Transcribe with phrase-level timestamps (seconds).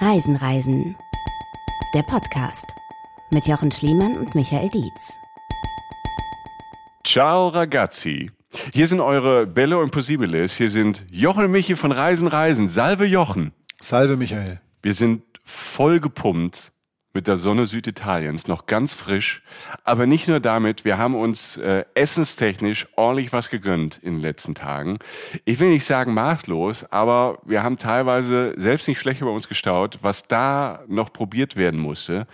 [0.00, 0.96] Reisen, Reisen.
[1.92, 2.74] Der Podcast
[3.32, 5.18] mit Jochen Schliemann und Michael Dietz.
[7.04, 8.30] Ciao ragazzi.
[8.72, 10.56] Hier sind eure Bello Impossibiles.
[10.56, 12.66] Hier sind Jochen und Michi von Reisen, Reisen.
[12.66, 13.52] Salve Jochen.
[13.78, 14.62] Salve Michael.
[14.80, 16.72] Wir sind voll gepumpt
[17.12, 19.42] mit der Sonne Süditaliens, noch ganz frisch.
[19.84, 24.54] Aber nicht nur damit, wir haben uns äh, essenstechnisch ordentlich was gegönnt in den letzten
[24.54, 24.98] Tagen.
[25.44, 29.98] Ich will nicht sagen maßlos, aber wir haben teilweise selbst nicht schlecht über uns gestaut,
[30.02, 32.26] was da noch probiert werden musste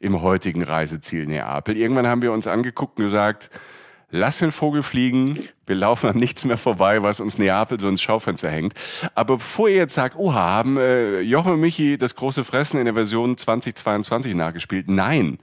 [0.00, 1.76] im heutigen Reiseziel Neapel.
[1.76, 3.50] Irgendwann haben wir uns angeguckt und gesagt,
[4.10, 8.02] lass den Vogel fliegen, wir laufen an nichts mehr vorbei, was uns Neapel so ins
[8.02, 8.74] Schaufenster hängt.
[9.14, 12.84] Aber bevor ihr jetzt sagt, oha, haben äh, Jochen und Michi das große Fressen in
[12.84, 14.88] der Version 2022 nachgespielt?
[14.88, 15.38] Nein.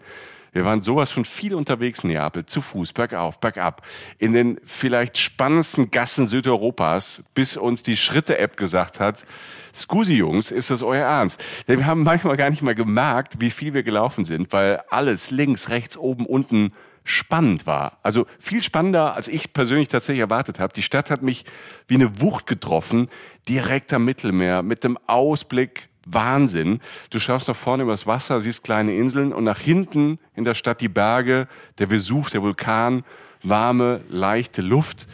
[0.54, 3.82] Wir waren sowas von viel unterwegs in Neapel, zu Fuß, bergauf, bergab,
[4.20, 9.26] in den vielleicht spannendsten Gassen Südeuropas, bis uns die Schritte-App gesagt hat,
[9.74, 11.44] Scusi Jungs, ist das euer Ernst?
[11.68, 15.32] Denn wir haben manchmal gar nicht mal gemerkt, wie viel wir gelaufen sind, weil alles
[15.32, 16.72] links, rechts, oben, unten
[17.04, 18.00] spannend war.
[18.04, 20.74] Also viel spannender, als ich persönlich tatsächlich erwartet habe.
[20.74, 21.46] Die Stadt hat mich
[21.88, 23.10] wie eine Wucht getroffen,
[23.48, 26.80] direkt am Mittelmeer, mit dem Ausblick Wahnsinn.
[27.10, 30.82] Du schaust nach vorne übers Wasser, siehst kleine Inseln und nach hinten in der Stadt
[30.82, 33.04] die Berge, der Vesuv, der Vulkan,
[33.42, 35.08] warme, leichte Luft.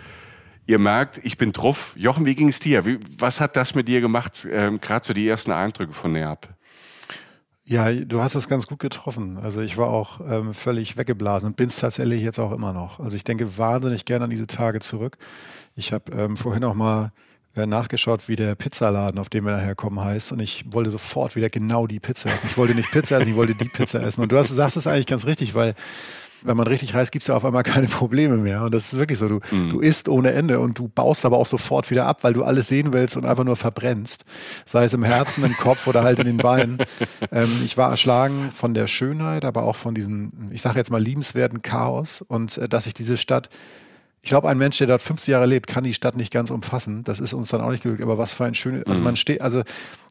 [0.66, 1.96] Ihr merkt, ich bin drauf.
[1.98, 2.86] Jochen, wie ging es dir?
[2.86, 4.48] Wie, was hat das mit dir gemacht?
[4.52, 6.52] Ähm, Gerade so die ersten Eindrücke von Neapel.
[7.70, 9.38] Ja, du hast es ganz gut getroffen.
[9.38, 13.00] Also ich war auch ähm, völlig weggeblasen und bin es tatsächlich jetzt auch immer noch.
[13.00, 15.20] Also ich denke wahnsinnig gerne an diese Tage zurück.
[15.76, 17.12] Ich habe ähm, vorhin auch mal
[17.56, 20.32] äh, nachgeschaut, wie der Pizzaladen, auf dem wir nachher kommen, heißt.
[20.32, 22.48] Und ich wollte sofort wieder genau die Pizza essen.
[22.48, 24.22] Ich wollte nicht Pizza essen, ich wollte die Pizza essen.
[24.22, 25.76] Und du hast, sagst es eigentlich ganz richtig, weil
[26.44, 28.64] wenn man richtig reist, gibt es ja auf einmal keine Probleme mehr.
[28.64, 29.28] Und das ist wirklich so.
[29.28, 29.70] Du, mhm.
[29.72, 32.68] du isst ohne Ende und du baust aber auch sofort wieder ab, weil du alles
[32.68, 34.26] sehen willst und einfach nur verbrennst.
[34.66, 36.78] Sei es im Herzen, im Kopf oder halt in den Beinen.
[37.32, 41.02] Ähm, ich war erschlagen von der Schönheit, aber auch von diesem, ich sage jetzt mal,
[41.02, 43.50] liebenswerten Chaos und äh, dass ich diese Stadt
[44.22, 47.04] ich glaube, ein Mensch, der dort 50 Jahre lebt, kann die Stadt nicht ganz umfassen.
[47.06, 48.04] Das ist uns dann auch nicht glücklich.
[48.04, 49.06] Aber was für ein schönes, also mhm.
[49.06, 49.64] man steht, also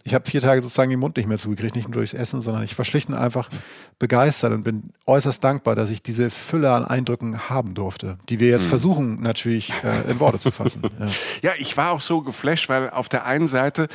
[0.03, 2.63] ich habe vier Tage sozusagen den Mund nicht mehr zugekriegt, nicht nur durchs Essen, sondern
[2.63, 3.51] ich war schlicht und einfach
[3.99, 8.49] begeistert und bin äußerst dankbar, dass ich diese Fülle an Eindrücken haben durfte, die wir
[8.49, 8.71] jetzt mhm.
[8.71, 10.83] versuchen natürlich äh, in Worte zu fassen.
[10.99, 11.07] Ja.
[11.43, 13.89] ja, ich war auch so geflasht, weil auf der einen Seite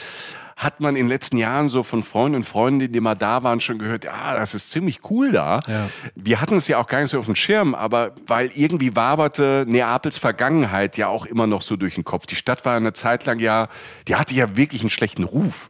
[0.64, 3.60] hat man in den letzten Jahren so von Freunden und Freundinnen, die mal da waren,
[3.60, 5.62] schon gehört, ja, das ist ziemlich cool da.
[5.68, 5.90] Ja.
[6.16, 9.66] Wir hatten es ja auch gar nicht so auf dem Schirm, aber weil irgendwie waberte
[9.68, 12.26] Neapels Vergangenheit ja auch immer noch so durch den Kopf.
[12.26, 13.68] Die Stadt war eine Zeit lang ja,
[14.08, 15.70] die hatte ja wirklich einen schlechten Ruf.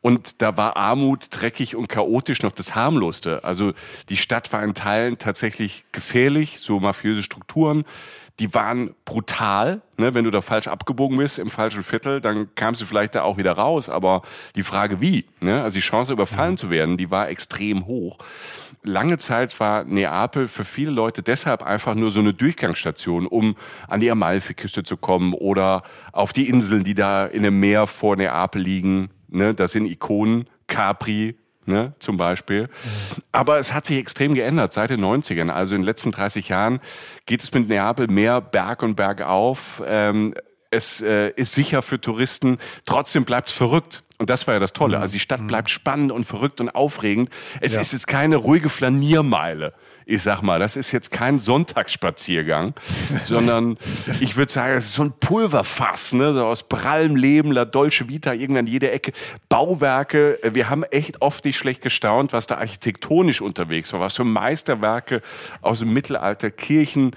[0.00, 3.44] Und da war Armut, dreckig und chaotisch noch das harmloste.
[3.44, 3.72] Also
[4.08, 7.84] die Stadt war in Teilen tatsächlich gefährlich, so mafiöse Strukturen
[8.38, 9.82] die waren brutal.
[9.96, 10.14] Ne?
[10.14, 13.36] Wenn du da falsch abgebogen bist im falschen Viertel, dann kamst du vielleicht da auch
[13.36, 13.88] wieder raus.
[13.88, 14.22] Aber
[14.54, 15.62] die Frage wie, ne?
[15.62, 18.18] also die Chance überfallen zu werden, die war extrem hoch.
[18.84, 23.56] Lange Zeit war Neapel für viele Leute deshalb einfach nur so eine Durchgangsstation, um
[23.88, 25.82] an die Amalfiküste zu kommen oder
[26.12, 29.10] auf die Inseln, die da in dem Meer vor Neapel liegen.
[29.26, 29.52] Ne?
[29.52, 31.36] Das sind Ikonen, Capri,
[31.68, 32.68] ne, zum Beispiel.
[33.32, 35.50] Aber es hat sich extrem geändert seit den 90ern.
[35.50, 36.80] Also in den letzten 30 Jahren
[37.26, 39.82] geht es mit Neapel mehr Berg und Berg auf.
[39.86, 40.34] Ähm,
[40.70, 42.58] es äh, ist sicher für Touristen.
[42.84, 44.02] Trotzdem bleibt es verrückt.
[44.18, 44.96] Und das war ja das Tolle.
[44.96, 45.02] Mhm.
[45.02, 47.30] Also die Stadt bleibt spannend und verrückt und aufregend.
[47.60, 47.80] Es ja.
[47.80, 49.74] ist jetzt keine ruhige Flaniermeile
[50.08, 52.72] ich sag mal, das ist jetzt kein Sonntagsspaziergang,
[53.22, 53.78] sondern
[54.20, 56.32] ich würde sagen, es ist so ein Pulverfass, ne?
[56.32, 59.12] so aus prallem Leben, La Dolce Vita, irgendwann jede Ecke.
[59.50, 64.24] Bauwerke, wir haben echt oft nicht schlecht gestaunt, was da architektonisch unterwegs war, was für
[64.24, 65.20] Meisterwerke
[65.60, 67.14] aus dem Mittelalter, Kirchen,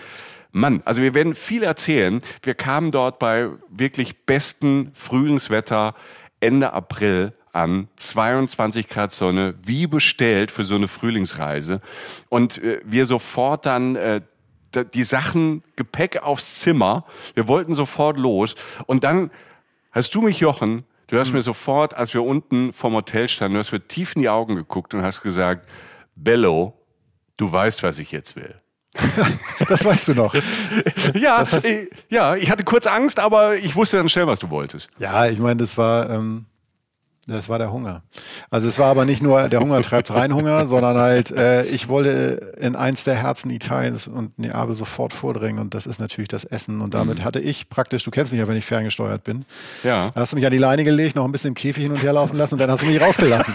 [0.53, 2.21] Mann, also wir werden viel erzählen.
[2.43, 5.95] Wir kamen dort bei wirklich besten Frühlingswetter
[6.41, 11.81] Ende April an, 22 Grad Sonne, wie bestellt für so eine Frühlingsreise.
[12.29, 14.21] Und äh, wir sofort dann äh,
[14.93, 17.05] die Sachen, Gepäck aufs Zimmer.
[17.33, 18.55] Wir wollten sofort los.
[18.85, 19.31] Und dann
[19.91, 21.35] hast du mich, Jochen, du hast mhm.
[21.35, 24.55] mir sofort, als wir unten vom Hotel standen, du hast mir tief in die Augen
[24.55, 25.67] geguckt und hast gesagt,
[26.15, 26.73] Bello,
[27.37, 28.55] du weißt, was ich jetzt will.
[29.67, 30.33] das weißt du noch.
[31.13, 34.39] ja, das heißt, ich, ja, ich hatte kurz Angst, aber ich wusste dann schnell, was
[34.39, 34.89] du wolltest.
[34.97, 36.45] Ja, ich meine, das war, ähm,
[37.27, 38.01] das war der Hunger.
[38.49, 41.87] Also es war aber nicht nur der Hunger treibt rein Hunger, sondern halt äh, ich
[41.87, 46.45] wollte in eins der Herzen Italiens und Neapel sofort vordringen und das ist natürlich das
[46.45, 47.23] Essen und damit mhm.
[47.23, 49.45] hatte ich praktisch, du kennst mich ja, wenn ich ferngesteuert bin.
[49.83, 50.09] Ja.
[50.13, 52.01] Da hast du mich an die Leine gelegt, noch ein bisschen im Käfig hin und
[52.01, 53.53] her laufen lassen und dann hast du mich rausgelassen.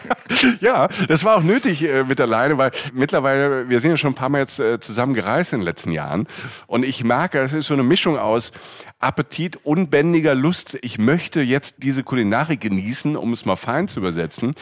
[0.60, 4.12] ja, das war auch nötig äh, mit der Leine, weil mittlerweile, wir sind ja schon
[4.12, 6.26] ein paar Mal jetzt äh, zusammen gereist in den letzten Jahren.
[6.66, 8.52] Und ich merke, es ist so eine Mischung aus
[9.00, 10.76] Appetit, unbändiger Lust.
[10.82, 14.52] Ich möchte jetzt diese Kulinarik genießen, um es mal fein zu übersetzen.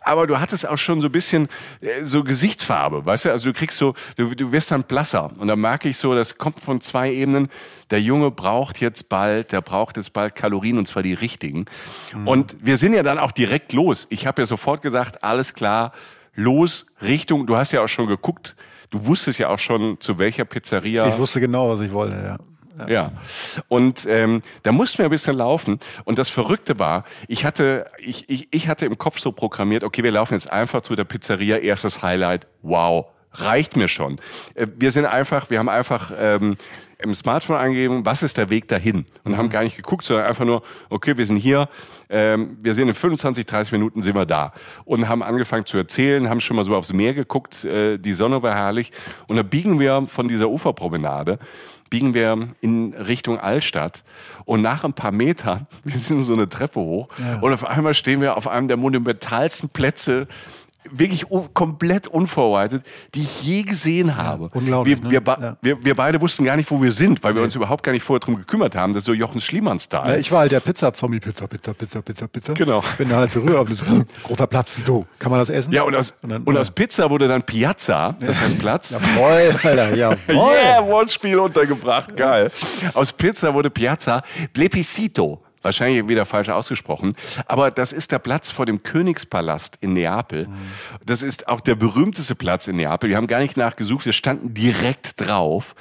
[0.00, 1.48] Aber du hattest auch schon so ein bisschen
[1.80, 3.30] äh, so Gesichtsfarbe, weißt du?
[3.30, 5.30] Also du kriegst so, du, du wirst dann blasser.
[5.38, 7.48] Und da merke ich so, das kommt von zwei Ebenen.
[7.90, 11.66] Der Junge braucht jetzt bald, der braucht jetzt bald Kalorien und zwar die richtigen.
[12.14, 12.28] Mhm.
[12.28, 14.06] Und wir sind ja dann auch direkt los.
[14.10, 15.92] Ich habe ja sofort gesagt, alles klar,
[16.34, 18.56] los, Richtung, du hast ja auch schon geguckt,
[18.90, 21.08] du wusstest ja auch schon, zu welcher Pizzeria.
[21.08, 22.38] Ich wusste genau, was ich wollte, ja.
[22.78, 22.88] Ja.
[22.88, 23.12] ja.
[23.68, 25.78] Und ähm, da mussten wir ein bisschen laufen.
[26.04, 30.02] Und das Verrückte war, ich hatte, ich, ich, ich hatte im Kopf so programmiert, okay,
[30.02, 34.20] wir laufen jetzt einfach zu der Pizzeria, erstes Highlight, wow, reicht mir schon.
[34.54, 36.56] Äh, wir sind einfach, wir haben einfach ähm,
[36.98, 39.04] im Smartphone eingegeben, was ist der Weg dahin?
[39.24, 39.36] Und mhm.
[39.36, 41.68] haben gar nicht geguckt, sondern einfach nur, okay, wir sind hier,
[42.08, 44.52] ähm, wir sind in 25, 30 Minuten sind wir da.
[44.84, 48.42] Und haben angefangen zu erzählen, haben schon mal so aufs Meer geguckt, äh, die Sonne
[48.42, 48.92] war herrlich.
[49.26, 51.38] Und da biegen wir von dieser Uferpromenade
[51.90, 54.04] biegen wir in Richtung Altstadt
[54.44, 57.40] und nach ein paar Metern, wir sind so eine Treppe hoch ja.
[57.40, 60.26] und auf einmal stehen wir auf einem der monumentalsten Plätze
[60.90, 61.24] wirklich
[61.54, 62.84] komplett unvorbereitet,
[63.14, 64.44] die ich je gesehen habe.
[64.44, 65.02] Ja, unglaublich.
[65.02, 65.56] Wir, wir, ja.
[65.60, 68.02] wir, wir, beide wussten gar nicht, wo wir sind, weil wir uns überhaupt gar nicht
[68.02, 68.92] vorher drum gekümmert haben.
[68.92, 70.08] Das ist so Jochen Schliemann-Style.
[70.08, 72.52] Ja, ich war halt der Pizza-Zombie, Pizza, Pizza, Pizza, Pizza, Pizza.
[72.54, 72.82] Genau.
[72.98, 73.84] Bin da halt so rüber so,
[74.24, 75.06] großer Platz, wieso?
[75.18, 75.72] Kann man das essen?
[75.72, 78.90] Ja, und aus, und, dann, und aus Pizza wurde dann Piazza, das heißt Platz.
[78.90, 80.16] Jawohl, Alter, jawohl.
[80.28, 82.50] yeah, Wortspiel untergebracht, geil.
[82.94, 84.22] Aus Pizza wurde Piazza
[84.52, 85.45] Plebiscito.
[85.66, 87.12] Wahrscheinlich wieder falsch ausgesprochen.
[87.46, 90.46] Aber das ist der Platz vor dem Königspalast in Neapel.
[91.04, 93.10] Das ist auch der berühmteste Platz in Neapel.
[93.10, 94.06] Wir haben gar nicht nachgesucht.
[94.06, 95.74] Wir standen direkt drauf.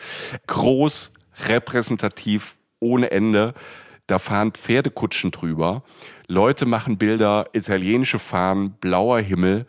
[0.48, 1.14] Groß,
[1.46, 3.54] repräsentativ, ohne Ende.
[4.08, 5.84] Da fahren Pferdekutschen drüber.
[6.28, 9.68] Leute machen Bilder, italienische Fahnen, blauer Himmel.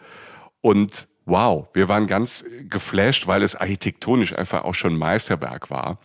[0.63, 5.99] Und wow, wir waren ganz geflasht, weil es architektonisch einfach auch schon Meisterwerk war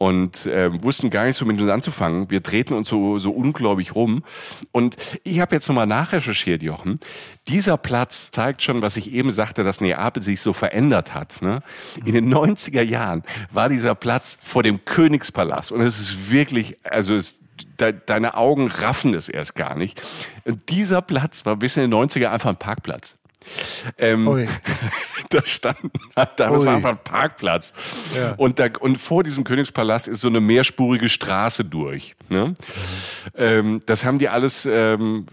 [0.00, 2.30] und äh, wussten gar nicht so mit uns anzufangen.
[2.30, 4.24] Wir treten uns so, so ungläubig rum.
[4.72, 7.00] Und ich habe jetzt nochmal nachrecherchiert, Jochen.
[7.48, 11.42] Dieser Platz zeigt schon, was ich eben sagte, dass Neapel sich so verändert hat.
[11.42, 11.62] Ne?
[12.06, 15.70] In den 90er Jahren war dieser Platz vor dem Königspalast.
[15.70, 17.42] Und es ist wirklich, also es
[17.78, 20.00] de, deine Augen raffen es erst gar nicht.
[20.46, 23.19] Und dieser Platz war bis in den 90er einfach ein Parkplatz.
[23.98, 24.48] Ähm,
[25.30, 26.66] da standen, da Ui.
[26.66, 27.72] war einfach ein Parkplatz.
[28.14, 28.34] Ja.
[28.36, 32.14] Und, da, und vor diesem Königspalast ist so eine mehrspurige Straße durch.
[32.28, 32.46] Ne?
[32.46, 32.54] Mhm.
[33.34, 35.26] Ähm, das haben die alles ähm,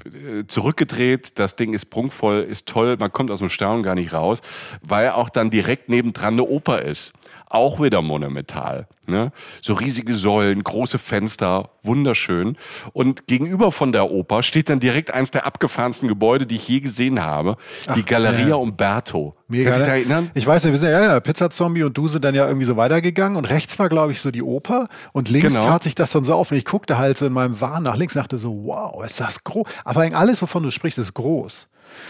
[0.48, 1.39] zurückgedreht.
[1.39, 2.98] Das Ding ist prunkvoll, ist toll.
[2.98, 4.42] Man kommt aus dem Staunen gar nicht raus,
[4.81, 7.13] weil auch dann direkt nebendran eine Oper ist
[7.50, 8.88] auch wieder monumental.
[9.06, 9.32] Ne?
[9.62, 12.58] So riesige Säulen, große Fenster, wunderschön.
[12.92, 16.82] Und gegenüber von der Oper steht dann direkt eins der abgefahrensten Gebäude, die ich je
[16.82, 17.56] gesehen habe,
[17.88, 18.56] Ach, die Galleria ja.
[18.56, 19.36] Umberto.
[19.48, 20.14] Mega, Kannst du dich ne?
[20.14, 20.32] erinnern?
[20.34, 22.76] Ich weiß ja, wir sind ja der Pizza-Zombie und du sind dann ja irgendwie so
[22.76, 25.68] weitergegangen und rechts war, glaube ich, so die Oper und links genau.
[25.68, 27.96] tat sich das dann so auf und ich guckte halt so in meinem Wahn nach
[27.96, 29.66] links und dachte so, wow, ist das groß.
[29.86, 31.68] Aber alles, wovon du sprichst, ist groß.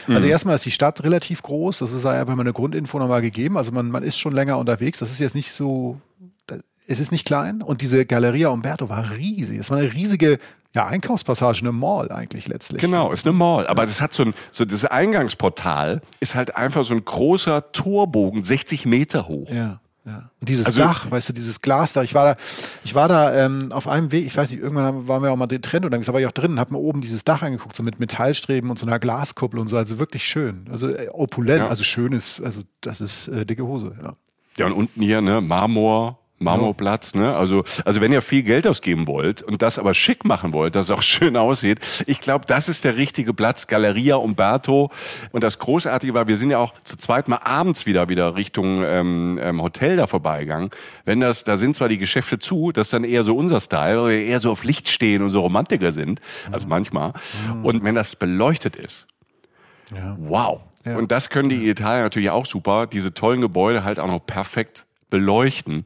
[0.08, 0.32] Also mhm.
[0.32, 3.58] erstmal ist die Stadt relativ groß, das ist ja einfach mal eine Grundinfo nochmal gegeben.
[3.58, 5.00] Also man, man ist schon länger unterwegs.
[5.00, 6.00] Das ist jetzt nicht so,
[6.88, 7.62] es ist nicht klein.
[7.62, 9.60] Und diese Galleria Umberto war riesig.
[9.60, 10.40] Es war eine riesige
[10.74, 12.82] ja, Einkaufspassage, eine Mall eigentlich letztlich.
[12.82, 13.68] Genau, ist eine Mall.
[13.68, 18.44] Aber das hat so ein, so das Eingangsportal ist halt einfach so ein großer Torbogen,
[18.44, 19.50] 60 Meter hoch.
[19.50, 19.80] Ja.
[20.08, 20.32] Ja.
[20.40, 22.02] Und dieses also, Dach, weißt du, dieses Glas da.
[22.02, 22.36] Ich war da,
[22.86, 25.48] ich war da ähm, auf einem Weg, ich weiß nicht, irgendwann waren wir auch mal
[25.48, 27.84] getrennt und dann war ich auch drin und habe mir oben dieses Dach angeguckt, so
[27.84, 29.76] mit Metallstreben und so einer Glaskuppel und so.
[29.76, 30.66] Also wirklich schön.
[30.72, 31.68] Also äh, opulent, ja.
[31.68, 34.16] also schön ist, also das ist äh, dicke Hose, ja.
[34.58, 37.36] Ja, und unten hier, ne, Marmor, Marmorplatz, ne?
[37.36, 40.86] Also, also wenn ihr viel Geld ausgeben wollt und das aber schick machen wollt, dass
[40.86, 44.92] es auch schön aussieht, ich glaube, das ist der richtige Platz, Galeria Umberto.
[45.32, 48.84] Und das Großartige war, wir sind ja auch zu zweit mal abends wieder wieder Richtung
[48.84, 50.70] ähm, ähm, Hotel da vorbeigegangen.
[51.06, 54.04] Wenn das, da sind zwar die Geschäfte zu, das ist dann eher so unser Style,
[54.04, 57.14] weil wir eher so auf Licht stehen und so Romantiker sind, also manchmal.
[57.54, 57.66] Mhm.
[57.66, 59.08] Und wenn das beleuchtet ist,
[59.96, 60.16] ja.
[60.20, 60.62] wow.
[60.86, 60.98] Ja.
[60.98, 64.87] Und das können die Italien natürlich auch super, diese tollen Gebäude halt auch noch perfekt
[65.10, 65.84] beleuchten.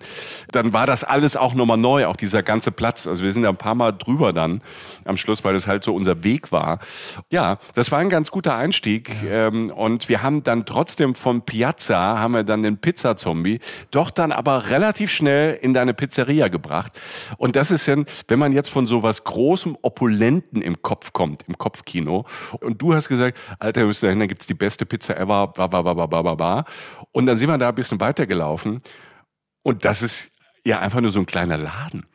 [0.52, 3.08] Dann war das alles auch nochmal neu, auch dieser ganze Platz.
[3.08, 4.62] Also wir sind ja ein paar Mal drüber dann
[5.06, 6.80] am Schluss, weil das halt so unser Weg war.
[7.30, 9.12] Ja, das war ein ganz guter Einstieg.
[9.26, 13.60] Ähm, und wir haben dann trotzdem vom Piazza, haben wir dann den Pizza-Zombie,
[13.92, 16.92] doch dann aber relativ schnell in deine Pizzeria gebracht.
[17.38, 21.44] Und das ist dann, wenn man jetzt von so was großem, opulenten im Kopf kommt,
[21.48, 22.26] im Kopfkino.
[22.60, 25.82] Und du hast gesagt, Alter, bis dahin, da gibt's die beste Pizza ever, ba, ba,
[25.82, 26.66] ba, ba, ba, ba.
[27.12, 28.80] Und dann sind wir da ein bisschen weitergelaufen.
[29.64, 30.32] Und das ist
[30.64, 32.06] ja einfach nur so ein kleiner Laden.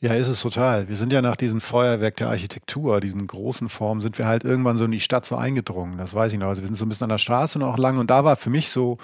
[0.00, 0.88] Ja, ist es total.
[0.88, 4.76] Wir sind ja nach diesem Feuerwerk der Architektur, diesen großen Formen, sind wir halt irgendwann
[4.76, 5.96] so in die Stadt so eingedrungen.
[5.96, 6.48] Das weiß ich noch.
[6.48, 8.50] Also wir sind so ein bisschen an der Straße noch lang und da war für
[8.50, 8.98] mich so,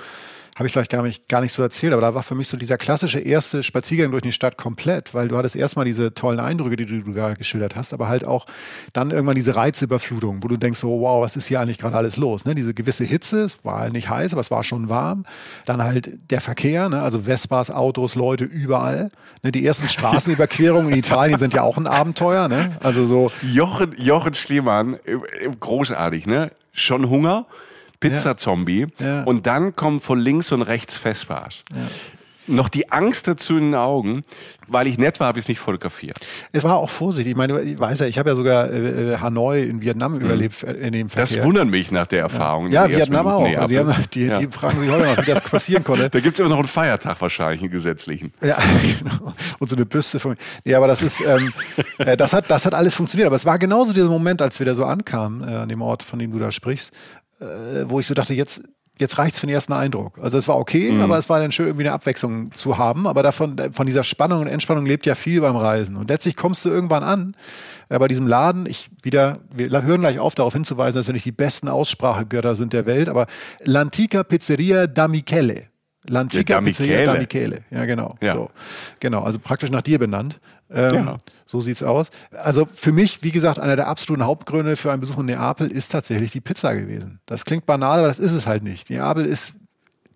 [0.57, 2.59] habe ich vielleicht gar nicht, gar nicht so erzählt, aber da war für mich so
[2.59, 6.77] dieser klassische erste Spaziergang durch die Stadt komplett, weil du hattest erstmal diese tollen Eindrücke,
[6.77, 8.45] die du, du gerade geschildert hast, aber halt auch
[8.93, 12.19] dann irgendwann diese Reizüberflutung, wo du denkst so, wow, was ist hier eigentlich gerade alles
[12.19, 12.45] los?
[12.45, 12.55] Ne?
[12.55, 15.25] Diese gewisse Hitze, es war halt nicht heiß, aber es war schon warm.
[15.65, 17.01] Dann halt der Verkehr, ne?
[17.01, 19.09] also Vespas, Autos, Leute überall.
[19.43, 19.53] Ne?
[19.53, 22.49] Die ersten Straßenüberquerungen in Italien sind ja auch ein Abenteuer.
[22.49, 22.77] Ne?
[22.81, 23.33] Also so.
[23.43, 25.17] Jochen, Jochen Schliemann, äh,
[25.59, 26.51] großartig, ne?
[26.73, 27.47] Schon Hunger?
[28.11, 28.87] Pizza-Zombie.
[29.01, 29.25] Ja.
[29.25, 31.63] Und dann kommen von links und rechts Vespas.
[32.49, 34.23] Noch die Angst dazu in den Augen,
[34.67, 36.19] weil ich nett war, habe ich es nicht fotografiert.
[36.51, 37.31] Es war auch vorsichtig.
[37.31, 40.73] Ich meine, ich weiß ja, ich habe ja sogar äh, Hanoi in Vietnam überlebt äh,
[40.73, 41.37] in dem Verkehr.
[41.37, 42.69] Das wundert mich nach der Erfahrung.
[42.73, 43.45] ja, ersten Vietnam auch.
[43.45, 44.39] Also die, haben, die, Ja.
[44.41, 46.11] die fragen sich heute noch, wie das passieren konnte.
[46.11, 48.33] Da gibt es immer noch einen Feiertag wahrscheinlich, einen gesetzlichen.
[48.43, 48.59] Ja,
[48.99, 49.35] genau.
[49.61, 50.37] Und so eine Büste von mir.
[50.65, 51.53] Nee, aber das ist, ähm,
[51.99, 53.29] äh, das hat, das hat alles funktioniert.
[53.29, 56.03] Aber es war genauso dieser Moment, als wir da so ankamen, äh, an dem Ort,
[56.03, 56.91] von dem du da sprichst,
[57.43, 58.63] äh, wo ich so dachte, jetzt,
[58.99, 60.19] jetzt reicht's für den ersten Eindruck.
[60.21, 63.07] Also es war okay, aber es war dann schön, irgendwie eine Abwechslung zu haben.
[63.07, 65.97] Aber davon, von dieser Spannung und Entspannung lebt ja viel beim Reisen.
[65.97, 67.37] Und letztlich kommst du irgendwann an,
[67.89, 71.27] äh, bei diesem Laden, ich wieder, wir hören gleich auf, darauf hinzuweisen, dass wir nicht
[71.27, 73.27] die besten Aussprachegötter sind der Welt, aber
[73.65, 75.69] L'Antica Pizzeria da Michele.
[76.09, 77.63] L'Antica Ja, da Pizzeria da Michele.
[77.63, 77.65] Michele.
[77.71, 78.17] Ja, genau.
[78.21, 78.35] Ja.
[78.35, 78.51] So.
[79.01, 80.41] Genau, also praktisch nach dir benannt.
[80.71, 81.17] Ähm, Ja.
[81.53, 82.11] So sieht's aus.
[82.31, 85.93] Also für mich, wie gesagt, einer der absoluten Hauptgründe für einen Besuch in Neapel ist
[85.93, 87.21] tatsächlich die Pizza gewesen.
[87.27, 88.89] Das klingt banal, aber das ist es halt nicht.
[88.89, 89.53] Neapel ist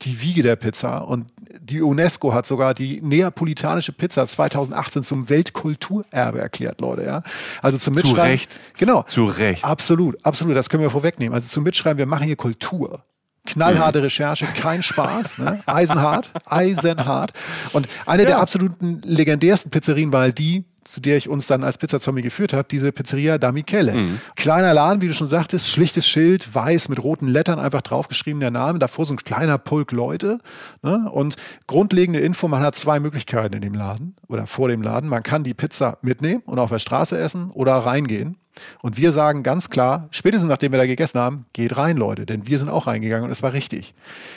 [0.00, 1.26] die Wiege der Pizza und
[1.60, 7.04] die UNESCO hat sogar die neapolitanische Pizza 2018 zum Weltkulturerbe erklärt, Leute.
[7.04, 7.22] Ja?
[7.60, 8.22] Also zum Mitschreiben.
[8.22, 8.58] Recht.
[8.78, 9.02] Genau.
[9.02, 9.62] Zu Recht.
[9.62, 10.56] Absolut, absolut.
[10.56, 11.34] Das können wir vorwegnehmen.
[11.34, 13.04] Also zum Mitschreiben, wir machen hier Kultur.
[13.44, 15.62] Knallharte Recherche, kein Spaß, ne?
[15.66, 17.34] eisenhart, eisenhart.
[17.74, 21.78] Und eine der absoluten legendärsten Pizzerien war halt die, zu der ich uns dann als
[21.78, 23.92] Pizzazombie geführt habe, diese Pizzeria da Michele.
[24.36, 28.50] Kleiner Laden, wie du schon sagtest, schlichtes Schild, weiß mit roten Lettern einfach draufgeschrieben der
[28.50, 30.38] Name, davor so ein kleiner Pulk Leute.
[30.82, 31.10] Ne?
[31.10, 35.08] Und grundlegende Info, man hat zwei Möglichkeiten in dem Laden oder vor dem Laden.
[35.08, 38.36] Man kann die Pizza mitnehmen und auf der Straße essen oder reingehen.
[38.82, 42.46] Und wir sagen ganz klar, spätestens nachdem wir da gegessen haben, geht rein, Leute, denn
[42.46, 43.94] wir sind auch reingegangen und es war richtig.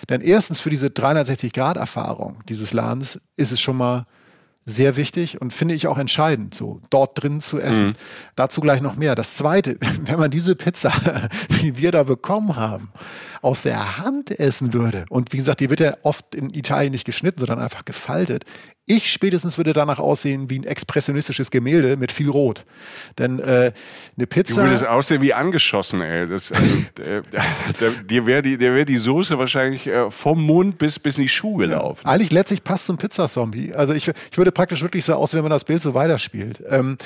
[0.09, 4.05] Denn erstens für diese 360-Grad-Erfahrung dieses Ladens ist es schon mal
[4.65, 7.95] sehr wichtig und finde ich auch entscheidend, so dort drin zu essen.
[8.35, 9.15] Dazu gleich noch mehr.
[9.15, 10.91] Das Zweite, wenn man diese Pizza,
[11.61, 12.91] die wir da bekommen haben,
[13.41, 17.05] aus der Hand essen würde, und wie gesagt, die wird ja oft in Italien nicht
[17.05, 18.43] geschnitten, sondern einfach gefaltet,
[18.89, 22.65] ich spätestens würde danach aussehen wie ein expressionistisches Gemälde mit viel Rot.
[23.17, 23.73] Denn äh, eine
[24.17, 24.63] Du Pizza...
[24.63, 26.27] würdest aussehen wie angeschossen, ey.
[26.27, 26.65] Das, also,
[27.01, 27.21] äh,
[28.05, 31.67] dir wäre die, wär die Soße wahrscheinlich äh, vom Mund bis, bis in die Schuhe
[31.67, 32.05] gelaufen.
[32.05, 33.73] Eigentlich letztlich passt zum Pizzazombie.
[33.73, 36.63] Also ich, ich würde praktisch wirklich so aus, wenn man das Bild so weiterspielt.
[36.69, 36.97] Ähm,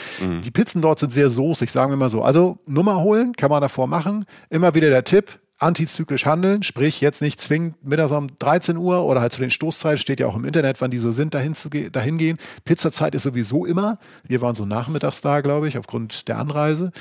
[0.41, 2.23] Die Pizzen dort sind sehr soßig, sagen wir mal so.
[2.23, 4.25] Also Nummer holen, kann man davor machen.
[4.49, 9.21] Immer wieder der Tipp, antizyklisch handeln, sprich jetzt nicht zwingend mittags um 13 Uhr oder
[9.21, 11.69] halt zu den Stoßzeiten, steht ja auch im Internet, wann die so sind, dahin, zu
[11.69, 12.37] ge- dahin gehen.
[12.65, 13.97] Pizzazeit ist sowieso immer.
[14.23, 16.91] Wir waren so nachmittags da, glaube ich, aufgrund der Anreise.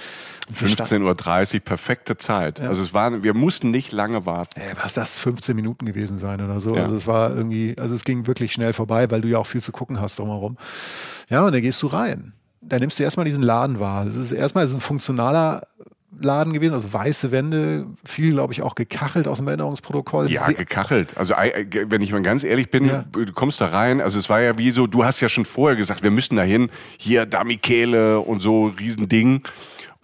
[0.49, 2.61] Und wir standen- 15.30 Uhr, perfekte Zeit.
[2.61, 4.61] Also es waren, wir mussten nicht lange warten.
[4.61, 6.75] Ey, was das 15 Minuten gewesen sein oder so.
[6.77, 6.83] Ja.
[6.83, 9.63] Also es war irgendwie, also es ging wirklich schnell vorbei, weil du ja auch viel
[9.63, 10.57] zu gucken hast drumherum.
[11.29, 12.33] Ja, und dann gehst du rein.
[12.61, 14.05] Da nimmst du erstmal diesen Laden wahr.
[14.05, 15.67] Das ist erstmal ist ein funktionaler
[16.21, 20.31] Laden gewesen, also weiße Wände, viel, glaube ich, auch gekachelt aus dem Erinnerungsprotokoll.
[20.31, 21.17] Ja, Sehr- gekachelt.
[21.17, 23.05] Also wenn ich mal ganz ehrlich bin, Ja.
[23.11, 25.77] du kommst da rein, also es war ja wie so, du hast ja schon vorher
[25.77, 29.43] gesagt, wir müssen da hin, hier da Michele und so, Riesending.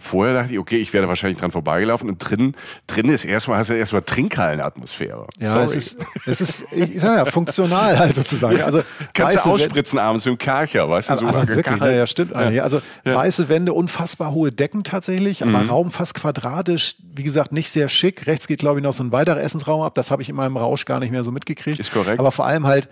[0.01, 2.55] Vorher dachte ich, okay, ich werde wahrscheinlich dran vorbeigelaufen und drin,
[2.87, 5.27] drin ist erstmal, hast du erstmal Trinkhallenatmosphäre.
[5.41, 5.65] ja, Sorry.
[5.65, 8.63] es ist, es ist, ich sag ja, funktional halt sozusagen.
[8.63, 11.49] Also Kannst weiße du Wände- ausspritzen abends mit dem Karcher, weißt du, Aber, so aber
[11.49, 12.37] wirklich, ja, ja, stimmt.
[12.37, 12.63] eigentlich.
[12.63, 15.71] Also weiße Wände, unfassbar hohe Decken tatsächlich, aber Mhm.
[15.71, 16.95] Raum fast quadratisch.
[17.17, 18.29] Wie gesagt, nicht sehr schick.
[18.29, 19.97] Rechts geht, glaube ich, noch so ein weiterer Essensraum ab.
[19.97, 21.81] Das habe ich in meinem Rausch gar nicht mehr so mitgekriegt.
[21.81, 22.21] Ist korrekt.
[22.21, 22.89] Aber vor allem halt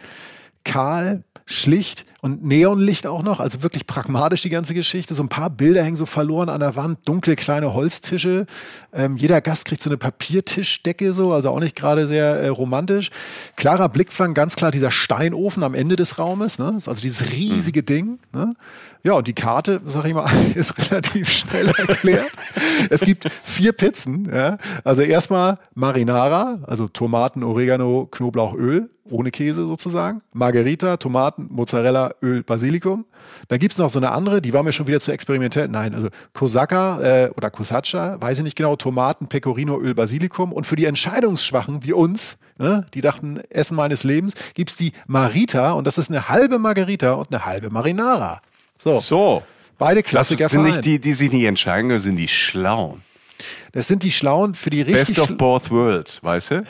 [0.64, 3.38] kahl, schlicht und Neonlicht auch noch.
[3.38, 5.14] Also wirklich pragmatisch die ganze Geschichte.
[5.14, 6.98] So ein paar Bilder hängen so verloren an der Wand.
[7.06, 8.46] Dunkle kleine Holztische.
[8.92, 11.32] Ähm, jeder Gast kriegt so eine Papiertischdecke so.
[11.32, 13.10] Also auch nicht gerade sehr äh, romantisch.
[13.54, 16.58] Klarer Blickfang, ganz klar dieser Steinofen am Ende des Raumes.
[16.58, 16.72] Ne?
[16.74, 18.18] Also dieses riesige Ding.
[18.34, 18.54] Ne?
[19.04, 22.32] Ja, und die Karte, sag ich mal, ist relativ schnell erklärt.
[22.90, 24.28] es gibt vier Pizzen.
[24.34, 24.58] Ja?
[24.82, 30.22] Also erstmal Marinara, also Tomaten, Oregano, Knoblauch, Öl, ohne Käse sozusagen.
[30.32, 33.04] Margherita, Tomaten, Mozzarella, Öl, Basilikum.
[33.48, 35.68] Dann gibt's noch so eine andere, die war mir schon wieder zu experimentell.
[35.68, 40.52] Nein, also Kosaka äh, oder Kosaccia, weiß ich nicht genau, Tomaten, Pecorino, Öl, Basilikum.
[40.52, 45.72] Und für die Entscheidungsschwachen wie uns, ne, die dachten, Essen meines Lebens, gibt's die Marita
[45.72, 48.40] und das ist eine halbe Margherita und eine halbe Marinara.
[48.78, 48.98] So.
[48.98, 49.42] So.
[49.78, 53.02] Beide Klassiker Das sind nicht die, die sich nicht entscheiden, das sind die Schlauen.
[53.72, 56.62] Das sind die Schlauen für die richtig Best of both worlds, weißt du?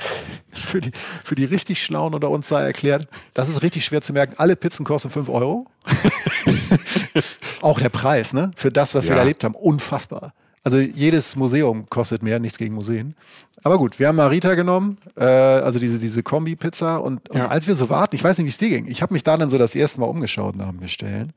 [0.51, 0.91] für die,
[1.25, 4.35] für die richtig Schlauen unter uns sei erklärt, das ist richtig schwer zu merken.
[4.39, 5.67] Alle Pizzen kosten 5 Euro.
[7.63, 8.51] Auch der Preis, ne?
[8.57, 9.17] Für das, was wir Ja.
[9.17, 10.33] da erlebt haben, unfassbar.
[10.63, 13.15] Also jedes Museum kostet mehr, nichts gegen Museen.
[13.63, 16.97] Aber gut, wir haben Marita genommen, äh, also diese, diese Kombi-Pizza.
[16.99, 17.47] Und, und Ja.
[17.49, 19.37] als wir so warten, ich weiß nicht, wie es dir ging, ich habe mich da
[19.37, 21.33] dann so das erste Mal umgeschaut nach dem Bestellen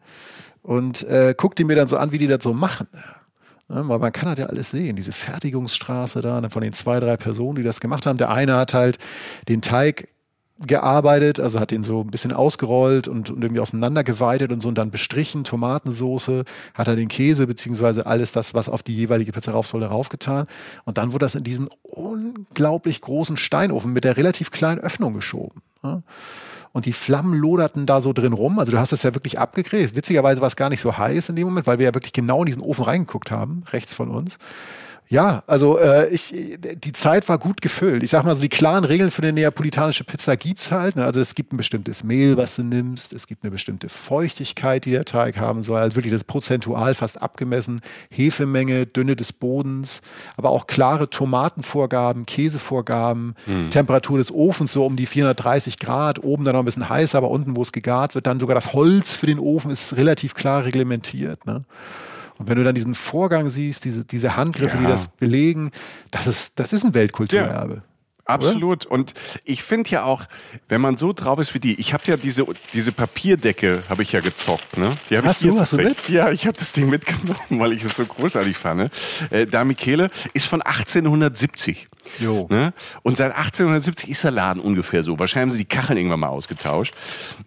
[0.64, 2.88] und äh, guckte mir dann so an, wie die das so machen.
[3.70, 7.00] Ne, weil man kann das ja alles sehen, diese Fertigungsstraße da, ne, von den zwei,
[7.00, 8.18] drei Personen, die das gemacht haben.
[8.18, 8.98] Der eine hat halt
[9.48, 10.10] den Teig
[10.66, 14.78] gearbeitet, also hat den so ein bisschen ausgerollt und, und irgendwie auseinandergeweitet und so und
[14.78, 19.54] dann bestrichen, Tomatensoße, hat er den Käse beziehungsweise alles das, was auf die jeweilige Pizza
[19.54, 20.48] rauf soll, raufgetan.
[20.84, 25.62] Und dann wurde das in diesen unglaublich großen Steinofen mit der relativ kleinen Öffnung geschoben.
[25.82, 26.04] Ne?
[26.80, 28.58] Und die Flammen loderten da so drin rum.
[28.58, 29.98] Also du hast das ja wirklich abgekriegt.
[29.98, 32.40] Witzigerweise war es gar nicht so heiß in dem Moment, weil wir ja wirklich genau
[32.40, 34.38] in diesen Ofen reingeguckt haben, rechts von uns.
[35.12, 36.36] Ja, also äh, ich,
[36.84, 38.04] die Zeit war gut gefüllt.
[38.04, 40.96] Ich sag mal so, die klaren Regeln für eine neapolitanische Pizza gibt's halt.
[40.98, 41.04] Ne?
[41.04, 43.14] Also es gibt ein bestimmtes Mehl, was du nimmst.
[43.14, 45.80] Es gibt eine bestimmte Feuchtigkeit, die der Teig haben soll.
[45.80, 47.82] Also wirklich das prozentual fast abgemessen.
[48.12, 50.04] Hefemenge, Dünne des Bodens,
[50.38, 53.34] aber auch klare Tomatenvorgaben, Käsevorgaben,
[53.72, 56.24] Temperatur des Ofens so um die 430 Grad.
[56.24, 58.74] Oben dann noch ein bisschen heißer, aber unten, wo es gegart wird, dann sogar das
[58.74, 61.48] Holz für den Ofen ist relativ klar reglementiert.
[61.48, 61.66] Ne?
[62.40, 64.90] Und wenn du dann diesen Vorgang siehst, diese, diese Handgriffe, die Ja.
[64.90, 65.72] das belegen,
[66.10, 67.84] das ist, das ist ein Weltkulturerbe.
[68.26, 68.86] Absolut.
[68.86, 70.24] Und ich finde ja auch,
[70.68, 74.12] wenn man so drauf ist wie die, ich habe ja diese, diese Papierdecke, habe ich
[74.12, 74.78] ja gezockt.
[74.78, 74.92] Ne?
[75.10, 75.60] Die hab Hast ich hier du?
[75.60, 78.92] Hast du tatsächlich- Ja, ich habe das Ding mitgenommen, weil ich es so großartig fand.
[79.32, 81.88] Äh, da Michele ist von 1870.
[82.20, 82.48] Jo.
[82.50, 82.74] Ne?
[83.04, 85.20] Und seit 1870 ist der Laden ungefähr so.
[85.20, 86.94] Wahrscheinlich haben sie die Kacheln irgendwann mal ausgetauscht.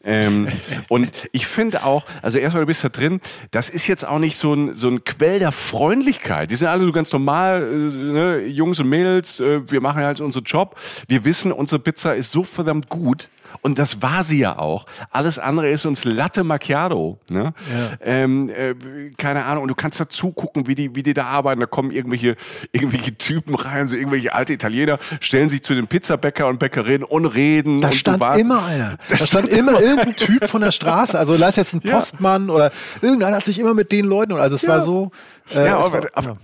[0.04, 0.49] Ähm,
[0.88, 4.37] und ich finde auch, also erstmal du bist da drin, das ist jetzt auch nicht
[4.37, 6.50] so ein, so ein Quell der Freundlichkeit.
[6.50, 8.38] Die sind alle so ganz normal, äh, ne?
[8.47, 10.78] Jungs und Mädels, äh, wir machen halt unseren Job.
[11.09, 13.28] Wir wissen, unsere Pizza ist so verdammt gut.
[13.61, 14.87] Und das war sie ja auch.
[15.11, 17.18] Alles andere ist uns Latte Macchiato.
[17.30, 17.52] Ne?
[18.00, 18.75] Ähm, äh,
[19.16, 19.64] keine Ahnung.
[19.64, 21.61] Und du kannst da zugucken, wie die, wie die da arbeiten.
[21.61, 22.37] Da kommen irgendwelche,
[22.73, 27.26] irgendwelche Typen rein, so irgendwelche alte Italiener, stellen sich zu den Pizzabäcker und Bäckerinnen und
[27.26, 27.80] reden.
[27.80, 28.96] Da und stand immer einer.
[29.09, 31.18] Da stand immer irgendein Typ von der Straße.
[31.18, 31.94] Also lass jetzt ein Ja.
[31.94, 34.33] Postmann oder irgendeiner hat sich immer mit den Leuten.
[34.33, 35.11] Also es war so.
[35.55, 36.37] äh, Ja, aber, war, aber ja.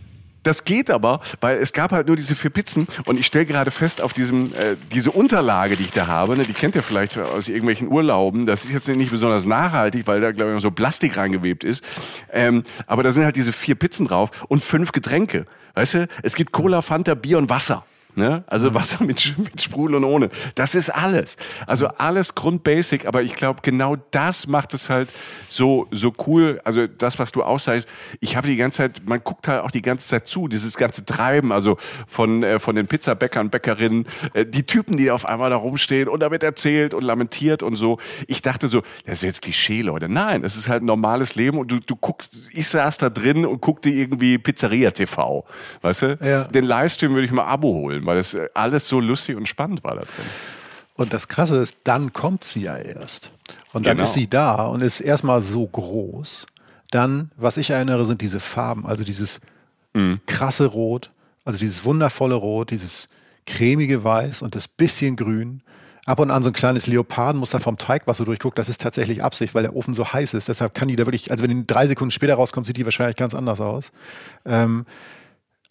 [0.48, 3.70] Das geht aber, weil es gab halt nur diese vier Pizzen und ich stelle gerade
[3.70, 7.18] fest auf diesem äh, diese Unterlage, die ich da habe, ne, die kennt ihr vielleicht
[7.18, 8.46] aus irgendwelchen Urlauben.
[8.46, 11.84] Das ist jetzt nicht besonders nachhaltig, weil da glaube ich noch so Plastik reingewebt ist.
[12.32, 15.44] Ähm, aber da sind halt diese vier Pizzen drauf und fünf Getränke.
[15.74, 17.84] Weißt du, es gibt Cola, Fanta, Bier und Wasser.
[18.14, 18.42] Ne?
[18.48, 20.28] Also Wasser mit, mit Sprudel und ohne.
[20.56, 21.36] Das ist alles.
[21.66, 25.08] Also alles Grundbasic, aber ich glaube, genau das macht es halt
[25.48, 26.60] so, so cool.
[26.64, 27.88] Also das, was du aussagst,
[28.20, 31.04] ich habe die ganze Zeit, man guckt halt auch die ganze Zeit zu, dieses ganze
[31.04, 35.56] Treiben, also von, äh, von den Pizzabäckern, Bäckerinnen, äh, die Typen, die auf einmal da
[35.56, 37.98] rumstehen und da wird erzählt und lamentiert und so.
[38.26, 40.08] Ich dachte so, das ist jetzt Klischee, Leute.
[40.08, 43.46] Nein, es ist halt ein normales Leben und du, du guckst, ich saß da drin
[43.46, 45.44] und guckte irgendwie Pizzeria TV,
[45.82, 46.18] weißt du?
[46.20, 46.44] Ja.
[46.44, 49.84] Den Livestream würde ich mal Abo holen, weil das äh, alles so lustig und spannend
[49.84, 50.26] war da drin.
[50.94, 53.30] Und das Krasse ist, dann kommt sie ja erst.
[53.72, 54.04] Und dann Genau.
[54.04, 56.46] ist sie da und ist erstmal so groß.
[56.90, 59.40] Dann, was ich erinnere, sind diese Farben, also dieses
[60.26, 61.11] krasse Rot,
[61.44, 63.08] also dieses wundervolle Rot, dieses
[63.46, 65.62] cremige Weiß und das bisschen Grün.
[66.06, 69.22] Ab und an so ein kleines Leopardenmuster vom Teig, was so durchguckt, das ist tatsächlich
[69.24, 70.48] Absicht, weil der Ofen so heiß ist.
[70.48, 73.16] Deshalb kann die da wirklich, also wenn die drei Sekunden später rauskommt, sieht die wahrscheinlich
[73.16, 73.92] ganz anders aus.
[74.46, 74.87] Ähm,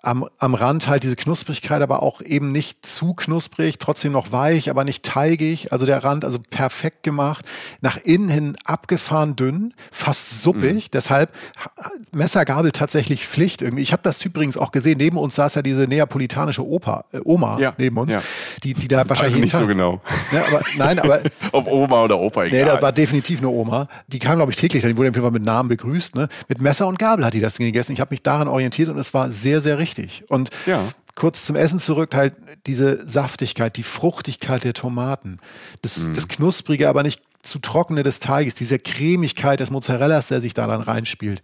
[0.04, 4.70] am, am Rand halt diese Knusprigkeit, aber auch eben nicht zu knusprig, trotzdem noch weich,
[4.70, 5.72] aber nicht teigig.
[5.74, 7.44] Also der Rand, also perfekt gemacht.
[7.82, 10.74] Nach innen hin abgefahren dünn, fast suppig.
[10.86, 10.92] Mhm.
[10.94, 11.72] Deshalb ha-
[12.14, 13.82] Messergabel tatsächlich Pflicht irgendwie.
[13.84, 14.98] Ich habe das übrigens auch gesehen.
[15.00, 18.22] Neben uns saß ja diese neapolitanische Opa, äh, Oma Ja, neben uns, ja.
[18.64, 20.00] die, die da wahrscheinlich Also nicht so genau.
[20.32, 22.66] Ja, aber, nein, aber Ob Oma oder Opa, Nee, egal.
[22.76, 23.88] das war definitiv eine Oma.
[24.08, 24.84] Die kam, glaube ich, täglich.
[24.84, 26.16] Die wurde auf jeden Fall mit Namen begrüßt.
[26.16, 26.30] Ne?
[26.48, 27.94] Mit Messer und Gabel hat die das Ding gegessen.
[27.94, 29.87] Ich habe mich daran orientiert und es war sehr, sehr richtig.
[30.30, 30.88] Und Ja.
[31.16, 35.38] kurz zum Essen zurück, halt diese Saftigkeit, die Fruchtigkeit der Tomaten,
[35.82, 36.14] das, Mhm.
[36.14, 40.68] das Knusprige, aber nicht zu trockene des Teiges, diese Cremigkeit des Mozzarellas, der sich da
[40.68, 41.42] dann reinspielt.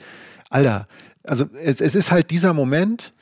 [0.49, 0.87] Alter,
[1.23, 3.13] also es, es ist halt dieser Moment,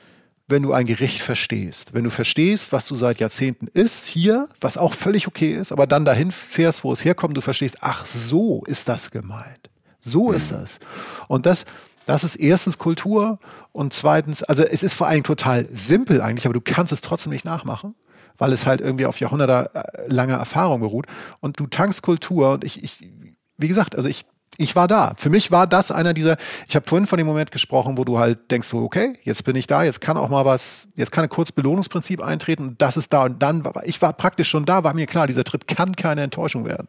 [0.48, 1.94] wenn du ein Gericht verstehst.
[1.94, 5.86] Wenn du verstehst, was du seit Jahrzehnten isst, hier, was auch völlig okay ist, aber
[5.86, 9.70] dann dahin fährst, wo es herkommt, du verstehst, ach, so ist das gemeint.
[10.00, 10.80] So ist das.
[11.28, 11.64] Und das,
[12.12, 13.38] das ist erstens Kultur
[13.72, 17.32] und zweitens, also es ist vor allem total simpel eigentlich, aber du kannst es trotzdem
[17.32, 17.94] nicht nachmachen,
[18.36, 21.06] weil es halt irgendwie auf jahrhundertelanger Erfahrung beruht.
[21.40, 23.10] Und du tankst Kultur und ich, ich
[23.56, 24.26] wie gesagt, also ich
[24.58, 25.14] ich war da.
[25.16, 26.36] Für mich war das einer dieser,
[26.68, 29.56] ich habe vorhin von dem Moment gesprochen, wo du halt denkst so, okay, jetzt bin
[29.56, 32.98] ich da, jetzt kann auch mal was, jetzt kann ein kurz Belohnungsprinzip eintreten und das
[32.98, 35.96] ist da und dann, ich war praktisch schon da, war mir klar, dieser Trip kann
[35.96, 36.88] keine Enttäuschung werden.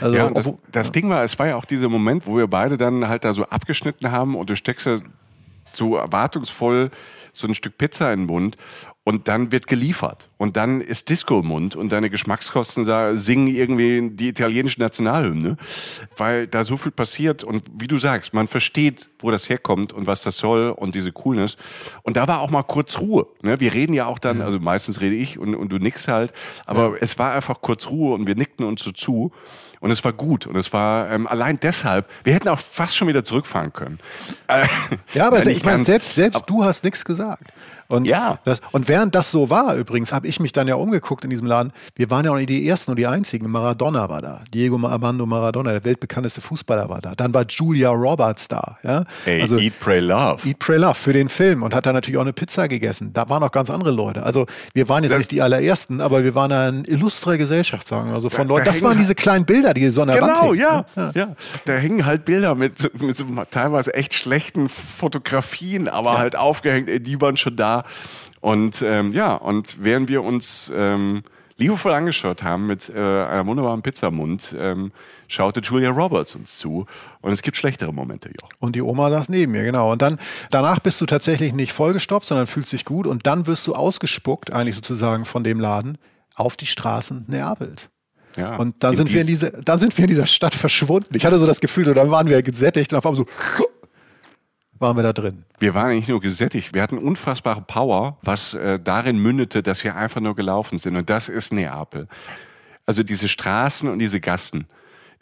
[0.00, 0.92] Also, ja, das, das.
[0.92, 3.44] Ding war, es war ja auch dieser Moment, wo wir beide dann halt da so
[3.44, 4.96] abgeschnitten haben und du steckst ja
[5.72, 6.90] so erwartungsvoll
[7.32, 8.56] so ein Stück Pizza in den Mund
[9.04, 12.84] und dann wird geliefert und dann ist Disco im Mund und deine Geschmackskosten
[13.16, 15.56] singen irgendwie die italienische Nationalhymne,
[16.16, 20.06] weil da so viel passiert und wie du sagst, man versteht, wo das herkommt und
[20.06, 21.56] was das soll und diese Coolness
[22.02, 23.26] und da war auch mal kurz Ruhe.
[23.42, 23.58] Ne?
[23.58, 26.32] Wir reden ja auch dann, also meistens rede ich und, und du nix halt,
[26.66, 26.96] aber ja.
[27.00, 29.32] es war einfach kurz Ruhe und wir nickten uns so zu
[29.80, 30.46] und es war gut.
[30.46, 33.98] Und es war ähm, allein deshalb, wir hätten auch fast schon wieder zurückfahren können.
[34.46, 34.66] Äh,
[35.14, 37.44] ja, aber ich meine, selbst, selbst du hast nichts gesagt.
[37.90, 38.38] Und, ja.
[38.44, 41.46] das, und während das so war, übrigens, habe ich mich dann ja umgeguckt in diesem
[41.46, 41.72] Laden.
[41.96, 43.50] Wir waren ja auch nicht die Ersten und die Einzigen.
[43.50, 44.42] Maradona war da.
[44.54, 47.14] Diego Armando Maradona, der weltbekannteste Fußballer, war da.
[47.14, 48.78] Dann war Julia Roberts da.
[48.82, 49.04] Ja?
[49.24, 50.48] Hey, also, Eat, Pray, Love.
[50.48, 53.12] Eat, Pray, Love für den Film und hat da natürlich auch eine Pizza gegessen.
[53.12, 54.22] Da waren auch ganz andere Leute.
[54.22, 58.08] Also wir waren jetzt das, nicht die allerersten, aber wir waren eine illustre Gesellschaft, sagen
[58.08, 58.14] wir.
[58.14, 58.66] Also von da, Leuten.
[58.66, 60.58] Da das waren diese kleinen Bilder, die so an der genau, Wand hingen.
[60.58, 61.36] Ja, ja, ja.
[61.64, 66.18] Da hingen halt Bilder mit, mit so teilweise echt schlechten Fotografien, aber ja.
[66.18, 67.79] halt aufgehängt, die waren schon da.
[68.40, 71.22] Und ähm, ja, und während wir uns ähm,
[71.60, 74.92] liebevoll angeschaut haben mit äh, einem wunderbaren Pizzamund, ähm,
[75.28, 76.86] schaute Julia Roberts uns zu.
[77.20, 78.48] Und es gibt schlechtere Momente, Joch.
[78.58, 79.92] Und die Oma saß neben mir, genau.
[79.92, 80.18] Und dann,
[80.50, 83.06] danach bist du tatsächlich nicht vollgestoppt, sondern fühlst dich gut.
[83.06, 85.98] Und dann wirst du ausgespuckt, eigentlich sozusagen von dem Laden,
[86.34, 87.90] auf die Straßen Neapels.
[88.36, 91.14] Ja, und da sind wir in diese, dann sind wir in dieser Stadt verschwunden.
[91.14, 93.26] Ich hatte so das Gefühl, da waren wir gesättigt und auf einmal so
[94.80, 95.44] waren wir da drin.
[95.58, 99.94] Wir waren nicht nur gesättigt, wir hatten unfassbare Power, was äh, darin mündete, dass wir
[99.94, 100.96] einfach nur gelaufen sind.
[100.96, 102.08] Und das ist Neapel.
[102.86, 104.66] Also diese Straßen und diese Gassen.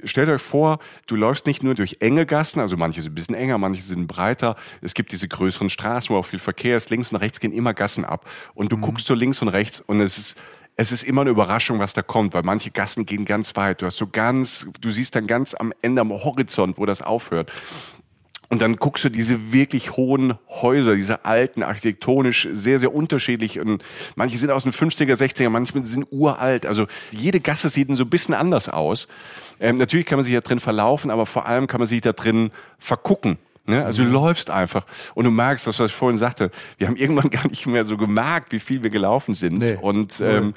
[0.04, 3.34] Stellt euch vor, du läufst nicht nur durch enge Gassen, also manche sind ein bisschen
[3.34, 4.54] enger, manche sind breiter.
[4.80, 6.90] Es gibt diese größeren Straßen, wo auch viel Verkehr ist.
[6.90, 8.30] Links und rechts gehen immer Gassen ab.
[8.54, 8.82] Und du mhm.
[8.82, 10.38] guckst so links und rechts und es ist,
[10.76, 13.82] es ist immer eine Überraschung, was da kommt, weil manche Gassen gehen ganz weit.
[13.82, 17.50] Du hast so ganz, du siehst dann ganz am Ende am Horizont, wo das aufhört.
[18.50, 23.60] Und dann guckst du diese wirklich hohen Häuser, diese alten, architektonisch sehr, sehr unterschiedlich.
[23.60, 23.84] Und
[24.16, 26.64] manche sind aus den 50er, 60er, manche sind uralt.
[26.64, 29.06] Also jede Gasse sieht so ein bisschen anders aus.
[29.60, 32.12] Ähm, natürlich kann man sich da drin verlaufen, aber vor allem kann man sich da
[32.12, 33.38] drin vergucken.
[33.66, 33.84] Ne?
[33.84, 34.14] Also du mhm.
[34.14, 37.66] läufst einfach und du merkst, das, was ich vorhin sagte, wir haben irgendwann gar nicht
[37.66, 39.58] mehr so gemerkt, wie viel wir gelaufen sind.
[39.58, 39.78] Nee.
[39.80, 40.54] Und ähm,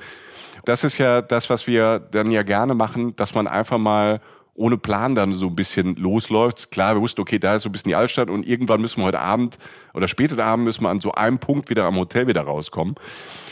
[0.63, 4.21] das ist ja das, was wir dann ja gerne machen, dass man einfach mal
[4.62, 6.69] ohne Plan dann so ein bisschen losläuft.
[6.71, 9.06] Klar, wir wussten, okay, da ist so ein bisschen die Altstadt und irgendwann müssen wir
[9.06, 9.58] heute Abend
[9.93, 12.95] oder später Abend müssen wir an so einem Punkt wieder am Hotel wieder rauskommen.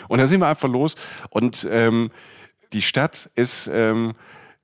[0.07, 0.95] Und dann sind wir einfach los
[1.31, 2.11] und ähm,
[2.73, 4.13] die Stadt ist ähm,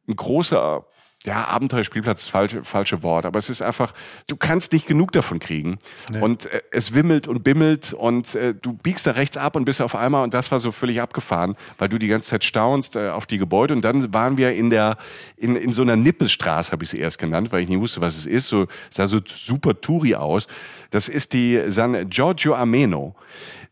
[0.08, 0.86] ein großer
[1.25, 3.93] ja, Abenteuerspielplatz ist falsche, falsche Wort, aber es ist einfach,
[4.27, 5.77] du kannst nicht genug davon kriegen.
[6.11, 6.21] Nee.
[6.21, 9.81] Und äh, es wimmelt und bimmelt und äh, du biegst da rechts ab und bist
[9.81, 13.09] auf einmal, und das war so völlig abgefahren, weil du die ganze Zeit staunst äh,
[13.09, 13.73] auf die Gebäude.
[13.73, 14.97] Und dann waren wir in der,
[15.35, 18.17] in, in so einer Nippelstraße, habe ich sie erst genannt, weil ich nicht wusste, was
[18.17, 18.47] es ist.
[18.47, 20.47] So, sah so super Touri aus.
[20.91, 23.15] Das ist die San Giorgio Ameno,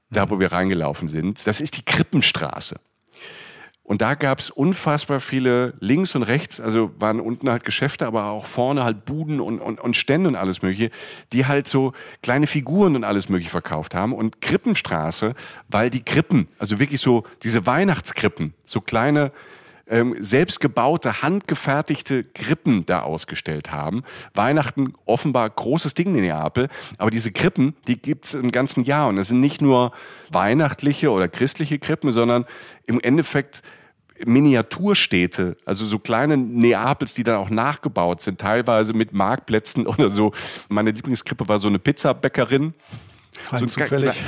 [0.09, 1.45] da wo wir reingelaufen sind.
[1.45, 2.79] Das ist die Krippenstraße.
[3.85, 8.27] Und da gab es unfassbar viele links und rechts, also waren unten halt Geschäfte, aber
[8.27, 10.89] auch vorne halt Buden und, und, und Stände und alles Mögliche,
[11.33, 11.91] die halt so
[12.21, 14.13] kleine Figuren und alles Mögliche verkauft haben.
[14.13, 15.35] Und Krippenstraße,
[15.67, 19.33] weil die Krippen, also wirklich so diese Weihnachtskrippen, so kleine
[19.87, 24.03] ähm, selbstgebaute, handgefertigte Krippen da ausgestellt haben.
[24.33, 29.09] Weihnachten offenbar großes Ding in Neapel, aber diese Krippen, die gibt's im ganzen Jahr.
[29.09, 29.91] Und es sind nicht nur
[30.31, 32.45] weihnachtliche oder christliche Krippen, sondern
[32.85, 33.61] im Endeffekt
[34.25, 40.31] Miniaturstädte, also so kleine Neapels, die dann auch nachgebaut sind, teilweise mit Marktplätzen oder so.
[40.69, 42.73] Meine Lieblingskrippe war so eine Pizzabäckerin
[43.49, 44.21] Rein so zufällig.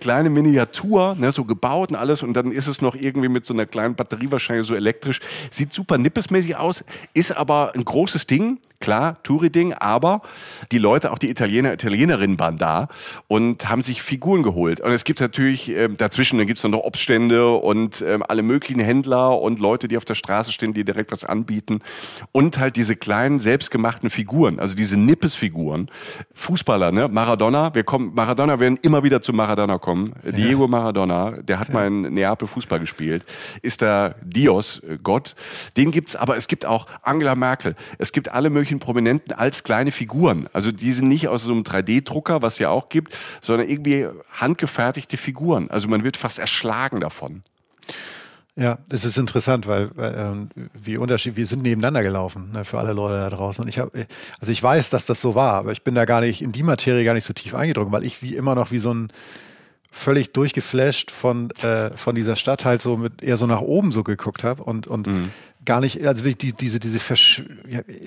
[0.00, 2.22] kleine Miniatur, ne, so gebaut und alles.
[2.22, 5.20] Und dann ist es noch irgendwie mit so einer kleinen Batterie wahrscheinlich so elektrisch.
[5.50, 10.20] Sieht super nippesmäßig aus, ist aber ein großes Ding klar, Touri-Ding, aber
[10.70, 12.88] die Leute, auch die Italiener, Italienerinnen waren da
[13.28, 14.80] und haben sich Figuren geholt.
[14.80, 19.40] Und es gibt natürlich äh, dazwischen, dann gibt's noch Obststände und äh, alle möglichen Händler
[19.40, 21.78] und Leute, die auf der Straße stehen, die direkt was anbieten.
[22.32, 25.90] Und halt diese kleinen, selbstgemachten Figuren, also diese Nippes-Figuren.
[26.34, 27.08] Fußballer, ne?
[27.08, 30.12] Maradona, wir kommen, Maradona werden immer wieder zu Maradona kommen.
[30.24, 30.32] Ja.
[30.32, 31.74] Diego Maradona, der hat ja.
[31.74, 33.24] mal in Neapel Fußball gespielt,
[33.62, 35.36] ist der Dios, äh, Gott.
[35.76, 37.76] Den gibt's, aber es gibt auch Angela Merkel.
[37.98, 40.48] Es gibt alle möglichen möglichen Prominenten als kleine Figuren.
[40.52, 45.16] Also die sind nicht aus so einem 3D-Drucker, was ja auch gibt, sondern irgendwie handgefertigte
[45.16, 45.70] Figuren.
[45.70, 47.42] Also man wird fast erschlagen davon.
[48.54, 52.92] Ja, das ist interessant, weil äh, wie unterschiedlich, wir sind nebeneinander gelaufen, ne, für alle
[52.92, 53.64] Leute da draußen.
[53.64, 54.06] Und ich habe,
[54.40, 56.62] also ich weiß, dass das so war, aber ich bin da gar nicht in die
[56.62, 59.08] Materie gar nicht so tief eingedrungen, weil ich wie immer noch wie so ein
[59.90, 64.02] völlig durchgeflasht von, äh, von dieser Stadt halt so mit eher so nach oben so
[64.04, 65.30] geguckt habe und, und mhm
[65.64, 67.42] gar nicht, also wirklich die, diese, diese Versch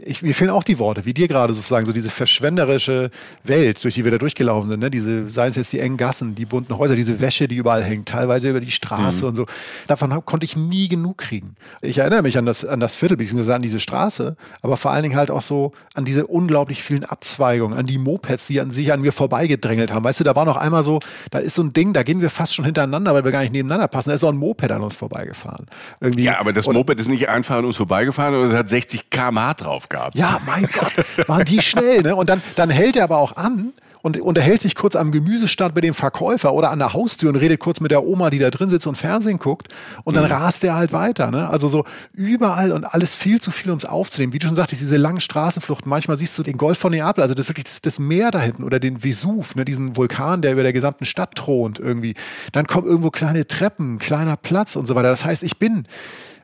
[0.06, 3.10] ich, mir fehlen auch die Worte, wie dir gerade sozusagen, so diese verschwenderische
[3.44, 4.90] Welt, durch die wir da durchgelaufen sind, ne?
[4.90, 8.10] diese, seien es jetzt die engen Gassen, die bunten Häuser, diese Wäsche, die überall hängt,
[8.10, 9.30] teilweise über die Straße mhm.
[9.30, 9.46] und so.
[9.88, 11.56] Davon konnte ich nie genug kriegen.
[11.82, 15.04] Ich erinnere mich an das, an das Viertel, beziehungsweise an diese Straße, aber vor allen
[15.04, 18.92] Dingen halt auch so an diese unglaublich vielen Abzweigungen, an die Mopeds, die an sich
[18.92, 20.04] an mir vorbeigedrängelt haben.
[20.04, 21.00] Weißt du, da war noch einmal so,
[21.32, 23.54] da ist so ein Ding, da gehen wir fast schon hintereinander, weil wir gar nicht
[23.54, 24.10] nebeneinander passen.
[24.10, 25.66] Da ist so ein Moped an uns vorbeigefahren.
[26.02, 26.24] Irgendwie.
[26.24, 29.54] Ja, aber das Moped ist nicht einfach an uns vorbeigefahren und es hat 60 km/h
[29.56, 30.16] drauf gehabt.
[30.16, 30.94] Ja, mein Gott,
[31.28, 32.16] waren die schnell, ne?
[32.16, 35.84] Und dann, dann hält er aber auch an und unterhält sich kurz am Gemüsestand mit
[35.84, 38.70] dem Verkäufer oder an der Haustür und redet kurz mit der Oma, die da drin
[38.70, 39.68] sitzt und Fernsehen guckt.
[40.04, 40.32] Und dann mhm.
[40.32, 41.32] rast er halt weiter.
[41.32, 41.50] Ne?
[41.50, 44.34] Also so überall und alles viel zu viel, um es aufzunehmen.
[44.34, 45.90] Wie du schon sagtest, diese langen Straßenfluchten.
[45.90, 48.64] Manchmal siehst du den Golf von Neapel, also das wirklich das, das Meer da hinten
[48.64, 49.66] oder den Vesuv, ne?
[49.66, 52.14] diesen Vulkan, der über der gesamten Stadt thront irgendwie.
[52.52, 55.10] Dann kommen irgendwo kleine Treppen, kleiner Platz und so weiter.
[55.10, 55.86] Das heißt, ich bin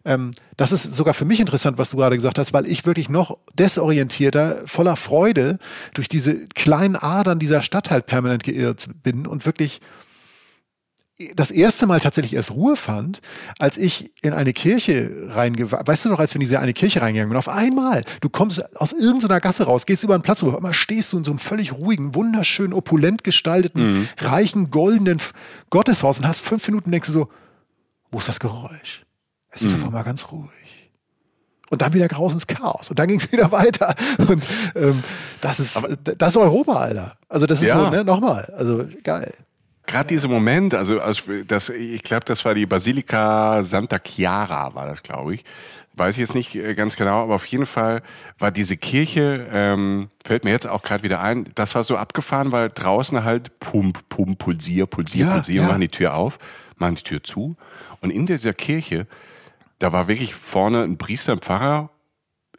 [0.05, 3.09] ähm, das ist sogar für mich interessant, was du gerade gesagt hast, weil ich wirklich
[3.09, 5.59] noch desorientierter, voller Freude
[5.93, 9.81] durch diese kleinen Adern dieser Stadt halt permanent geirrt bin und wirklich
[11.35, 13.21] das erste Mal tatsächlich erst Ruhe fand,
[13.59, 17.01] als ich in eine Kirche reingegangen Weißt du noch, als wir in diese eine Kirche
[17.01, 17.37] reingegangen sind?
[17.37, 20.73] Auf einmal, du kommst aus irgendeiner Gasse raus, gehst über einen Platz und auf einmal
[20.73, 24.07] stehst du in so einem völlig ruhigen, wunderschön, opulent gestalteten, mhm.
[24.17, 25.21] reichen, goldenen
[25.69, 27.29] Gotteshaus und hast fünf Minuten denkst du so,
[28.11, 29.03] wo ist das Geräusch?
[29.51, 29.81] Es ist mhm.
[29.81, 30.49] auf einmal ganz ruhig.
[31.69, 32.89] Und dann wieder raus ins Chaos.
[32.89, 33.95] Und dann ging es wieder weiter.
[34.17, 35.03] Und ähm,
[35.39, 37.17] das ist Aber das ist Europa, Alter.
[37.29, 37.79] Also das ist ja.
[37.79, 38.51] so, ne, nochmal.
[38.55, 39.33] Also geil.
[39.87, 40.99] Gerade dieser Moment, also
[41.47, 45.43] das, ich glaube, das war die Basilika Santa Chiara, war das, glaube ich.
[45.93, 48.01] Weiß ich jetzt nicht äh, ganz genau, aber auf jeden Fall
[48.39, 52.53] war diese Kirche, ähm, fällt mir jetzt auch gerade wieder ein, das war so abgefahren,
[52.53, 55.67] weil draußen halt Pump, Pump, Pulsier, Pulsier, ja, Pulsier, ja.
[55.67, 56.39] machen die Tür auf,
[56.77, 57.57] machen die Tür zu.
[57.99, 59.07] Und in dieser Kirche
[59.81, 61.89] da war wirklich vorne ein Priester, ein Pfarrer,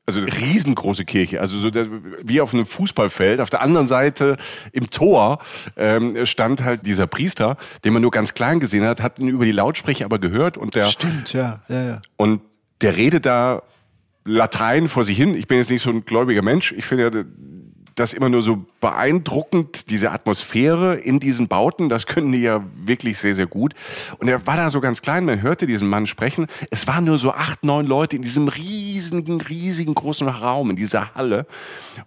[0.04, 1.86] also eine riesengroße Kirche, also so der,
[2.22, 3.40] wie auf einem Fußballfeld.
[3.40, 4.36] Auf der anderen Seite
[4.72, 5.38] im Tor
[5.76, 9.44] ähm, stand halt dieser Priester, den man nur ganz klein gesehen hat, hat ihn über
[9.44, 12.42] die Lautsprecher aber gehört und der stimmt ja ja ja und
[12.80, 13.62] der redet da
[14.24, 15.34] Latein vor sich hin.
[15.34, 16.72] Ich bin jetzt nicht so ein gläubiger Mensch.
[16.72, 17.24] Ich finde ja
[17.94, 23.18] das immer nur so beeindruckend, diese Atmosphäre in diesen Bauten, das können die ja wirklich
[23.18, 23.74] sehr, sehr gut.
[24.18, 26.46] Und er war da so ganz klein, man hörte diesen Mann sprechen.
[26.70, 31.14] Es waren nur so acht, neun Leute in diesem riesigen, riesigen großen Raum, in dieser
[31.14, 31.46] Halle.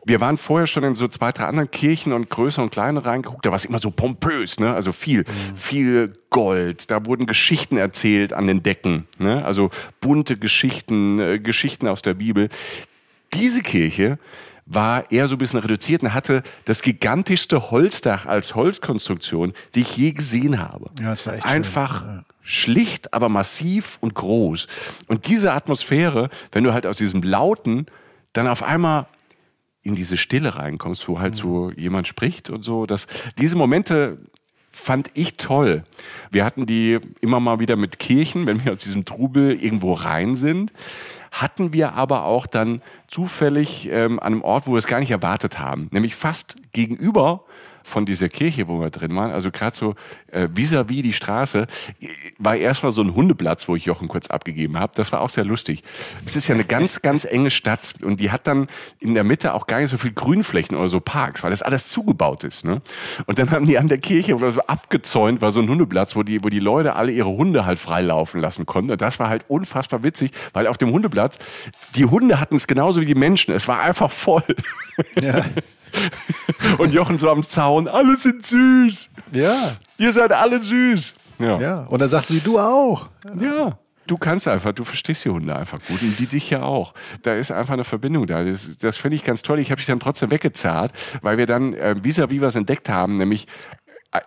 [0.05, 3.45] Wir waren vorher schon in so zwei, drei anderen Kirchen und größer und kleiner reingeguckt,
[3.45, 4.73] da war es immer so pompös, ne?
[4.73, 5.55] also viel, mhm.
[5.55, 9.45] viel Gold, da wurden Geschichten erzählt an den Decken, ne?
[9.45, 9.69] also
[10.01, 12.49] bunte Geschichten, äh, Geschichten aus der Bibel.
[13.33, 14.17] Diese Kirche
[14.65, 19.95] war eher so ein bisschen reduziert und hatte das gigantischste Holzdach als Holzkonstruktion, die ich
[19.95, 20.89] je gesehen habe.
[20.99, 22.15] Ja, das war echt Einfach schön.
[22.15, 22.23] Ja.
[22.41, 24.67] schlicht, aber massiv und groß.
[25.07, 27.85] Und diese Atmosphäre, wenn du halt aus diesem Lauten
[28.33, 29.05] dann auf einmal
[29.83, 33.05] in diese Stille reinkommst, wo halt so jemand spricht und so, dass
[33.37, 34.17] diese Momente
[34.71, 35.83] fand ich toll.
[36.31, 40.33] Wir hatten die immer mal wieder mit Kirchen, wenn wir aus diesem Trubel irgendwo rein
[40.35, 40.73] sind
[41.35, 45.11] hatten wir aber auch dann zufällig ähm, an einem Ort, wo wir es gar nicht
[45.11, 47.43] erwartet haben, nämlich fast gegenüber
[47.85, 49.95] von dieser Kirche, wo wir drin waren, also gerade so
[50.31, 51.67] äh, vis-à-vis die Straße,
[52.39, 54.93] war erstmal so ein Hundeplatz, wo ich Jochen kurz abgegeben habe.
[54.95, 55.83] Das war auch sehr lustig.
[56.25, 58.67] Es ist ja eine ganz, ganz enge Stadt und die hat dann
[58.99, 61.89] in der Mitte auch gar nicht so viel Grünflächen oder so Parks, weil das alles
[61.89, 62.65] zugebaut ist.
[62.65, 62.81] Ne?
[63.27, 66.23] Und dann haben die an der Kirche oder so abgezäunt, war so ein Hundeplatz, wo
[66.23, 68.91] die, wo die Leute alle ihre Hunde halt freilaufen lassen konnten.
[68.91, 71.37] Und das war halt unfassbar witzig, weil auf dem Hundeplatz,
[71.95, 73.53] die Hunde hatten es genauso wie die Menschen.
[73.53, 74.43] Es war einfach voll.
[75.21, 75.45] Ja.
[76.77, 79.09] Und Jochen so am Zaun, alle sind süß.
[79.31, 79.75] Ja.
[79.97, 81.13] Ihr seid alle süß.
[81.39, 81.59] Ja.
[81.59, 81.79] ja.
[81.85, 83.09] Und dann sagt sie, du auch.
[83.39, 83.77] Ja.
[84.07, 86.93] Du kannst einfach, du verstehst die Hunde einfach gut und die dich ja auch.
[87.23, 88.43] Da ist einfach eine Verbindung da.
[88.43, 89.59] Das, das finde ich ganz toll.
[89.59, 93.47] Ich habe dich dann trotzdem weggezahlt, weil wir dann äh, vis-à-vis was entdeckt haben, nämlich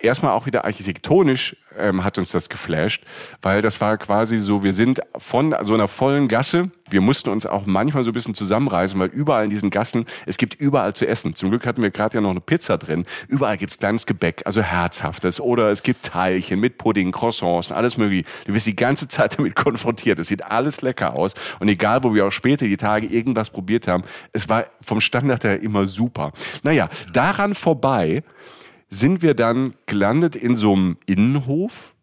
[0.00, 3.04] erstmal auch wieder architektonisch ähm, hat uns das geflasht,
[3.42, 7.46] weil das war quasi so, wir sind von so einer vollen Gasse, wir mussten uns
[7.46, 11.06] auch manchmal so ein bisschen zusammenreißen, weil überall in diesen Gassen, es gibt überall zu
[11.06, 11.34] essen.
[11.34, 13.04] Zum Glück hatten wir gerade ja noch eine Pizza drin.
[13.28, 18.24] Überall gibt's kleines Gebäck, also herzhaftes oder es gibt Teilchen mit Pudding, Croissants, alles mögliche.
[18.46, 20.18] Du wirst die ganze Zeit damit konfrontiert.
[20.18, 23.86] Es sieht alles lecker aus und egal, wo wir auch später die Tage irgendwas probiert
[23.86, 26.32] haben, es war vom Standard her immer super.
[26.62, 28.22] Naja, daran vorbei
[28.88, 31.94] sind wir dann gelandet in so einem Innenhof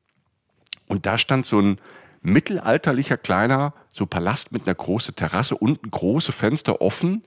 [0.88, 1.80] und da stand so ein
[2.22, 7.24] mittelalterlicher kleiner so Palast mit einer großen Terrasse, unten große Fenster offen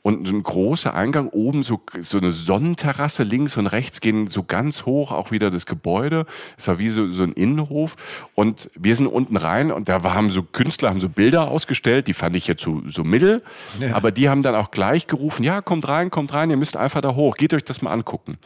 [0.00, 4.86] und ein großer Eingang, oben so, so eine Sonnenterrasse, links und rechts gehen so ganz
[4.86, 6.24] hoch auch wieder das Gebäude.
[6.56, 7.96] Es war wie so, so ein Innenhof
[8.34, 12.14] und wir sind unten rein und da haben so Künstler, haben so Bilder ausgestellt, die
[12.14, 13.42] fand ich jetzt so, so mittel,
[13.78, 13.94] ja.
[13.94, 17.02] aber die haben dann auch gleich gerufen, ja, kommt rein, kommt rein, ihr müsst einfach
[17.02, 18.38] da hoch, geht euch das mal angucken.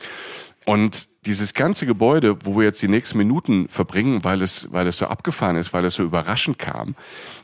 [0.66, 4.98] Und dieses ganze Gebäude, wo wir jetzt die nächsten Minuten verbringen, weil es, weil es
[4.98, 6.94] so abgefahren ist, weil es so überraschend kam,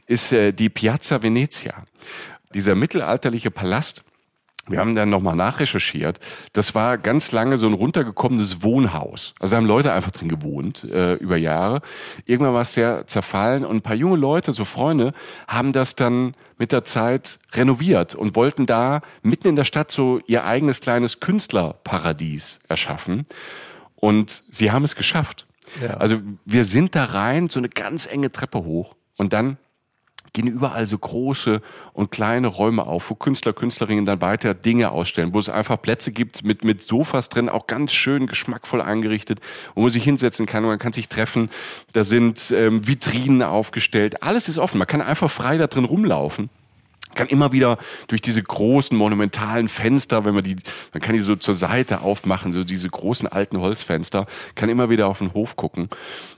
[0.07, 1.75] ist äh, die Piazza Venezia.
[2.55, 4.03] Dieser mittelalterliche Palast,
[4.69, 6.19] wir haben dann nochmal nachrecherchiert.
[6.53, 9.35] Das war ganz lange so ein runtergekommenes Wohnhaus.
[9.39, 11.83] Also haben Leute einfach drin gewohnt äh, über Jahre.
[12.25, 15.13] Irgendwann war es sehr zerfallen und ein paar junge Leute, so Freunde,
[15.47, 20.21] haben das dann mit der Zeit renoviert und wollten da mitten in der Stadt so
[20.27, 23.27] ihr eigenes kleines Künstlerparadies erschaffen.
[23.95, 25.47] Und sie haben es geschafft.
[25.81, 25.95] Ja.
[25.99, 29.59] Also wir sind da rein, so eine ganz enge Treppe hoch und dann
[30.37, 31.63] gehen überall so große
[31.95, 36.13] und kleine Räume auf, wo Künstler, Künstlerinnen dann weiter Dinge ausstellen, wo es einfach Plätze
[36.13, 39.41] gibt mit, mit Sofas drin, auch ganz schön geschmackvoll eingerichtet,
[39.75, 41.49] wo man sich hinsetzen kann man kann sich treffen.
[41.95, 46.51] Da sind ähm, Vitrinen aufgestellt, alles ist offen, man kann einfach frei da drin rumlaufen
[47.17, 50.57] kann immer wieder durch diese großen monumentalen Fenster, wenn man die,
[50.93, 55.09] man kann die so zur Seite aufmachen, so diese großen alten Holzfenster, kann immer wieder
[55.09, 55.89] auf den Hof gucken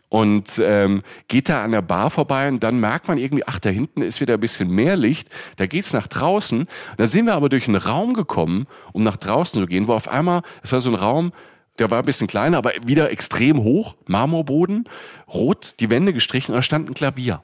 [0.08, 3.68] und ähm, geht da an der Bar vorbei und dann merkt man irgendwie, ach, da
[3.68, 6.66] hinten ist wieder ein bisschen mehr Licht, da geht's nach draußen.
[6.96, 10.08] Da sind wir aber durch einen Raum gekommen, um nach draußen zu gehen, wo auf
[10.08, 11.32] einmal, es war so ein Raum,
[11.78, 14.88] der war ein bisschen kleiner, aber wieder extrem hoch, Marmorboden,
[15.28, 17.42] rot, die Wände gestrichen und da stand ein Klavier.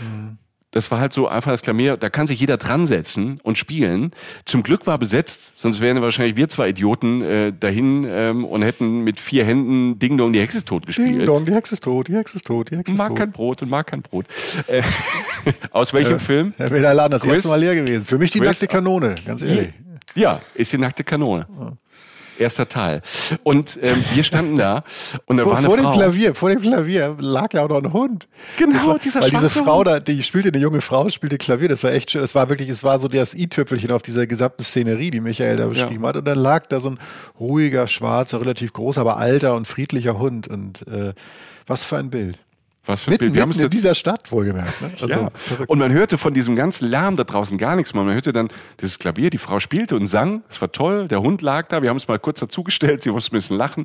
[0.00, 0.38] Mhm
[0.72, 4.10] das war halt so einfach das Klavier, da kann sich jeder dran setzen und spielen.
[4.46, 9.04] Zum Glück war besetzt, sonst wären wahrscheinlich wir zwei Idioten äh, dahin ähm, und hätten
[9.04, 11.14] mit vier Händen Ding Dong, die Hexe ist tot gespielt.
[11.14, 13.18] Ding Dong, die Hexe ist tot, die Hexe ist tot, die Hexe ist mag tot.
[13.18, 14.26] Mag kein Brot und mag kein Brot.
[14.66, 14.82] Äh,
[15.70, 16.52] aus welchem äh, Film?
[16.56, 17.34] Herr Weder Laden, das Quiz?
[17.34, 18.06] erste Mal leer gewesen.
[18.06, 18.48] Für mich die Quiz?
[18.48, 19.74] nackte Kanone, ganz ehrlich.
[20.14, 21.46] Ja, ist die nackte Kanone.
[22.42, 23.02] Erster Teil.
[23.42, 24.84] Und ähm, wir standen da
[25.26, 25.90] und da vor, war eine vor Frau.
[25.90, 28.28] Dem Klavier, vor dem Klavier lag ja auch noch ein Hund.
[28.58, 31.84] Genau, war, dieser Weil diese Frau da, die spielte, eine junge Frau, spielte Klavier, das
[31.84, 32.20] war echt schön.
[32.20, 35.66] Das war wirklich, es war so das i-Tüpfelchen auf dieser gesamten Szenerie, die Michael da
[35.66, 36.08] beschrieben ja.
[36.08, 36.16] hat.
[36.16, 36.98] Und dann lag da so ein
[37.38, 40.48] ruhiger, schwarzer, relativ großer, aber alter und friedlicher Hund.
[40.48, 41.12] Und äh,
[41.66, 42.38] was für ein Bild.
[42.84, 43.34] Was für ein Bild.
[43.34, 44.82] Wir haben es in dieser Stadt wohlgemerkt.
[44.82, 44.90] Ne?
[45.00, 45.30] Also, ja.
[45.68, 48.02] Und man hörte von diesem ganzen Lärm da draußen gar nichts mehr.
[48.02, 48.48] Man hörte dann
[48.80, 50.42] dieses Klavier, die Frau spielte und sang.
[50.48, 51.06] Es war toll.
[51.06, 51.80] Der Hund lag da.
[51.82, 53.02] Wir haben es mal kurz dazugestellt.
[53.02, 53.84] Sie musste ein bisschen lachen.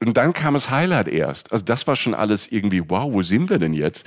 [0.00, 1.52] Und dann kam das Highlight erst.
[1.52, 4.06] Also das war schon alles irgendwie, wow, wo sind wir denn jetzt?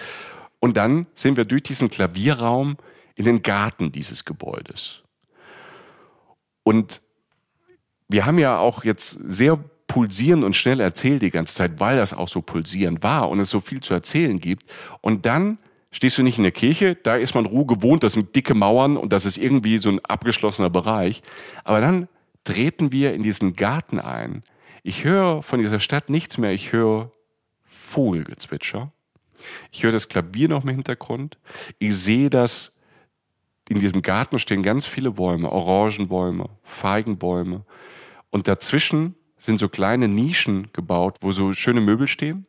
[0.60, 2.78] Und dann sind wir durch diesen Klavierraum
[3.16, 5.04] in den Garten dieses Gebäudes.
[6.64, 7.02] Und
[8.08, 9.60] wir haben ja auch jetzt sehr
[9.94, 13.52] pulsierend und schnell erzählt die ganze Zeit, weil das auch so pulsierend war und es
[13.52, 14.64] so viel zu erzählen gibt.
[15.02, 15.60] Und dann
[15.92, 18.98] stehst du nicht in der Kirche, da ist man Ruhe gewohnt, das sind dicke Mauern
[18.98, 21.22] und das ist irgendwie so ein abgeschlossener Bereich.
[21.64, 22.08] Aber dann
[22.44, 24.42] treten wir in diesen Garten ein.
[24.82, 27.12] Ich höre von dieser Stadt nichts mehr, ich höre
[27.66, 28.92] Vogelgezwitscher.
[29.72, 31.38] Ich höre das Klavier noch im Hintergrund.
[31.78, 32.76] Ich sehe, dass
[33.70, 37.64] in diesem Garten stehen ganz viele Bäume, Orangenbäume, Feigenbäume.
[38.32, 42.46] Und dazwischen sind so kleine Nischen gebaut, wo so schöne Möbel stehen.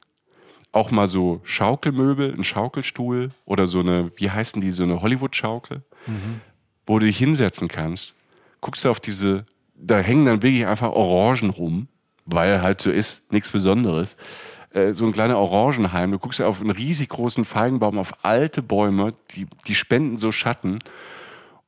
[0.70, 5.82] Auch mal so Schaukelmöbel, ein Schaukelstuhl oder so eine, wie heißen die, so eine Hollywood-Schaukel,
[6.06, 6.40] mhm.
[6.86, 8.14] wo du dich hinsetzen kannst.
[8.60, 11.88] Guckst du auf diese, da hängen dann wirklich einfach Orangen rum,
[12.26, 14.16] weil halt so ist, nichts Besonderes.
[14.70, 16.12] Äh, so ein kleiner Orangenheim.
[16.12, 20.78] Du guckst auf einen riesig großen Feigenbaum, auf alte Bäume, die, die spenden so Schatten.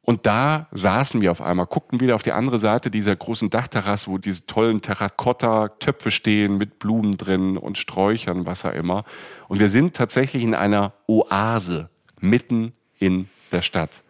[0.06, 4.08] Und da saßen wir auf einmal, guckten wieder auf die andere Seite dieser großen Dachterrasse,
[4.08, 9.04] wo diese tollen Terrakotta-Töpfe stehen mit Blumen drin und Sträuchern, was auch immer.
[9.48, 11.90] Und wir sind tatsächlich in einer Oase
[12.20, 14.04] mitten in der Stadt.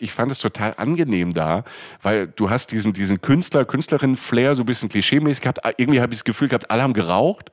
[0.00, 1.62] Ich fand es total angenehm da,
[2.02, 5.60] weil du hast diesen, diesen Künstler, Künstlerin-Flair so ein bisschen klischeemäßig gehabt.
[5.76, 7.52] Irgendwie habe ich das Gefühl gehabt, alle haben geraucht.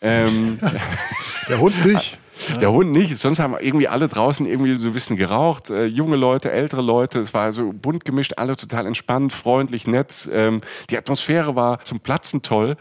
[0.00, 0.60] Ähm,
[1.48, 2.18] der Hund nicht.
[2.60, 3.18] Der Hund nicht.
[3.18, 5.70] Sonst haben irgendwie alle draußen irgendwie so ein bisschen geraucht.
[5.70, 7.18] Äh, junge Leute, ältere Leute.
[7.20, 10.28] Es war so bunt gemischt, alle total entspannt, freundlich, nett.
[10.32, 12.76] Ähm, die Atmosphäre war zum Platzen toll.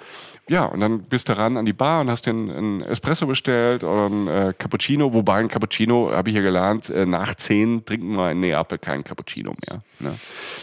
[0.49, 3.83] Ja, und dann bist du ran an die Bar und hast dir einen, Espresso bestellt
[3.83, 5.13] oder einen äh, Cappuccino.
[5.13, 9.03] Wobei ein Cappuccino, habe ich ja gelernt, äh, nach zehn trinken wir in Neapel keinen
[9.03, 9.81] Cappuccino mehr.
[9.99, 10.13] Ne?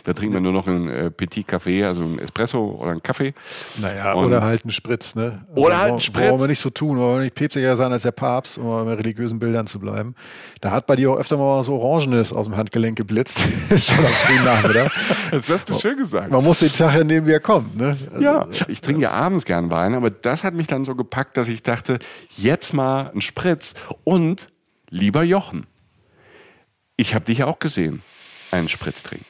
[0.05, 3.35] Da trinken wir nur noch einen äh, Petit Café, also einen Espresso oder einen Kaffee.
[3.79, 5.15] Naja, und, oder halt einen Spritz.
[5.15, 5.45] Ne?
[5.51, 6.31] Also oder halt einen Spritz.
[6.31, 8.95] Wollen wir nicht so tun, wollen wir nicht päpstlicher sein als der Papst, um bei
[8.95, 10.15] religiösen Bildern zu bleiben.
[10.63, 13.41] Da hat bei dir auch öfter mal so Orangenes aus dem Handgelenk geblitzt.
[13.77, 14.91] Schon am frühen Nachmittag.
[15.31, 16.31] Das hast du schön gesagt.
[16.31, 17.77] Man muss den Tag ja nehmen, wie er kommt.
[17.77, 17.97] Ne?
[18.13, 21.37] Also, ja, ich trinke ja abends gern Wein, aber das hat mich dann so gepackt,
[21.37, 21.99] dass ich dachte,
[22.37, 24.53] jetzt mal ein Spritz und
[24.89, 25.67] lieber Jochen,
[26.97, 28.03] ich habe dich ja auch gesehen,
[28.53, 29.27] einen Spritz trinken.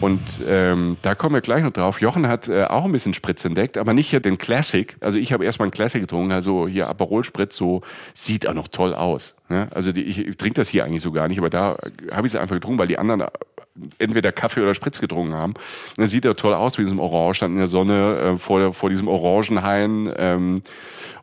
[0.00, 2.02] Und ähm, da kommen wir gleich noch drauf.
[2.02, 4.94] Jochen hat äh, auch ein bisschen Spritz entdeckt, aber nicht hier den Classic.
[5.00, 7.80] Also ich habe erstmal einen Classic getrunken, also hier Aperol Spritz, so
[8.12, 9.34] sieht auch noch toll aus.
[9.48, 9.68] Ne?
[9.74, 11.78] Also die, ich, ich trinke das hier eigentlich so gar nicht, aber da
[12.12, 13.24] habe ich es einfach getrunken, weil die anderen
[13.98, 15.52] entweder Kaffee oder Spritz getrunken haben.
[15.52, 18.72] Und dann sieht er toll aus wie diesem Orange, stand in der Sonne äh, vor,
[18.72, 20.12] vor diesem Orangenhain.
[20.16, 20.62] Ähm,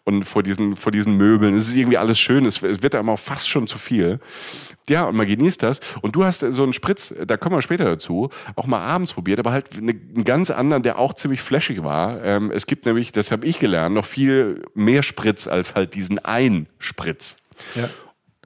[0.05, 1.53] und vor diesen, vor diesen Möbeln.
[1.55, 2.45] Es ist irgendwie alles schön.
[2.45, 4.19] Es, es wird einem auch fast schon zu viel.
[4.89, 5.79] Ja, und man genießt das.
[6.01, 9.39] Und du hast so einen Spritz, da kommen wir später dazu, auch mal abends probiert,
[9.39, 12.21] aber halt einen ganz anderen, der auch ziemlich flashig war.
[12.21, 16.19] Ähm, es gibt nämlich, das habe ich gelernt, noch viel mehr Spritz als halt diesen
[16.19, 17.37] einen Spritz.
[17.75, 17.89] Ja.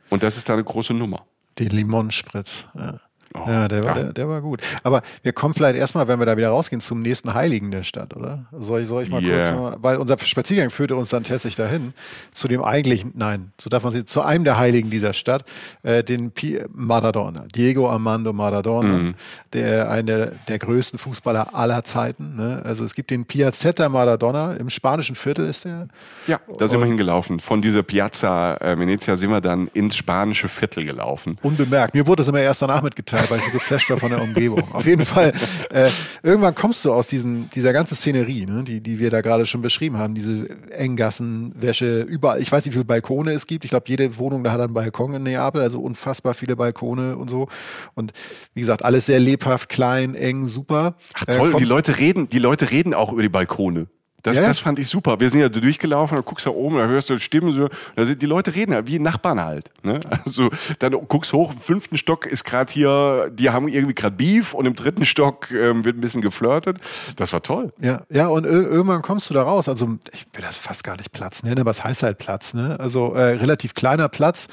[0.09, 1.25] Und das ist da eine große Nummer.
[1.57, 2.65] Den Limonspritz.
[2.75, 2.99] Ja.
[3.33, 4.61] Oh, ja, der war, der, der, war gut.
[4.83, 8.15] Aber wir kommen vielleicht erstmal, wenn wir da wieder rausgehen, zum nächsten Heiligen der Stadt,
[8.15, 8.45] oder?
[8.57, 9.37] Soll ich, soll ich mal yeah.
[9.37, 11.93] kurz, mal, weil unser Spaziergang führte uns dann tatsächlich dahin,
[12.31, 15.43] zu dem eigentlichen, nein, so darf man sehen, zu einem der Heiligen dieser Stadt,
[15.83, 19.15] äh, den Pi Maradona, Diego Armando Maradona, mhm.
[19.53, 22.35] der einer der größten Fußballer aller Zeiten.
[22.35, 22.61] Ne?
[22.63, 25.87] Also es gibt den Piazzetta Maradona, im spanischen Viertel ist der.
[26.27, 27.39] Ja, da sind wir hingelaufen.
[27.39, 31.35] Von dieser Piazza äh, Venezia sind wir dann ins spanische Viertel gelaufen.
[31.41, 31.93] Unbemerkt.
[31.93, 34.63] Mir wurde es immer erst danach mitgeteilt weil ich so geflasht war von der Umgebung.
[34.73, 35.33] Auf jeden Fall,
[35.69, 35.89] äh,
[36.23, 39.61] irgendwann kommst du aus diesem, dieser ganzen Szenerie, ne, die, die wir da gerade schon
[39.61, 42.41] beschrieben haben, diese Enggassen, Wäsche, überall.
[42.41, 43.65] Ich weiß nicht, wie viele Balkone es gibt.
[43.65, 47.29] Ich glaube, jede Wohnung da hat einen Balkon in Neapel, also unfassbar viele Balkone und
[47.29, 47.47] so.
[47.95, 48.13] Und
[48.53, 50.95] wie gesagt, alles sehr lebhaft, klein, eng, super.
[51.13, 53.87] Ach toll, äh, die Leute reden, die Leute reden auch über die Balkone.
[54.27, 55.19] Das, ja, das fand ich super.
[55.19, 57.69] Wir sind ja durchgelaufen, da guckst du da oben, da hörst du Stimmen so.
[57.95, 59.71] Da sind die Leute reden ja wie Nachbarn halt.
[59.83, 59.99] Ne?
[60.25, 60.49] Also
[60.79, 64.65] dann guckst hoch, im fünften Stock ist gerade hier, die haben irgendwie gerade Beef und
[64.65, 66.79] im dritten Stock ähm, wird ein bisschen geflirtet.
[67.15, 67.69] Das war toll.
[67.79, 69.69] Ja, ja, und irgendwann kommst du da raus.
[69.69, 72.53] Also ich will das fast gar nicht Platz nennen, aber es heißt halt Platz.
[72.53, 72.77] Ne?
[72.79, 74.47] Also äh, relativ kleiner Platz.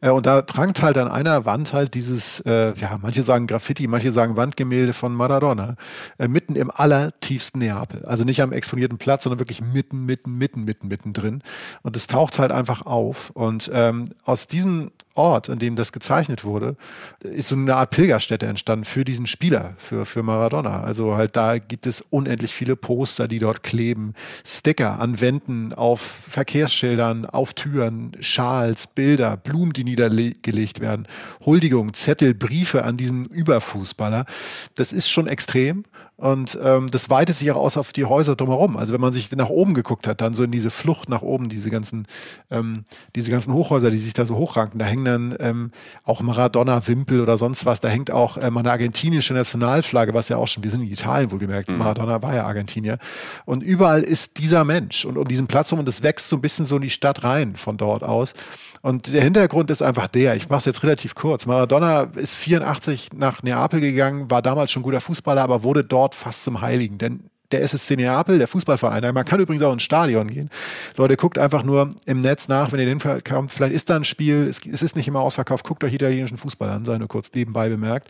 [0.00, 3.88] Äh, und da prangt halt an einer Wand halt dieses, äh, ja, manche sagen Graffiti,
[3.88, 5.74] manche sagen Wandgemälde von Maradona,
[6.18, 8.04] äh, mitten im allertiefsten Neapel.
[8.04, 11.42] Also nicht am exponierten Platz Platz, sondern wirklich mitten, mitten, mitten, mitten, mitten drin.
[11.82, 13.30] Und es taucht halt einfach auf.
[13.30, 16.76] Und ähm, aus diesem Ort, an dem das gezeichnet wurde,
[17.22, 20.82] ist so eine Art Pilgerstätte entstanden für diesen Spieler, für, für Maradona.
[20.82, 24.12] Also halt da gibt es unendlich viele Poster, die dort kleben,
[24.46, 31.08] Sticker an Wänden, auf Verkehrsschildern, auf Türen, Schals, Bilder, Blumen, die niedergelegt werden,
[31.46, 34.26] Huldigung, Zettel, Briefe an diesen Überfußballer.
[34.74, 35.84] Das ist schon extrem.
[36.16, 38.78] Und ähm, das weitet sich auch aus auf die Häuser drumherum.
[38.78, 41.50] Also wenn man sich nach oben geguckt hat, dann so in diese Flucht nach oben,
[41.50, 42.06] diese ganzen,
[42.50, 45.70] ähm, diese ganzen Hochhäuser, die sich da so hochranken, da hängen dann ähm,
[46.04, 47.80] auch Maradona-Wimpel oder sonst was.
[47.80, 51.30] Da hängt auch ähm, eine argentinische Nationalflagge, was ja auch schon, wir sind in Italien
[51.30, 51.78] wohlgemerkt, mhm.
[51.78, 52.96] Maradona war ja Argentinier.
[53.44, 56.40] Und überall ist dieser Mensch und um diesen Platz rum und es wächst so ein
[56.40, 58.32] bisschen so in die Stadt rein von dort aus.
[58.80, 61.44] Und der Hintergrund ist einfach der, ich mache es jetzt relativ kurz.
[61.44, 66.44] Maradona ist 84 nach Neapel gegangen, war damals schon guter Fußballer, aber wurde dort fast
[66.44, 66.98] zum Heiligen.
[66.98, 69.14] Denn der SSC Neapel, der Fußballverein.
[69.14, 70.50] Man kann übrigens auch ins Stadion gehen.
[70.96, 73.52] Leute, guckt einfach nur im Netz nach, wenn ihr den kommt.
[73.52, 75.64] Vielleicht ist da ein Spiel, es, es, ist nicht immer ausverkauft.
[75.64, 78.08] Guckt euch italienischen Fußball an, sei nur kurz nebenbei bemerkt.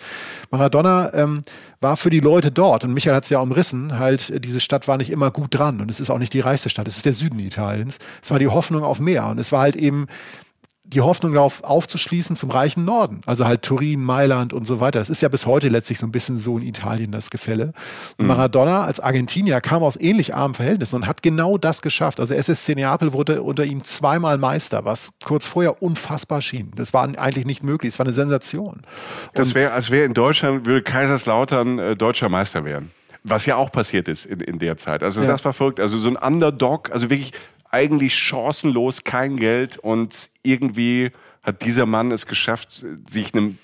[0.50, 1.42] Maradona ähm,
[1.80, 4.96] war für die Leute dort, und Michael hat es ja umrissen, halt, diese Stadt war
[4.96, 7.12] nicht immer gut dran und es ist auch nicht die reichste Stadt, es ist der
[7.12, 7.98] Süden Italiens.
[8.22, 10.06] Es war die Hoffnung auf mehr und es war halt eben
[10.88, 13.20] die Hoffnung darauf aufzuschließen zum reichen Norden.
[13.26, 15.00] Also halt Turin, Mailand und so weiter.
[15.00, 17.72] Das ist ja bis heute letztlich so ein bisschen so in Italien das Gefälle.
[18.18, 18.26] Mhm.
[18.26, 22.20] Maradona als Argentinier kam aus ähnlich armen Verhältnissen und hat genau das geschafft.
[22.20, 26.70] Also SSC Neapel wurde unter ihm zweimal Meister, was kurz vorher unfassbar schien.
[26.76, 27.92] Das war eigentlich nicht möglich.
[27.92, 28.82] Es war eine Sensation.
[29.34, 32.92] Das wäre, als wäre in Deutschland, würde Kaiserslautern äh, deutscher Meister werden.
[33.24, 35.02] Was ja auch passiert ist in, in der Zeit.
[35.02, 35.26] Also ja.
[35.26, 35.80] das war verrückt.
[35.80, 37.32] Also so ein Underdog, also wirklich
[37.76, 41.10] eigentlich chancenlos, kein Geld und irgendwie
[41.42, 43.58] hat dieser Mann es geschafft, sich einem,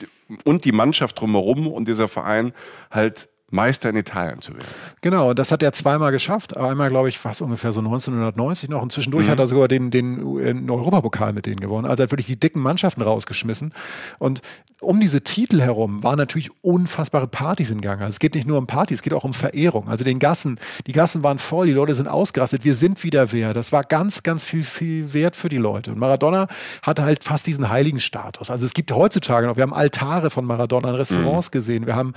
[0.45, 2.53] und die Mannschaft drumherum und dieser Verein
[2.91, 4.67] halt Meister in Italien zu werden.
[5.03, 6.57] Genau, das hat er zweimal geschafft.
[6.57, 8.83] Einmal, glaube ich, fast ungefähr so 1990 noch.
[8.83, 9.31] Und zwischendurch mhm.
[9.31, 11.87] hat er sogar den, den, den Europapokal mit denen gewonnen.
[11.87, 13.75] Also er hat wirklich die dicken Mannschaften rausgeschmissen.
[14.19, 14.41] Und
[14.81, 18.01] um diese Titel herum waren natürlich unfassbare Partys in Gang.
[18.01, 19.89] Also es geht nicht nur um Partys, es geht auch um Verehrung.
[19.89, 23.55] Also den Gassen, die Gassen waren voll, die Leute sind ausgerastet, wir sind wieder wer.
[23.55, 25.93] Das war ganz, ganz viel, viel wert für die Leute.
[25.93, 26.49] Und Maradona
[26.83, 28.51] hatte halt fast diesen heiligen Status.
[28.51, 31.53] Also es gibt heutzutage noch, wir haben Altare von Maradona in Restaurants mhm.
[31.53, 32.13] gesehen, wir haben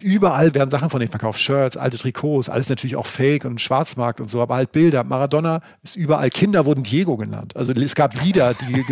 [0.00, 4.20] überall werden Sachen von denen verkauft, Shirts, alte Trikots, alles natürlich auch Fake und Schwarzmarkt
[4.20, 5.04] und so, aber halt Bilder.
[5.04, 7.56] Maradona ist überall, Kinder wurden Diego genannt.
[7.56, 8.84] Also es gab Lieder, die,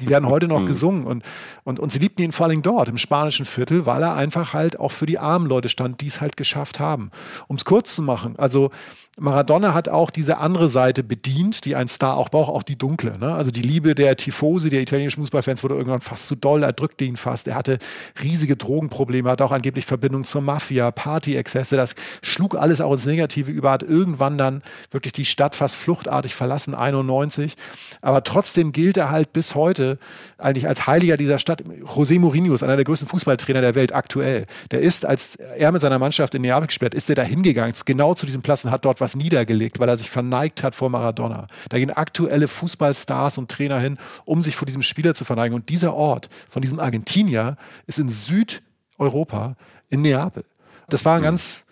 [0.00, 0.66] die werden heute noch mhm.
[0.66, 1.24] gesungen und,
[1.64, 4.78] und, und sie liebten ihn vor allem dort im spanischen Viertel, weil er einfach halt
[4.78, 7.10] auch für die armen Leute stand, die es halt geschafft haben.
[7.48, 8.70] Um es kurz zu machen, also
[9.16, 13.16] Maradona hat auch diese andere Seite bedient, die ein Star auch braucht, auch die dunkle.
[13.20, 13.32] Ne?
[13.32, 17.04] Also die Liebe der Tifosi, der italienischen Fußballfans wurde irgendwann fast zu doll, er drückte
[17.04, 17.46] ihn fast.
[17.46, 17.78] Er hatte
[18.20, 21.76] riesige Drogenprobleme, hat auch angeblich Verbindung zur Mafia, Partyexzesse.
[21.76, 26.34] Das schlug alles auch ins Negative über, hat irgendwann dann wirklich die Stadt fast fluchtartig
[26.34, 27.54] verlassen, 91.
[28.00, 29.98] Aber trotzdem gilt er halt bis heute
[30.38, 31.62] eigentlich als Heiliger dieser Stadt.
[31.62, 34.46] José Mourinho ist einer der größten Fußballtrainer der Welt aktuell.
[34.72, 37.72] Der ist, als er mit seiner Mannschaft in Neapel gespielt hat, ist er da hingegangen,
[37.84, 40.88] genau zu diesem Platz und hat dort was niedergelegt, weil er sich verneigt hat vor
[40.88, 41.46] Maradona.
[41.68, 45.54] Da gehen aktuelle Fußballstars und Trainer hin, um sich vor diesem Spieler zu verneigen.
[45.54, 49.56] Und dieser Ort von diesem Argentinier ist in Südeuropa,
[49.90, 50.44] in Neapel.
[50.88, 51.66] Das war ein ganz,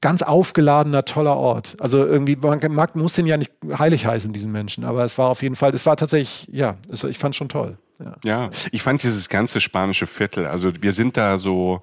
[0.00, 1.76] ganz aufgeladener, toller Ort.
[1.80, 5.28] Also irgendwie, man mag, muss den ja nicht heilig heißen, diesen Menschen, aber es war
[5.28, 7.76] auf jeden Fall, es war tatsächlich, ja, ich fand es schon toll.
[7.98, 8.12] Ja.
[8.22, 11.82] ja, ich fand dieses ganze spanische Viertel, also wir sind da so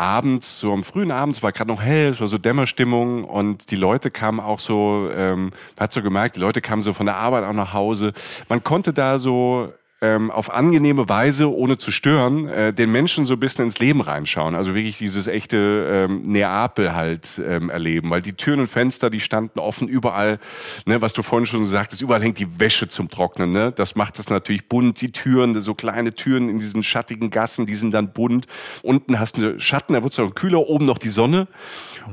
[0.00, 3.70] abends, so am frühen Abend, es war gerade noch hell, es war so Dämmerstimmung und
[3.70, 7.06] die Leute kamen auch so, ähm, man hat so gemerkt, die Leute kamen so von
[7.06, 8.12] der Arbeit auch nach Hause.
[8.48, 9.72] Man konnte da so
[10.02, 14.00] ähm, auf angenehme Weise, ohne zu stören, äh, den Menschen so ein bisschen ins Leben
[14.00, 14.54] reinschauen.
[14.54, 18.08] Also wirklich dieses echte ähm, Neapel halt ähm, erleben.
[18.08, 20.38] Weil die Türen und Fenster, die standen offen überall.
[20.86, 23.52] Ne, was du vorhin schon gesagt hast, überall hängt die Wäsche zum Trocknen.
[23.52, 23.72] Ne?
[23.72, 25.00] Das macht es natürlich bunt.
[25.02, 28.46] Die Türen, so kleine Türen in diesen schattigen Gassen, die sind dann bunt.
[28.82, 31.46] Unten hast du Schatten, da wird es noch kühler, oben noch die Sonne.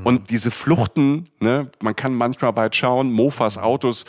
[0.03, 4.05] Und diese Fluchten, ne, man kann manchmal weit schauen, Mofas, Autos,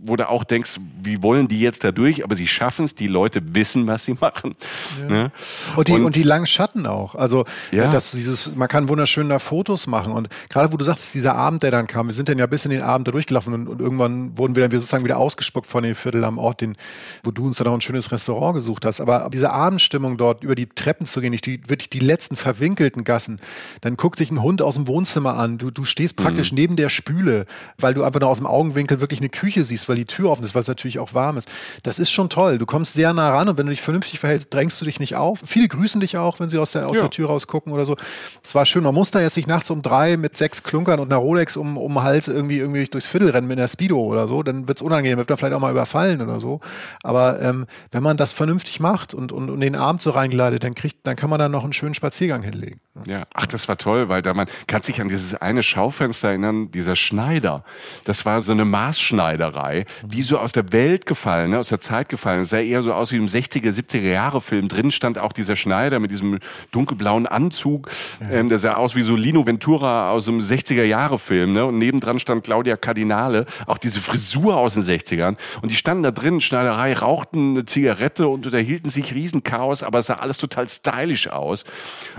[0.00, 2.24] wo du auch denkst, wie wollen die jetzt da durch?
[2.24, 4.54] Aber sie schaffen es, die Leute wissen, was sie machen.
[5.00, 5.08] Ja.
[5.08, 5.32] Ne?
[5.76, 7.14] Und, die, und, und, die langen Schatten auch.
[7.14, 7.88] Also, ja.
[7.88, 10.12] dass dieses, man kann wunderschön da Fotos machen.
[10.12, 12.64] Und gerade wo du sagst, dieser Abend, der dann kam, wir sind dann ja bis
[12.64, 15.82] in den Abend da durchgelaufen und, und irgendwann wurden wir dann sozusagen wieder ausgespuckt von
[15.82, 16.76] dem Viertel am Ort, den,
[17.24, 19.00] wo du uns dann auch ein schönes Restaurant gesucht hast.
[19.00, 23.40] Aber diese Abendstimmung dort, über die Treppen zu gehen, die, wirklich die letzten verwinkelten Gassen,
[23.80, 25.58] dann guckt sich ein Hund aus dem Wohnzimmer an.
[25.58, 26.56] Du, du stehst praktisch mhm.
[26.56, 27.46] neben der Spüle,
[27.78, 30.44] weil du einfach nur aus dem Augenwinkel wirklich eine Küche siehst, weil die Tür offen
[30.44, 31.48] ist, weil es natürlich auch warm ist.
[31.82, 32.58] Das ist schon toll.
[32.58, 35.16] Du kommst sehr nah ran und wenn du dich vernünftig verhältst, drängst du dich nicht
[35.16, 35.40] auf.
[35.44, 37.02] Viele grüßen dich auch, wenn sie aus der, aus ja.
[37.02, 37.96] der Tür rausgucken oder so.
[38.42, 38.82] Es war schön.
[38.82, 41.76] Man muss da jetzt nicht nachts um drei mit sechs Klunkern und einer Rolex um,
[41.76, 44.42] um den Hals irgendwie, irgendwie durchs Viertel rennen mit einer Speedo oder so.
[44.42, 46.60] Dann wird es unangenehm, wird man vielleicht auch mal überfallen oder so.
[47.02, 50.74] Aber ähm, wenn man das vernünftig macht und, und, und den Abend so reingeleitet, dann
[50.74, 52.80] kriegt, dann kann man da noch einen schönen Spaziergang hinlegen.
[53.04, 56.70] Ja, ach, das war toll, weil da man kann sich an dieses eine Schaufenster erinnern,
[56.70, 57.62] dieser Schneider.
[58.04, 62.08] Das war so eine Maßschneiderei, wie so aus der Welt gefallen, ne, aus der Zeit
[62.08, 62.40] gefallen.
[62.40, 64.68] Es sah eher so aus wie im 60er, 70er Jahre Film.
[64.68, 66.38] Drin stand auch dieser Schneider mit diesem
[66.70, 67.90] dunkelblauen Anzug.
[68.20, 68.30] Ja.
[68.30, 71.52] Ähm, der sah aus wie so Lino Ventura aus einem 60er Jahre Film.
[71.52, 71.66] Ne?
[71.66, 75.36] Und nebendran stand Claudia Cardinale, auch diese Frisur aus den 60ern.
[75.60, 80.06] Und die standen da drin, Schneiderei, rauchten eine Zigarette und unterhielten sich Riesenchaos, aber es
[80.06, 81.64] sah alles total stylisch aus.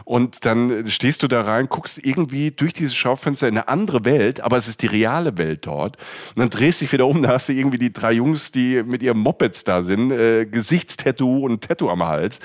[0.05, 4.41] Und dann stehst du da rein, guckst irgendwie durch dieses Schaufenster in eine andere Welt,
[4.41, 5.97] aber es ist die reale Welt dort.
[6.29, 8.83] Und dann drehst du dich wieder um, da hast du irgendwie die drei Jungs, die
[8.83, 12.39] mit ihren Mopeds da sind, äh, Gesichtstattoo und Tattoo am Hals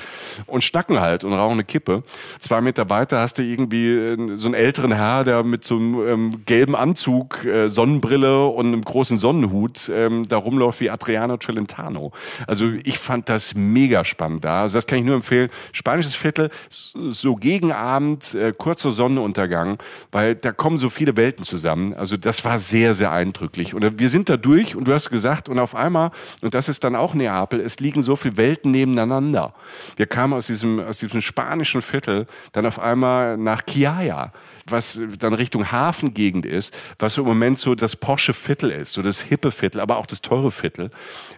[0.46, 2.02] und schnacken halt und rauchen eine Kippe.
[2.38, 6.06] Zwei Meter weiter hast du irgendwie äh, so einen älteren Herr, der mit so einem
[6.06, 12.12] ähm, gelben Anzug, äh, Sonnenbrille und einem großen Sonnenhut ähm, da rumläuft wie Adriano Celentano.
[12.46, 14.62] Also ich fand das mega spannend da.
[14.62, 15.50] Also das kann ich nur empfehlen.
[15.72, 19.78] Spanisches Viertel, so gegen Abend, äh, kurzer Sonnenuntergang,
[20.10, 21.94] weil da kommen so viele Welten zusammen.
[21.94, 23.74] Also das war sehr, sehr eindrücklich.
[23.74, 26.10] Und wir sind da durch und du hast gesagt, und auf einmal,
[26.42, 29.54] und das ist dann auch Neapel, es liegen so viele Welten nebeneinander.
[29.96, 34.32] Wir kamen aus diesem, aus diesem spanischen Viertel dann auf einmal nach Chiaia
[34.66, 39.20] was dann Richtung Hafengegend ist, was im Moment so das Porsche Viertel ist, so das
[39.20, 40.90] hippe Viertel, aber auch das teure Viertel,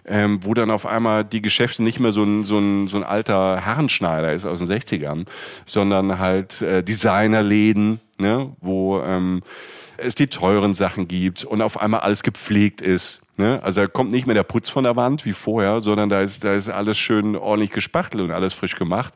[0.05, 3.03] ähm, wo dann auf einmal die Geschäfte nicht mehr so ein, so ein, so ein
[3.03, 5.25] alter Herrenschneider ist aus den 60ern,
[5.65, 9.41] sondern halt äh, Designerläden, ne, wo ähm,
[9.97, 13.21] es die teuren Sachen gibt und auf einmal alles gepflegt ist.
[13.37, 13.61] Ne?
[13.63, 16.43] Also da kommt nicht mehr der Putz von der Wand wie vorher, sondern da ist,
[16.43, 19.13] da ist alles schön ordentlich gespachtelt und alles frisch gemacht.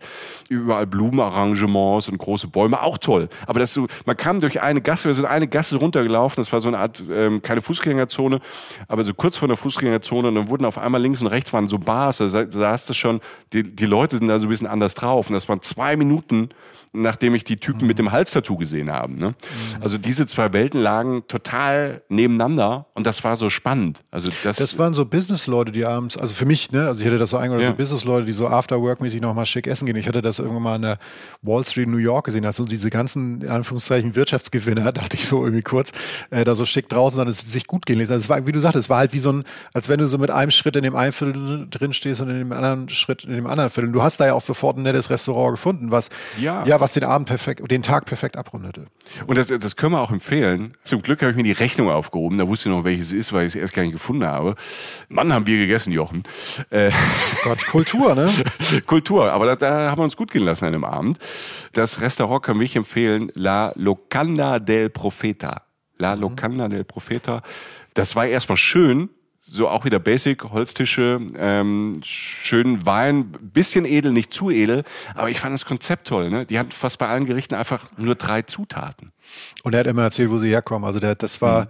[0.49, 3.29] Überall Blumenarrangements und große Bäume, auch toll.
[3.47, 6.59] Aber das so, man kam durch eine Gasse, wir sind eine Gasse runtergelaufen, das war
[6.59, 8.41] so eine Art, ähm, keine Fußgängerzone,
[8.87, 11.69] aber so kurz vor der Fußgängerzone und dann wurden auf einmal links und rechts waren
[11.69, 13.21] so Bars, da sahst du schon,
[13.53, 16.49] die, die Leute sind da so ein bisschen anders drauf und das waren zwei Minuten
[16.91, 17.87] nachdem ich die Typen mhm.
[17.87, 19.13] mit dem Halstattoo gesehen habe.
[19.13, 19.29] Ne?
[19.29, 19.81] Mhm.
[19.81, 24.03] Also diese zwei Welten lagen total nebeneinander und das war so spannend.
[24.11, 27.19] Also das, das waren so Business-Leute, die abends, also für mich, ne, also ich hätte
[27.19, 27.69] das so eingeladen, Ja.
[27.69, 29.95] so Business-Leute, die so After-Work-mäßig nochmal schick essen gehen.
[29.97, 30.97] Ich hatte das irgendwann mal an der
[31.43, 35.43] Wall Street in New York gesehen, also diese ganzen, in Anführungszeichen, Wirtschaftsgewinner, dachte ich so
[35.43, 35.91] irgendwie kurz,
[36.31, 38.09] äh, da so schick draußen, dann es sich gut gehen ließ.
[38.09, 39.43] Also es war, wie du sagtest, es war halt wie so ein,
[39.75, 42.39] als wenn du so mit einem Schritt in dem einen Viertel drin stehst und in
[42.39, 43.91] dem anderen Schritt in dem anderen Viertel.
[43.91, 46.09] Du hast da ja auch sofort ein nettes Restaurant gefunden, was,
[46.41, 46.65] Ja.
[46.65, 48.85] ja, was den Abend perfekt, den Tag perfekt abrundete.
[49.27, 50.73] Und das, das können wir auch empfehlen.
[50.83, 52.39] Zum Glück habe ich mir die Rechnung aufgehoben.
[52.39, 54.55] Da wusste ich noch, welches es ist, weil ich es erst gar nicht gefunden habe.
[55.09, 56.23] Mann, haben wir gegessen, Jochen.
[56.69, 56.91] Äh,
[57.43, 58.31] Gott, Kultur, ne?
[58.85, 61.19] Kultur, aber da, da haben wir uns gut gehen lassen an dem Abend.
[61.73, 65.63] Das Restaurant kann ich empfehlen, La Locanda del Profeta.
[65.97, 67.41] La Locanda del Profeta.
[67.93, 69.09] Das war erstmal schön,
[69.49, 74.83] so auch wieder Basic, Holztische, ähm, schön Wein, bisschen edel, nicht zu edel,
[75.15, 76.29] aber ich fand das Konzept toll.
[76.29, 76.45] Ne?
[76.45, 79.11] Die hatten fast bei allen Gerichten einfach nur drei Zutaten.
[79.63, 80.85] Und er hat immer erzählt, wo sie herkommen.
[80.85, 81.67] Also der, das war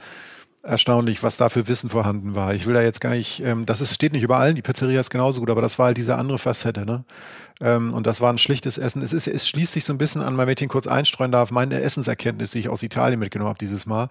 [0.64, 2.54] erstaunlich, was da für Wissen vorhanden war.
[2.54, 5.10] Ich will da jetzt gar nicht, ähm, das ist, steht nicht überall, die Pizzeria ist
[5.10, 7.04] genauso gut, aber das war halt diese andere Facette, ne?
[7.62, 9.02] Ähm, und das war ein schlichtes Essen.
[9.02, 11.52] Es, ist, es schließt sich so ein bisschen an, weil ich den kurz einstreuen darf,
[11.52, 14.08] meine Essenserkenntnis, die ich aus Italien mitgenommen habe dieses Mal.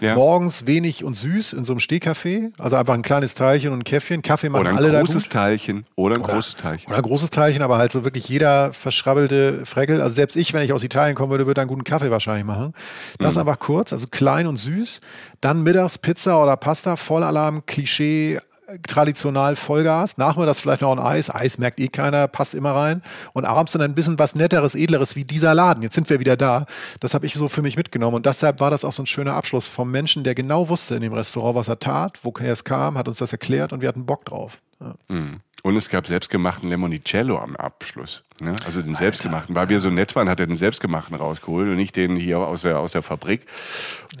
[0.00, 0.14] Ja.
[0.14, 3.84] Morgens wenig und süß in so einem Stehkaffee, also einfach ein kleines Teilchen und ein
[3.84, 4.22] Käffchen.
[4.22, 5.32] Kaffee machen Oder ein alle da großes gut.
[5.32, 5.84] Teilchen.
[5.94, 6.88] Oder ein großes Teilchen.
[6.88, 10.00] Oder ein großes Teilchen, aber halt so wirklich jeder verschrabbelte Freckel.
[10.00, 12.72] Also selbst ich, wenn ich aus Italien kommen würde, würde einen guten Kaffee wahrscheinlich machen.
[13.18, 13.40] Das Mhm.
[13.42, 15.00] einfach kurz, also klein und süß.
[15.40, 18.38] Dann mittags Pizza oder Pasta, Vollalarm, Klischee,
[18.86, 20.18] traditional Vollgas.
[20.18, 21.34] Nachmittags vielleicht noch ein Eis.
[21.34, 23.02] Eis merkt eh keiner, passt immer rein.
[23.32, 25.82] Und abends dann ein bisschen was Netteres, Edleres wie dieser Laden.
[25.82, 26.66] Jetzt sind wir wieder da.
[27.00, 28.16] Das habe ich so für mich mitgenommen.
[28.16, 31.02] Und deshalb war das auch so ein schöner Abschluss vom Menschen, der genau wusste in
[31.02, 34.06] dem Restaurant, was er tat, woher es kam, hat uns das erklärt und wir hatten
[34.06, 34.58] Bock drauf.
[34.80, 34.94] Ja.
[35.08, 35.40] Mhm.
[35.62, 38.22] Und es gab selbstgemachten Lemonicello am Abschluss.
[38.40, 38.54] Ne?
[38.64, 39.54] Also den selbstgemachten.
[39.54, 42.62] Weil wir so nett waren, hat er den selbstgemachten rausgeholt und nicht den hier aus
[42.62, 43.46] der, aus der Fabrik.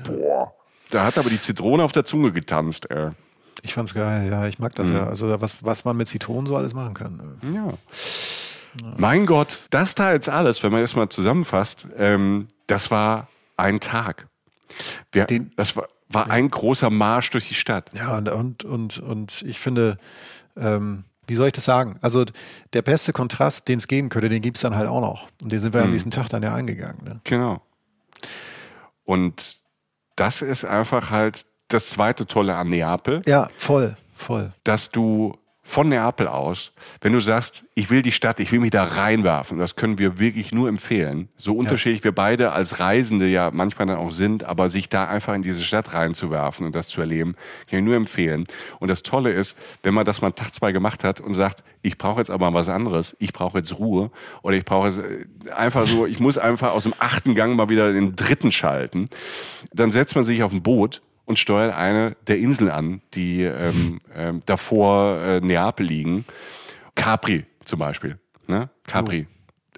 [0.02, 0.52] Boah.
[0.90, 2.90] Da hat aber die Zitrone auf der Zunge getanzt.
[2.90, 3.10] Äh.
[3.66, 4.94] Ich fand's geil, ja, ich mag das Mhm.
[4.94, 5.06] ja.
[5.08, 7.20] Also was, was man mit Zitronen so alles machen kann.
[7.54, 7.72] Ja.
[8.96, 13.80] Mein Gott, das da jetzt alles, wenn man das mal zusammenfasst, ähm, das war ein
[13.80, 14.28] Tag.
[15.12, 17.90] Wir, Den- das war, war ein großer Marsch durch die Stadt.
[17.94, 19.98] Ja, und, und, und, und ich finde,
[20.56, 21.96] ähm, wie soll ich das sagen?
[22.02, 22.24] Also
[22.72, 25.26] der beste Kontrast, den es geben könnte, den gibt's dann halt auch noch.
[25.42, 27.02] Und den sind wir am nächsten Tag dann ja angegangen.
[27.04, 27.20] Ne?
[27.24, 27.60] Genau.
[29.04, 29.58] Und
[30.16, 33.22] das ist einfach halt das zweite Tolle an Neapel.
[33.26, 34.52] Ja, voll, voll.
[34.64, 38.70] dass du von Neapel aus, wenn du sagst, ich will die Stadt, ich will mich
[38.70, 41.28] da reinwerfen, das können wir wirklich nur empfehlen.
[41.36, 45.34] So unterschiedlich wir beide als Reisende ja manchmal dann auch sind, aber sich da einfach
[45.34, 47.34] in diese Stadt reinzuwerfen und das zu erleben,
[47.68, 48.44] kann ich nur empfehlen.
[48.78, 51.98] Und das Tolle ist, wenn man das mal Tag zwei gemacht hat und sagt, ich
[51.98, 54.12] brauche jetzt aber was anderes, ich brauche jetzt Ruhe
[54.42, 57.68] oder ich brauche jetzt äh, einfach so, ich muss einfach aus dem achten Gang mal
[57.68, 59.06] wieder den dritten schalten,
[59.72, 64.00] dann setzt man sich auf ein Boot und steuert eine der Inseln an, die ähm,
[64.14, 66.24] ähm, davor äh, Neapel liegen.
[66.94, 68.18] Capri zum Beispiel.
[68.46, 68.70] Ne?
[68.86, 69.26] Capri.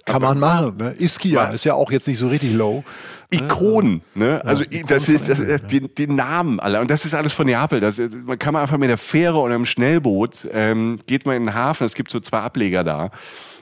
[0.05, 0.77] Kann man machen.
[0.77, 0.95] Ne?
[0.97, 2.83] Ischia ist ja auch jetzt nicht so richtig low.
[3.31, 4.43] Ikonen, ne?
[4.43, 7.45] Also Ikonen das ist, das ist die, die Namen alle und das ist alles von
[7.45, 7.79] Neapel.
[7.79, 11.45] Das man kann man einfach mit der Fähre oder im Schnellboot ähm, geht man in
[11.45, 11.83] den Hafen.
[11.83, 13.11] Es gibt so zwei Ableger da.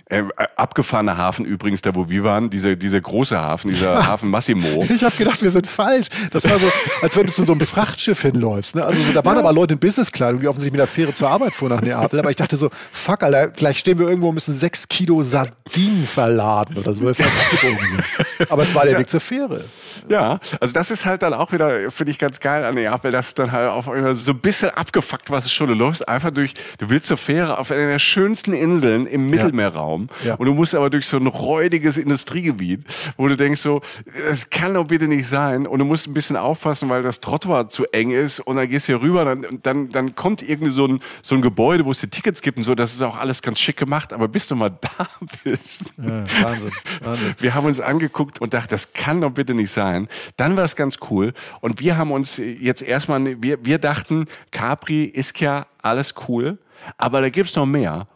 [0.09, 4.29] Ähm, äh, abgefahrener Hafen übrigens, da wo wir waren, dieser dieser große Hafen, dieser Hafen
[4.29, 4.85] Massimo.
[4.89, 6.07] Ich habe gedacht, wir sind falsch.
[6.31, 8.75] Das war so, als wenn du zu so einem Frachtschiff hinläufst.
[8.75, 8.85] Ne?
[8.85, 11.53] Also so, da waren aber Leute in Businesskleidung, die offensichtlich mit der Fähre zur Arbeit
[11.53, 12.19] fuhren nach Neapel.
[12.19, 16.05] Aber ich dachte so, fuck, Alter, gleich stehen wir irgendwo und müssen sechs Kilo Sardinen
[16.05, 18.49] verladen oder so, weil wir falsch abgebogen sind.
[18.49, 19.65] Aber es war der Weg zur Fähre.
[20.07, 23.33] Ja, also das ist halt dann auch wieder, finde ich ganz geil an Neapel, dass
[23.33, 27.07] dann halt auch so ein bisschen abgefuckt, was es schon läuft, einfach durch, du willst
[27.07, 30.35] zur Fähre auf einer der schönsten Inseln im Mittelmeerraum Ja.
[30.35, 32.83] und du musst aber durch so ein räudiges Industriegebiet,
[33.17, 33.81] wo du denkst so,
[34.29, 37.69] das kann doch bitte nicht sein und du musst ein bisschen aufpassen, weil das Trottoir
[37.69, 40.87] zu eng ist und dann gehst du hier rüber, dann, dann, dann kommt irgendwie so
[40.87, 43.41] ein, so ein Gebäude, wo es die Tickets gibt und so, das ist auch alles
[43.41, 45.07] ganz schick gemacht, aber bis du mal da
[45.43, 46.71] bist, Ja, Wahnsinn,
[47.03, 47.35] Wahnsinn.
[47.39, 50.07] wir haben uns angeguckt und dachten, das kann doch bitte nicht sein.
[50.35, 51.33] Dann war es ganz cool.
[51.61, 56.57] Und wir haben uns jetzt erstmal, wir, wir dachten, Capri, Ischia, alles cool.
[56.97, 58.07] Aber da gibt's noch mehr.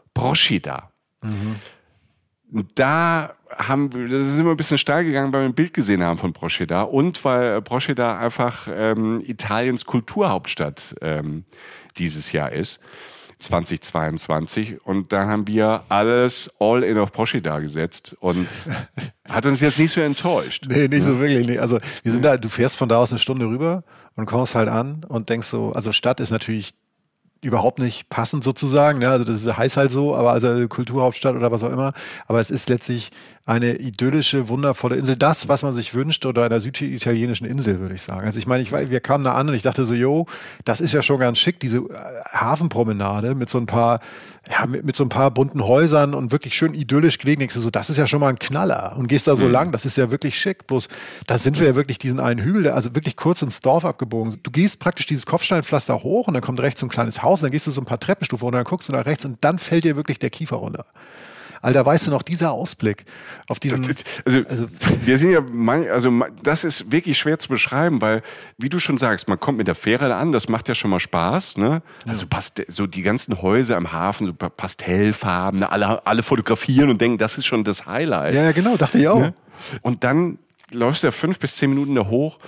[1.21, 1.55] Procida.
[2.75, 6.03] Da haben wir, da sind wir ein bisschen steil gegangen, weil wir ein Bild gesehen
[6.03, 11.45] haben von Procida und weil Procida einfach ähm, Italiens Kulturhauptstadt ähm,
[11.97, 12.81] dieses Jahr ist.
[13.41, 18.47] 2022 und dann haben wir alles all in auf Procida gesetzt und
[19.27, 20.65] hat uns jetzt nicht so enttäuscht.
[20.69, 21.47] Nee, nicht so wirklich.
[21.47, 21.57] Nee.
[21.57, 23.83] Also wir sind da, du fährst von da aus eine Stunde rüber
[24.15, 26.75] und kommst halt an und denkst so, also Stadt ist natürlich
[27.43, 29.09] überhaupt nicht passend sozusagen, ne?
[29.09, 31.93] also das heißt halt so, aber also Kulturhauptstadt oder was auch immer,
[32.27, 33.11] aber es ist letztlich
[33.45, 35.15] eine idyllische, wundervolle Insel.
[35.15, 38.25] Das, was man sich wünscht oder einer süditalienischen Insel, würde ich sagen.
[38.25, 40.27] Also ich meine, ich, wir kamen da an und ich dachte so, yo,
[40.63, 41.81] das ist ja schon ganz schick, diese äh,
[42.33, 43.99] Hafenpromenade mit so ein paar,
[44.47, 47.41] ja, mit, mit so ein paar bunten Häusern und wirklich schön idyllisch gelegen.
[47.41, 48.95] Du so, das ist ja schon mal ein Knaller.
[48.97, 49.51] Und gehst da so mhm.
[49.51, 50.67] lang, das ist ja wirklich schick.
[50.67, 50.87] Bloß,
[51.25, 54.35] da sind wir ja wirklich diesen einen Hügel, also wirklich kurz ins Dorf abgebogen.
[54.43, 57.45] Du gehst praktisch dieses Kopfsteinpflaster hoch und dann kommt rechts so ein kleines Haus und
[57.45, 59.57] dann gehst du so ein paar Treppenstufen und dann guckst du nach rechts und dann
[59.57, 60.85] fällt dir wirklich der Kiefer runter.
[61.61, 63.05] Alter, weißt du noch, dieser Ausblick
[63.47, 63.85] auf diesen.
[64.25, 64.67] Also, also
[65.05, 66.11] wir sind ja, mein, also
[66.43, 68.23] das ist wirklich schwer zu beschreiben, weil,
[68.57, 70.99] wie du schon sagst, man kommt mit der Fähre an, das macht ja schon mal
[70.99, 71.83] Spaß, ne?
[72.07, 75.71] Also passt so die ganzen Häuser am Hafen, so Pastellfarben, ne?
[75.71, 78.33] alle, alle fotografieren und denken, das ist schon das Highlight.
[78.33, 79.19] Ja, ja genau, dachte ich auch.
[79.19, 79.33] Ne?
[79.81, 80.39] Und dann
[80.71, 82.39] läufst du ja fünf bis zehn Minuten da hoch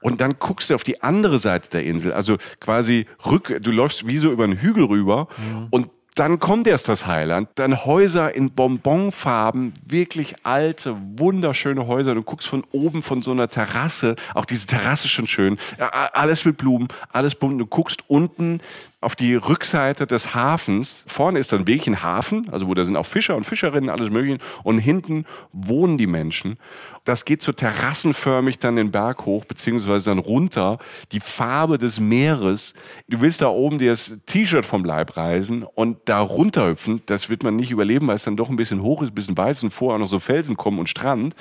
[0.00, 4.06] und dann guckst du auf die andere Seite der Insel, also quasi rück, du läufst
[4.06, 5.66] wie so über einen Hügel rüber mhm.
[5.70, 12.14] und dann kommt erst das Heiland, dann Häuser in Bonbonfarben, wirklich alte, wunderschöne Häuser.
[12.14, 16.58] Du guckst von oben von so einer Terrasse, auch diese Terrasse schon schön, alles mit
[16.58, 17.58] Blumen, alles bunt.
[17.58, 18.60] Du guckst unten
[19.00, 21.04] auf die Rückseite des Hafens.
[21.06, 24.10] Vorne ist dann wirklich ein Hafen, also wo da sind auch Fischer und Fischerinnen, alles
[24.10, 24.38] mögliche.
[24.62, 26.58] Und hinten wohnen die Menschen.
[27.04, 30.78] Das geht so terrassenförmig dann den Berg hoch, beziehungsweise dann runter.
[31.10, 32.74] Die Farbe des Meeres.
[33.08, 37.02] Du willst da oben dir das T-Shirt vom Leib reisen und da runterhüpfen.
[37.06, 39.36] Das wird man nicht überleben, weil es dann doch ein bisschen hoch ist, ein bisschen
[39.36, 41.34] weiß und vorher noch so Felsen kommen und Strand.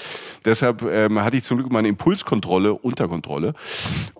[0.45, 3.53] Deshalb ähm, hatte ich zum Glück meine Impulskontrolle unter Kontrolle.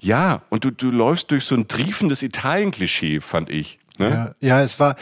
[0.02, 3.80] Ja, und du, du läufst durch so ein triefendes Italien-Klischee fand ich.
[3.98, 4.36] Ne?
[4.42, 4.96] Ja, ja, es war,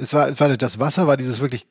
[0.00, 1.66] es war, war das Wasser war dieses wirklich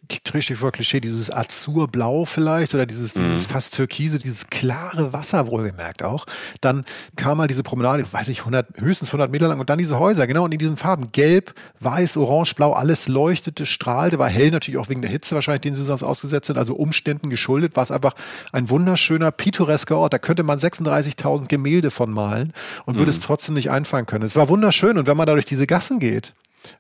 [0.55, 3.23] vor Klischee, dieses Azurblau vielleicht oder dieses, mhm.
[3.23, 6.25] dieses fast türkise, dieses klare Wasser wohlgemerkt auch.
[6.61, 9.99] Dann kam mal diese Promenade, weiß ich, 100, höchstens 100 Meter lang und dann diese
[9.99, 14.51] Häuser, genau, und in diesen Farben, gelb, weiß, orange, blau, alles leuchtete, strahlte, war hell
[14.51, 17.83] natürlich auch wegen der Hitze wahrscheinlich, den sie sonst ausgesetzt sind, also Umständen geschuldet, war
[17.83, 18.13] es einfach
[18.51, 22.53] ein wunderschöner, pittoresker Ort, da könnte man 36.000 Gemälde von malen
[22.85, 22.99] und mhm.
[22.99, 24.23] würde es trotzdem nicht einfallen können.
[24.23, 26.33] Es war wunderschön und wenn man da durch diese Gassen geht,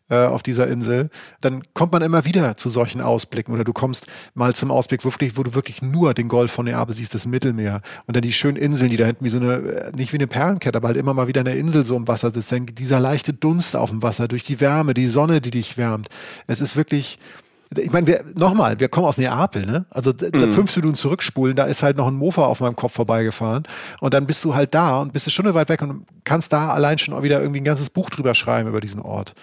[0.09, 1.09] äh, auf dieser Insel,
[1.41, 5.37] dann kommt man immer wieder zu solchen Ausblicken oder du kommst mal zum Ausblick, wirklich,
[5.37, 8.57] wo du wirklich nur den Golf von Neapel siehst, das Mittelmeer und dann die schönen
[8.57, 11.13] Inseln, die da hinten wie so eine, äh, nicht wie eine Perlenkette, aber halt immer
[11.13, 14.27] mal wieder eine Insel so im Wasser ist, dann dieser leichte Dunst auf dem Wasser
[14.27, 16.07] durch die Wärme, die Sonne, die dich wärmt.
[16.47, 17.19] Es ist wirklich,
[17.77, 19.85] ich meine, wir, nochmal, wir kommen aus Neapel, ne?
[19.91, 20.51] Also mhm.
[20.51, 23.63] fünf Minuten zurückspulen, da ist halt noch ein Mofa auf meinem Kopf vorbeigefahren.
[23.99, 26.69] Und dann bist du halt da und bist eine Stunde weit weg und kannst da
[26.69, 29.35] allein schon wieder irgendwie ein ganzes Buch drüber schreiben über diesen Ort.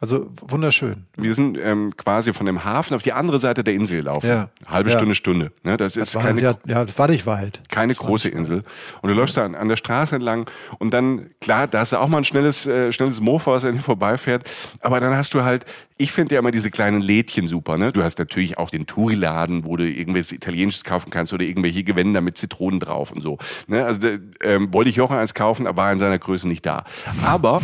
[0.00, 1.06] Also wunderschön.
[1.16, 4.26] Wir sind ähm, quasi von dem Hafen auf die andere Seite der Insel gelaufen.
[4.26, 4.50] Ja.
[4.66, 4.96] Halbe ja.
[4.98, 5.52] Stunde, Stunde.
[5.62, 5.76] Ne?
[5.76, 7.60] Das ist das keine, ja, ja, das war nicht weit.
[7.70, 8.64] Keine große Insel.
[9.00, 10.48] Und du läufst da an, an, der Straße entlang
[10.78, 13.72] und dann, klar, da hast du auch mal ein schnelles, äh, schnelles Mofa, was an
[13.72, 14.44] dir vorbeifährt.
[14.80, 15.64] Aber dann hast du halt
[15.96, 17.78] ich finde ja immer diese kleinen Lädchen super.
[17.78, 17.92] Ne?
[17.92, 22.20] Du hast natürlich auch den Touri-Laden, wo du irgendwas Italienisches kaufen kannst oder irgendwelche Gewänder
[22.20, 23.38] mit Zitronen drauf und so.
[23.68, 23.84] Ne?
[23.84, 24.08] Also
[24.42, 26.84] ähm, wollte ich Jochen eins kaufen, aber war in seiner Größe nicht da.
[27.24, 27.60] Aber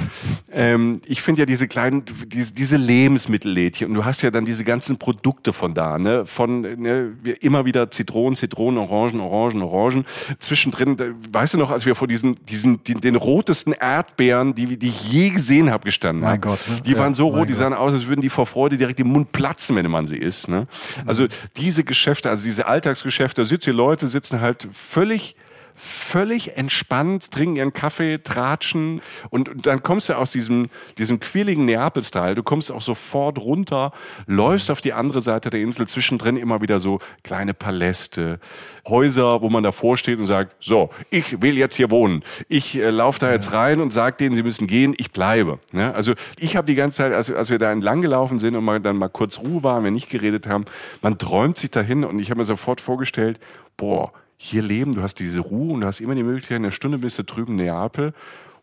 [0.52, 4.62] ähm, ich finde ja diese kleinen, diese, diese Lebensmittellädchen und du hast ja dann diese
[4.62, 6.26] ganzen Produkte von da, ne?
[6.26, 10.04] Von ne, immer wieder Zitronen, Zitronen, Orangen, Orangen, Orangen.
[10.38, 14.78] Zwischendrin, da, weißt du noch, als wir vor diesen, diesen, den, den rotesten Erdbeeren, die,
[14.78, 16.32] die ich je gesehen habe, gestanden haben.
[16.32, 16.60] Mein Gott.
[16.68, 16.82] Ne?
[16.84, 19.00] Die ja, waren so rot, die sahen aus, als würden würden die vor Freude direkt
[19.00, 20.48] im Mund platzen, wenn man sie isst.
[20.48, 20.66] Ne?
[21.06, 25.36] Also diese Geschäfte, also diese Alltagsgeschäfte, da sitzen die Leute, sitzen halt völlig
[25.80, 29.00] völlig entspannt, trinken ihren Kaffee, tratschen
[29.30, 30.68] und, und dann kommst du aus diesem,
[30.98, 33.92] diesem quirligen Neapel-Style, du kommst auch sofort runter,
[34.26, 38.40] läufst auf die andere Seite der Insel, zwischendrin immer wieder so kleine Paläste,
[38.88, 42.22] Häuser, wo man davor steht und sagt, so, ich will jetzt hier wohnen.
[42.48, 45.60] Ich äh, laufe da jetzt rein und sage denen, sie müssen gehen, ich bleibe.
[45.72, 48.64] Ja, also ich habe die ganze Zeit, als, als wir da entlang gelaufen sind und
[48.64, 50.66] mal, dann mal kurz Ruhe waren, wir nicht geredet haben,
[51.00, 53.40] man träumt sich dahin und ich habe mir sofort vorgestellt,
[53.76, 54.12] boah,
[54.42, 56.96] hier leben, du hast diese Ruhe und du hast immer die Möglichkeit, in einer Stunde
[56.96, 58.14] bist du drüben in Neapel.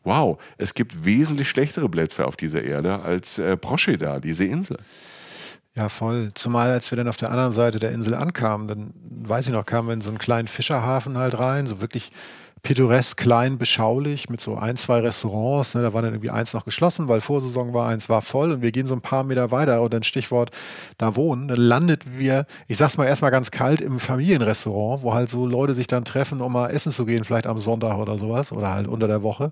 [0.04, 4.80] Wow, es gibt wesentlich schlechtere Plätze auf dieser Erde als äh, Proscheda, diese Insel.
[5.76, 6.30] Ja, voll.
[6.34, 9.68] Zumal als wir dann auf der anderen Seite der Insel ankamen, dann weiß ich noch,
[9.68, 12.12] kamen wir in so einen kleinen Fischerhafen halt rein, so wirklich
[12.68, 15.74] pittoresk, klein, beschaulich mit so ein, zwei Restaurants.
[15.74, 18.62] Ne, da war dann irgendwie eins noch geschlossen, weil Vorsaison war, eins war voll und
[18.62, 20.52] wir gehen so ein paar Meter weiter und dann Stichwort
[20.98, 21.48] da wohnen.
[21.48, 25.74] Dann landet wir, ich sag's mal erstmal ganz kalt, im Familienrestaurant, wo halt so Leute
[25.74, 28.90] sich dann treffen, um mal essen zu gehen, vielleicht am Sonntag oder sowas oder halt
[28.90, 29.52] unter der Woche.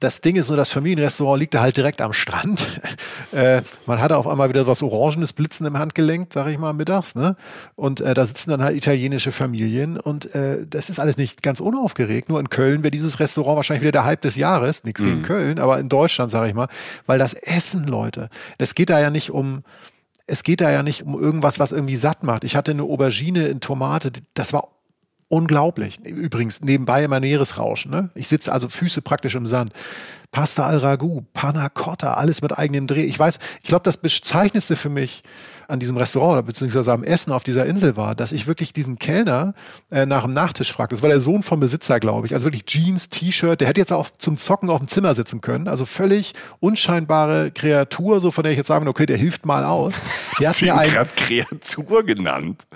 [0.00, 2.64] Das Ding ist nur, das Familienrestaurant liegt da halt direkt am Strand.
[3.32, 7.16] äh, man hatte auf einmal wieder was Orangenes blitzen im Handgelenk, sag ich mal, mittags.
[7.16, 7.36] Ne?
[7.74, 11.58] Und äh, da sitzen dann halt italienische Familien und äh, das ist alles nicht ganz
[11.58, 12.28] unaufgeregt.
[12.28, 14.84] Nur in Köln wäre dieses Restaurant wahrscheinlich wieder der Hype des Jahres.
[14.84, 15.06] Nichts mhm.
[15.06, 16.68] gegen Köln, aber in Deutschland, sag ich mal.
[17.06, 18.28] Weil das Essen, Leute,
[18.58, 19.64] das geht da ja nicht um
[20.30, 22.44] es geht da ja nicht um irgendwas, was irgendwie satt macht.
[22.44, 24.68] Ich hatte eine Aubergine in Tomate, das war
[25.28, 26.00] unglaublich.
[26.04, 27.90] Übrigens, nebenbei immer Meeresrauschen.
[27.90, 28.10] Ne?
[28.14, 29.72] Ich sitze also Füße praktisch im Sand.
[30.30, 33.04] Pasta al Ragu, Panna Cotta, alles mit eigenem Dreh.
[33.04, 35.22] Ich weiß, ich glaube, das Bezeichnendste für mich
[35.68, 38.98] an diesem Restaurant oder beziehungsweise am Essen auf dieser Insel war, dass ich wirklich diesen
[38.98, 39.52] Kellner
[39.90, 40.94] äh, nach dem Nachtisch fragte.
[40.94, 42.32] Das war der Sohn vom Besitzer, glaube ich.
[42.32, 43.60] Also wirklich Jeans, T-Shirt.
[43.60, 45.68] Der hätte jetzt auch zum Zocken auf dem Zimmer sitzen können.
[45.68, 50.00] Also völlig unscheinbare Kreatur, so von der ich jetzt sagen okay, der hilft mal aus.
[50.40, 52.66] Der Hast hat mir ein Kreatur genannt.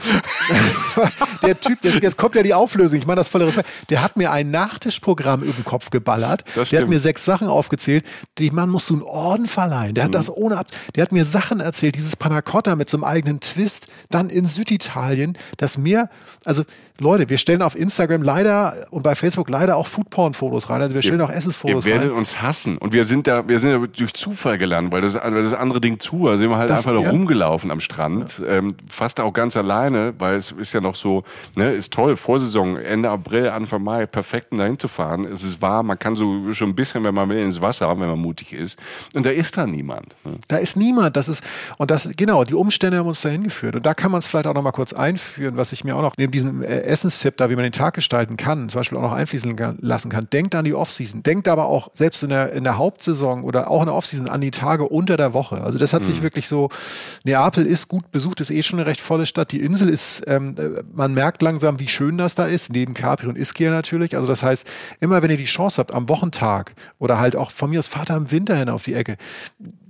[1.42, 2.98] der Typ, jetzt, jetzt, kommt ja die Auflösung.
[2.98, 3.68] Ich meine das voller Respekt.
[3.88, 6.44] Der hat mir ein Nachtischprogramm über den Kopf geballert.
[6.70, 8.04] Der hat mir sechs Sachen aufgezählt.
[8.38, 9.94] Den Mann musst du einen Orden verleihen.
[9.94, 10.16] Der hat mhm.
[10.16, 10.66] das ohne ab.
[10.94, 11.94] Der hat mir Sachen erzählt.
[11.94, 16.10] Dieses Panacotta mit so einem eigenen Twist, dann in Süditalien, das mehr,
[16.44, 16.64] also
[16.98, 21.02] Leute, wir stellen auf Instagram leider und bei Facebook leider auch Foodporn-Fotos rein, also wir
[21.02, 21.92] stellen ihr, auch Essensfotos rein.
[21.92, 25.00] Ihr werdet uns hassen und wir sind da, wir sind da durch Zufall gelandet, weil
[25.00, 27.10] das, weil das andere Ding zu war, sind wir halt das, einfach ja.
[27.10, 28.58] rumgelaufen am Strand, ja.
[28.58, 31.22] ähm, fast auch ganz alleine, weil es ist ja noch so,
[31.54, 35.86] ne, ist toll, Vorsaison, Ende April, Anfang Mai, perfekt dahin zu fahren, es ist warm,
[35.86, 38.76] man kann so schon ein bisschen, wenn man will, ins Wasser, wenn man mutig ist
[39.14, 40.16] und da ist da niemand.
[40.24, 40.38] Ne?
[40.48, 41.44] Da ist niemand, das ist,
[41.78, 43.76] und das, genau, die Umstände haben uns dahin geführt.
[43.76, 46.02] Und da kann man es vielleicht auch noch mal kurz einführen, was ich mir auch
[46.02, 49.02] noch neben diesem äh, Essenstipp da, wie man den Tag gestalten kann, zum Beispiel auch
[49.02, 50.28] noch einfließen lassen kann.
[50.32, 51.22] Denkt an die Offseason.
[51.22, 54.40] Denkt aber auch selbst in der, in der Hauptsaison oder auch in der Offseason an
[54.40, 55.62] die Tage unter der Woche.
[55.62, 56.06] Also das hat mhm.
[56.06, 56.68] sich wirklich so,
[57.24, 59.52] Neapel ist gut besucht, ist eh schon eine recht volle Stadt.
[59.52, 63.26] Die Insel ist, ähm, äh, man merkt langsam, wie schön das da ist, neben Capri
[63.26, 64.16] und Ischia natürlich.
[64.16, 64.66] Also das heißt,
[65.00, 68.16] immer wenn ihr die Chance habt, am Wochentag oder halt auch von mir aus Vater
[68.16, 69.16] im Winter hin auf die Ecke,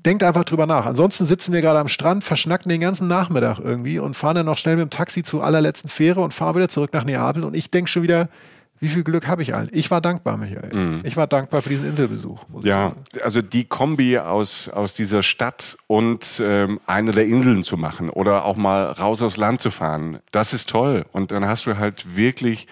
[0.04, 0.86] denkt einfach drüber nach.
[0.86, 4.58] Ansonsten sitzen wir gerade am Strand, verschnacken den ganzen Nachmittag irgendwie und fahren dann noch
[4.58, 7.44] schnell mit dem Taxi zur allerletzten Fähre und fahren wieder zurück nach Neapel.
[7.44, 8.28] Und ich denke schon wieder,
[8.82, 9.78] wie viel Glück habe ich eigentlich?
[9.78, 10.74] Ich war dankbar, Michael.
[10.74, 11.00] Mm.
[11.04, 12.42] Ich war dankbar für diesen Inselbesuch.
[12.64, 18.10] Ja, also die Kombi aus, aus dieser Stadt und ähm, eine der Inseln zu machen
[18.10, 21.06] oder auch mal raus aufs Land zu fahren, das ist toll.
[21.12, 22.66] Und dann hast du halt wirklich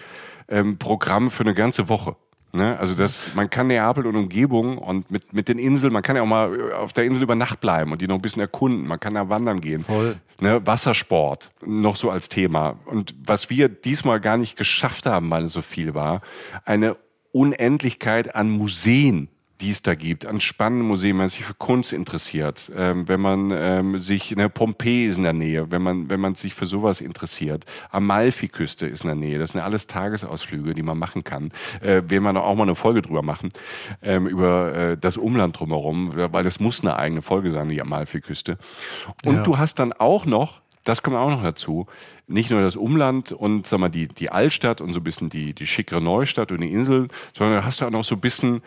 [0.49, 2.17] ähm, Programm für eine ganze Woche.
[2.53, 2.77] Ne?
[2.79, 6.21] Also das, man kann Neapel und Umgebung und mit, mit den Inseln, man kann ja
[6.21, 8.87] auch mal auf der Insel über Nacht bleiben und die noch ein bisschen erkunden.
[8.87, 9.83] Man kann da wandern gehen.
[9.83, 10.17] Voll.
[10.41, 10.65] Ne?
[10.65, 12.77] Wassersport noch so als Thema.
[12.85, 16.21] Und was wir diesmal gar nicht geschafft haben, weil es so viel war,
[16.65, 16.97] eine
[17.31, 19.29] Unendlichkeit an Museen
[19.61, 23.21] die es da gibt, an spannenden Museen, wenn man sich für Kunst interessiert, ähm, wenn
[23.21, 26.65] man ähm, sich, ne, Pompeji ist in der Nähe, wenn man, wenn man sich für
[26.65, 27.65] sowas interessiert.
[27.91, 29.39] Amalfi-Küste ist in der Nähe.
[29.39, 31.51] Das sind alles Tagesausflüge, die man machen kann.
[31.81, 33.49] Äh, werden wir auch mal eine Folge drüber machen,
[34.01, 38.57] ähm, über äh, das Umland drumherum, weil das muss eine eigene Folge sein, die Amalfi-Küste.
[39.23, 39.43] Und ja.
[39.43, 41.85] du hast dann auch noch das kommt auch noch dazu.
[42.27, 45.53] Nicht nur das Umland und sag mal, die, die Altstadt und so ein bisschen die,
[45.53, 48.63] die schickere Neustadt und die Inseln, sondern hast du auch noch so ein bisschen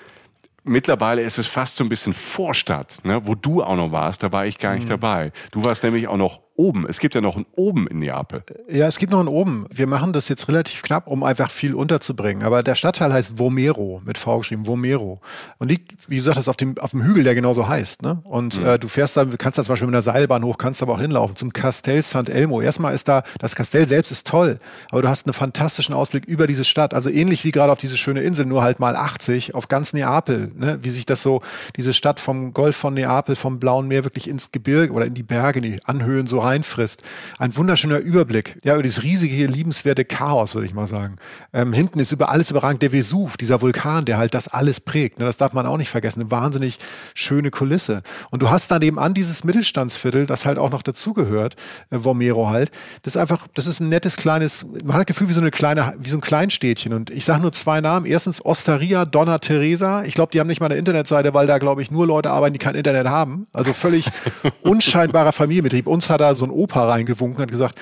[0.65, 3.27] mittlerweile ist es fast so ein bisschen Vorstadt, ne?
[3.27, 4.91] wo du auch noch warst, da war ich gar nicht mhm.
[4.91, 5.33] dabei.
[5.53, 6.87] Du warst nämlich auch noch oben.
[6.89, 8.43] Es gibt ja noch ein oben in Neapel.
[8.69, 9.67] Ja, es gibt noch ein oben.
[9.71, 12.45] Wir machen das jetzt relativ knapp, um einfach viel unterzubringen.
[12.45, 15.21] Aber der Stadtteil heißt Vomero, mit V geschrieben, Vomero.
[15.59, 18.03] Und liegt, wie gesagt, das auf dem, auf dem Hügel, der genauso heißt.
[18.03, 18.21] Ne?
[18.25, 18.67] Und mhm.
[18.67, 21.01] äh, du fährst da, kannst da zum Beispiel mit einer Seilbahn hoch, kannst aber auch
[21.01, 22.63] hinlaufen zum Castel Sant'Elmo.
[22.63, 26.47] Erstmal ist da, das Kastell selbst ist toll, aber du hast einen fantastischen Ausblick über
[26.47, 26.95] diese Stadt.
[26.95, 30.53] Also ähnlich wie gerade auf diese schöne Insel, nur halt mal 80 auf ganz Neapel.
[30.57, 30.79] Ne?
[30.83, 31.43] Wie sich das so,
[31.77, 35.23] diese Stadt vom Golf von Neapel, vom Blauen Meer wirklich ins Gebirge oder in die
[35.25, 37.03] Berge, in die Anhöhen so reinfrisst.
[37.39, 41.17] Ein wunderschöner Überblick, ja, über dieses riesige, liebenswerte Chaos, würde ich mal sagen.
[41.53, 45.19] Ähm, hinten ist über alles überragend der Vesuv, dieser Vulkan, der halt das alles prägt.
[45.19, 46.21] Ne, das darf man auch nicht vergessen.
[46.21, 46.79] Eine wahnsinnig
[47.15, 48.03] schöne Kulisse.
[48.31, 51.57] Und du hast daneben an dieses Mittelstandsviertel, das halt auch noch dazugehört,
[51.91, 52.71] äh, Vomero halt.
[53.03, 55.51] Das ist einfach, das ist ein nettes kleines, man hat das Gefühl wie so eine
[55.51, 56.93] kleine, wie so ein Kleinstädtchen.
[56.93, 58.07] Und ich sage nur zwei Namen.
[58.07, 60.05] Erstens Osteria Donna Teresa.
[60.05, 62.53] Ich glaube, die haben nicht mal eine Internetseite, weil da, glaube ich, nur Leute arbeiten,
[62.53, 63.47] die kein Internet haben.
[63.53, 64.07] Also völlig
[64.63, 65.87] unscheinbarer Familienbetrieb.
[65.87, 67.79] Uns hat da so ein Opa reingewunken und hat gesagt,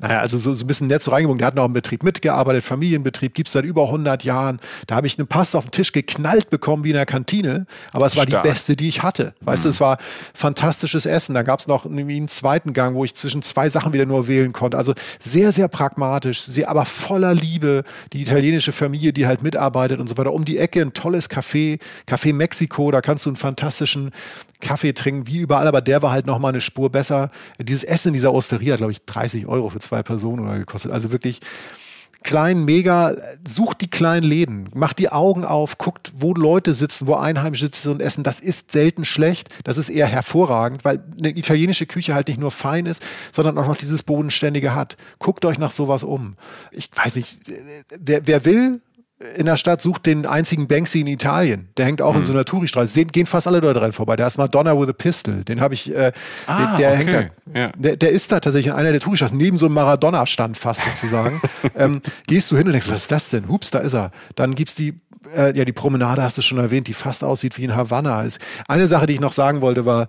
[0.00, 1.38] naja, also so, so ein bisschen nett so reingewunken.
[1.38, 4.60] Der hat noch im Betrieb mitgearbeitet, Familienbetrieb, gibt's seit über 100 Jahren.
[4.86, 8.06] Da habe ich eine Pasta auf den Tisch geknallt bekommen wie in der Kantine, aber
[8.06, 8.42] es war Stark.
[8.42, 9.34] die beste, die ich hatte.
[9.40, 9.68] Weißt mhm.
[9.68, 9.98] du, es war
[10.34, 11.34] fantastisches Essen.
[11.34, 14.52] Da gab's noch irgendwie einen zweiten Gang, wo ich zwischen zwei Sachen wieder nur wählen
[14.52, 14.76] konnte.
[14.76, 17.82] Also sehr, sehr pragmatisch, sehr, aber voller Liebe.
[18.12, 20.32] Die italienische Familie, die halt mitarbeitet und so weiter.
[20.32, 24.12] Um die Ecke ein tolles Café, Café Mexiko, da kannst du einen fantastischen
[24.60, 27.30] Kaffee trinken, wie überall, aber der war halt noch mal eine Spur besser.
[27.60, 30.92] Dieses Essen in dieser Osteria hat, glaube ich, 30 Euro für zwei Personen oder gekostet.
[30.92, 31.40] Also wirklich
[32.22, 33.16] klein, mega,
[33.46, 37.92] sucht die kleinen Läden, macht die Augen auf, guckt, wo Leute sitzen, wo Einheimische sitzen
[37.92, 38.24] und essen.
[38.24, 42.50] Das ist selten schlecht, das ist eher hervorragend, weil eine italienische Küche halt nicht nur
[42.50, 44.96] fein ist, sondern auch noch dieses Bodenständige hat.
[45.18, 46.36] Guckt euch nach sowas um.
[46.72, 47.38] Ich weiß nicht,
[47.98, 48.80] wer, wer will,
[49.36, 51.68] in der Stadt, sucht den einzigen Banksy in Italien.
[51.76, 52.20] Der hängt auch mhm.
[52.20, 53.04] in so einer Touristraße.
[53.06, 54.14] Gehen fast alle dort rein vorbei.
[54.14, 55.42] Der ist Madonna with a Pistol.
[55.44, 56.12] Den habe ich, äh,
[56.46, 56.98] ah, der, der okay.
[56.98, 57.60] hängt da.
[57.60, 57.72] Ja.
[57.76, 61.40] Der, der, ist da tatsächlich in einer der Touristraßen, neben so einem Maradona-Stand fast sozusagen.
[61.76, 63.48] ähm, gehst du hin und denkst, was ist das denn?
[63.48, 64.12] Hups, da ist er.
[64.36, 65.00] Dann gibt's die
[65.36, 68.24] äh, ja, die Promenade hast du schon erwähnt, die fast aussieht wie in Havanna.
[68.68, 70.06] Eine Sache, die ich noch sagen wollte, war,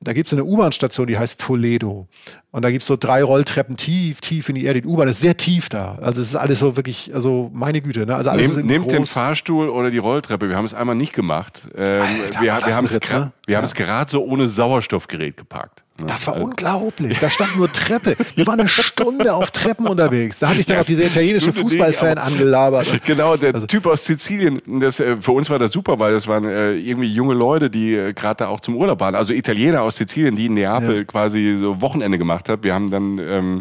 [0.00, 2.08] da gibt es eine U-Bahn-Station, die heißt Toledo.
[2.54, 4.80] Und da gibt es so drei Rolltreppen tief, tief in die Erde.
[4.80, 5.98] Die U-Bahn ist sehr tief da.
[6.00, 8.06] Also es ist alles so wirklich, also meine Güte.
[8.06, 8.14] Ne?
[8.14, 10.48] Also alles Nehm, nehmt den Fahrstuhl oder die Rolltreppe.
[10.48, 11.66] Wir haben es einmal nicht gemacht.
[11.74, 13.32] Ähm, Alter, wir, wir haben es ne?
[13.48, 13.60] ja.
[13.60, 15.84] gerade so ohne Sauerstoffgerät geparkt.
[15.96, 17.18] Das war unglaublich.
[17.24, 18.16] Da stand nur Treppe.
[18.34, 20.40] Wir waren eine Stunde auf Treppen unterwegs.
[20.40, 22.92] Da hatte ich dann auch diese italienische Fußballfan angelabert.
[23.06, 23.66] Genau, der also.
[23.66, 24.60] Typ aus Sizilien.
[24.80, 27.94] Das, äh, für uns war das super, weil das waren äh, irgendwie junge Leute, die
[27.94, 29.14] äh, gerade da auch zum Urlaub waren.
[29.14, 31.04] Also Italiener aus Sizilien, die in Neapel ja.
[31.04, 32.64] quasi so Wochenende gemacht haben.
[32.64, 33.60] Wir haben dann ähm,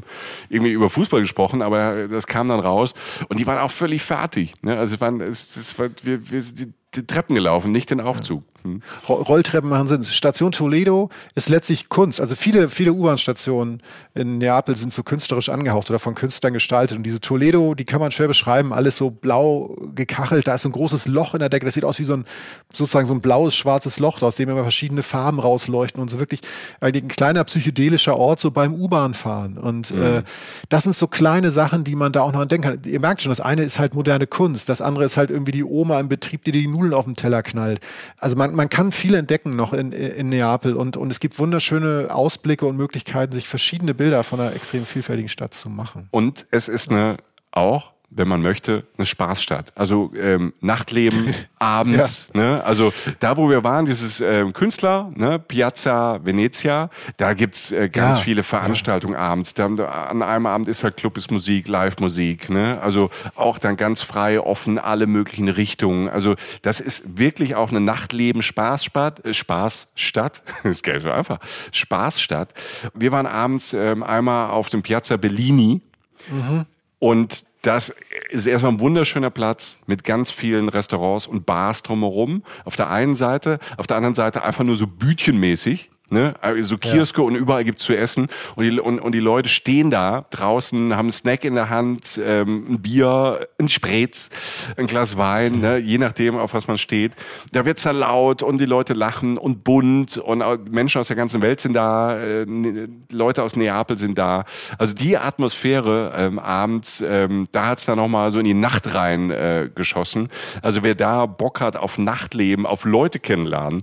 [0.49, 2.93] irgendwie über Fußball gesprochen, aber das kam dann raus.
[3.29, 4.53] Und die waren auch völlig fertig.
[4.61, 4.77] Ne?
[4.77, 8.43] Also es waren, es, es war, wir, wir, die, die Treppen gelaufen, nicht den Aufzug.
[8.63, 8.81] Hm.
[9.07, 10.03] Rolltreppen machen Sinn.
[10.03, 12.21] Station Toledo ist letztlich Kunst.
[12.21, 13.81] Also viele, viele U-Bahn-Stationen
[14.13, 16.97] in Neapel sind so künstlerisch angehaucht oder von Künstlern gestaltet.
[16.97, 18.73] Und diese Toledo, die kann man schwer beschreiben.
[18.73, 20.47] Alles so blau gekachelt.
[20.47, 21.65] Da ist ein großes Loch in der Decke.
[21.65, 22.25] Das sieht aus wie so ein,
[22.73, 26.41] sozusagen so ein blaues, schwarzes Loch, aus dem immer verschiedene Farben rausleuchten und so wirklich
[26.79, 29.57] ein kleiner psychedelischer Ort so beim U-Bahn-Fahren.
[29.57, 30.01] Und mhm.
[30.01, 30.23] äh,
[30.69, 32.81] das sind so kleine Sachen, die man da auch noch entdecken kann.
[32.85, 34.69] Ihr merkt schon, das eine ist halt moderne Kunst.
[34.69, 37.43] Das andere ist halt irgendwie die Oma im Betrieb, die die Nudeln auf den Teller
[37.43, 37.79] knallt.
[38.17, 42.07] Also man, man kann viel entdecken noch in, in Neapel und, und es gibt wunderschöne
[42.09, 46.07] Ausblicke und Möglichkeiten, sich verschiedene Bilder von einer extrem vielfältigen Stadt zu machen.
[46.09, 47.17] Und es ist eine
[47.51, 49.73] auch wenn man möchte, eine Spaßstadt.
[49.75, 52.29] Also ähm, Nachtleben, abends.
[52.33, 52.41] Ja.
[52.41, 52.63] Ne?
[52.63, 55.39] Also da, wo wir waren, dieses ähm, Künstler, ne?
[55.39, 58.23] Piazza Venezia, da gibt's äh, ganz ja.
[58.23, 59.19] viele Veranstaltungen ja.
[59.19, 59.53] abends.
[59.53, 62.49] Da, an einem Abend ist halt Club, ist Musik, Live-Musik.
[62.49, 62.79] Ne?
[62.81, 66.09] Also auch dann ganz frei, offen, alle möglichen Richtungen.
[66.09, 69.25] Also das ist wirklich auch eine Nachtleben-Spaßstadt.
[69.25, 71.39] Äh, Spaßstadt, das ist so einfach.
[71.71, 72.53] Spaßstadt.
[72.93, 75.81] Wir waren abends ähm, einmal auf dem Piazza Bellini.
[76.29, 76.65] Mhm.
[76.99, 77.95] Und das
[78.29, 82.43] ist erstmal ein wunderschöner Platz mit ganz vielen Restaurants und Bars drumherum.
[82.65, 85.89] Auf der einen Seite, auf der anderen Seite einfach nur so bütchenmäßig.
[86.09, 86.35] Ne?
[86.61, 87.27] So Kioske ja.
[87.27, 88.27] und überall gibt's zu essen.
[88.55, 92.19] Und die, und, und die Leute stehen da draußen, haben einen Snack in der Hand,
[92.23, 94.29] ähm, ein Bier, ein Spritz,
[94.77, 95.77] ein Glas Wein, ne?
[95.77, 97.13] je nachdem, auf was man steht.
[97.51, 101.41] Da wird's dann laut und die Leute lachen und bunt und Menschen aus der ganzen
[101.41, 104.43] Welt sind da, äh, ne, Leute aus Neapel sind da.
[104.77, 109.31] Also die Atmosphäre ähm, abends, ähm, da hat's dann nochmal so in die Nacht rein
[109.31, 110.29] äh, geschossen.
[110.61, 113.81] Also wer da Bock hat auf Nachtleben, auf Leute kennenlernen,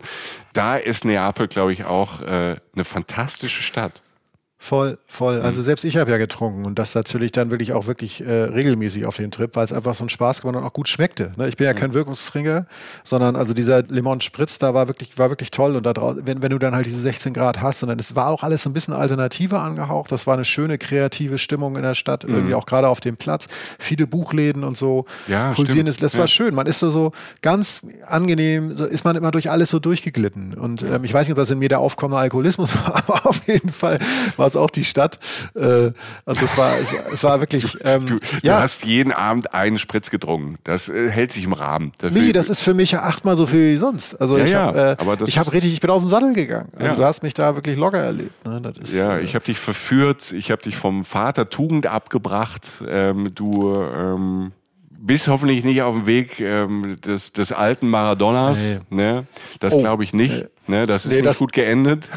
[0.52, 4.02] da ist Neapel, glaube ich, auch äh, eine fantastische Stadt.
[4.62, 5.38] Voll, voll.
[5.38, 5.44] Mhm.
[5.46, 9.06] Also selbst ich habe ja getrunken und das natürlich dann wirklich auch wirklich äh, regelmäßig
[9.06, 11.32] auf den Trip, weil es einfach so ein Spaß geworden und auch gut schmeckte.
[11.38, 11.48] Ne?
[11.48, 11.78] Ich bin ja mhm.
[11.78, 12.66] kein Wirkungstrinker,
[13.02, 16.42] sondern also dieser Lemon Spritz da war wirklich, war wirklich toll und da draußen, wenn,
[16.42, 18.68] wenn du dann halt diese 16 Grad hast und dann es war auch alles so
[18.68, 20.12] ein bisschen alternativer angehaucht.
[20.12, 22.34] Das war eine schöne kreative Stimmung in der Stadt, mhm.
[22.34, 23.48] irgendwie auch gerade auf dem Platz.
[23.78, 25.06] Viele Buchläden und so.
[25.26, 26.18] Ja, pulsierendes, das ja.
[26.18, 26.54] war schön.
[26.54, 30.52] Man ist so, so ganz angenehm, so ist man immer durch alles so durchgeglitten.
[30.52, 33.48] Und ähm, ich weiß nicht, ob das in mir der aufkommende Alkoholismus war, aber auf
[33.48, 33.98] jeden Fall
[34.36, 35.18] war es auch die Stadt.
[35.54, 35.92] Äh,
[36.26, 37.78] also es war, es, es war wirklich.
[37.84, 38.60] Ähm, du, du ja.
[38.60, 40.58] hast jeden Abend einen Spritz getrunken.
[40.64, 41.92] Das äh, hält sich im Rahmen.
[41.98, 44.20] Dafür, nee, das ist für mich ja achtmal so viel wie sonst.
[44.20, 46.68] Also ja, ich habe äh, hab richtig, ich bin aus dem Sattel gegangen.
[46.76, 46.94] Also ja.
[46.94, 48.46] du hast mich da wirklich locker erlebt.
[48.46, 48.60] Ne?
[48.80, 52.84] Ist, ja, äh, ich habe dich verführt, ich habe dich vom Vater Tugend abgebracht.
[52.86, 54.52] Ähm, du ähm,
[55.00, 58.62] bist hoffentlich nicht auf dem Weg ähm, des, des alten Maradonas.
[58.62, 58.96] Nee.
[58.96, 59.26] Ne?
[59.58, 59.80] Das oh.
[59.80, 60.46] glaube ich nicht.
[60.66, 60.86] Ne?
[60.86, 62.08] Das ist nee, nicht das, gut geendet.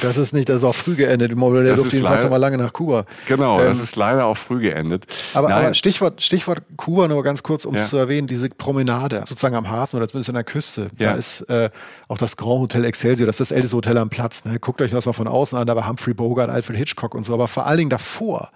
[0.00, 1.30] Das ist nicht, das ist auch früh geendet.
[1.30, 3.04] Der durfte jedenfalls mal lange nach Kuba.
[3.26, 5.06] Genau, ähm, das ist leider auch früh geendet.
[5.34, 7.88] Aber, aber Stichwort, Stichwort Kuba nur ganz kurz, um es ja.
[7.88, 10.90] zu erwähnen, diese Promenade sozusagen am Hafen oder zumindest an der Küste.
[10.98, 11.10] Ja.
[11.10, 11.70] Da ist äh,
[12.08, 14.44] auch das Grand Hotel Excelsior, das ist das älteste Hotel am Platz.
[14.44, 14.58] Ne?
[14.58, 17.32] Guckt euch das mal von außen an, da war Humphrey Bogart, Alfred Hitchcock und so,
[17.32, 18.50] aber vor allen Dingen davor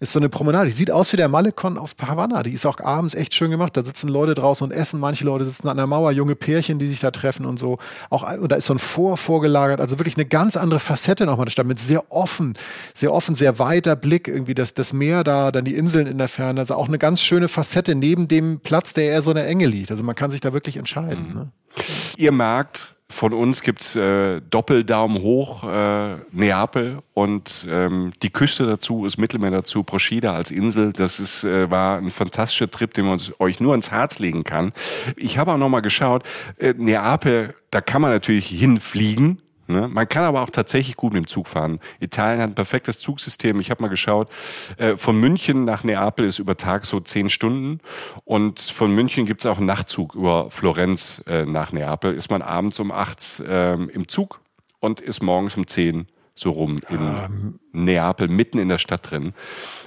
[0.00, 0.66] ist so eine Promenade.
[0.66, 2.42] Die sieht aus wie der Malekon auf Havanna.
[2.42, 3.76] Die ist auch abends echt schön gemacht.
[3.76, 5.00] Da sitzen Leute draußen und essen.
[5.00, 7.78] Manche Leute sitzen an der Mauer, junge Pärchen, die sich da treffen und so.
[8.10, 9.80] Auch, und da ist so ein Vor vorgelagert.
[9.80, 12.54] Also wirklich eine ganz andere Facette nochmal der Stadt mit sehr offen,
[12.94, 14.28] sehr offen, sehr weiter Blick.
[14.28, 16.60] Irgendwie das, das Meer da, dann die Inseln in der Ferne.
[16.60, 19.66] Also auch eine ganz schöne Facette neben dem Platz, der eher so in der Enge
[19.66, 19.90] liegt.
[19.90, 21.28] Also man kann sich da wirklich entscheiden.
[21.28, 21.34] Mhm.
[21.34, 21.52] Ne?
[22.16, 29.06] Ihr merkt, von uns gibt's äh, Doppeldaumen hoch, äh, Neapel und ähm, die Küste dazu,
[29.06, 30.92] ist Mittelmeer dazu, Procida als Insel.
[30.92, 34.72] Das ist, äh, war ein fantastischer Trip, den man euch nur ans Herz legen kann.
[35.16, 36.24] Ich habe auch nochmal geschaut,
[36.58, 39.88] äh, Neapel, da kann man natürlich hinfliegen, Ne?
[39.88, 41.80] Man kann aber auch tatsächlich gut mit dem Zug fahren.
[42.00, 43.60] Italien hat ein perfektes Zugsystem.
[43.60, 44.30] Ich habe mal geschaut,
[44.76, 47.80] äh, von München nach Neapel ist über Tag so zehn Stunden
[48.24, 52.14] und von München gibt es auch einen Nachtzug über Florenz äh, nach Neapel.
[52.14, 54.40] Ist man abends um acht äh, im Zug
[54.80, 56.06] und ist morgens um zehn
[56.36, 57.58] so rum in ähm.
[57.72, 59.32] Neapel, mitten in der Stadt drin.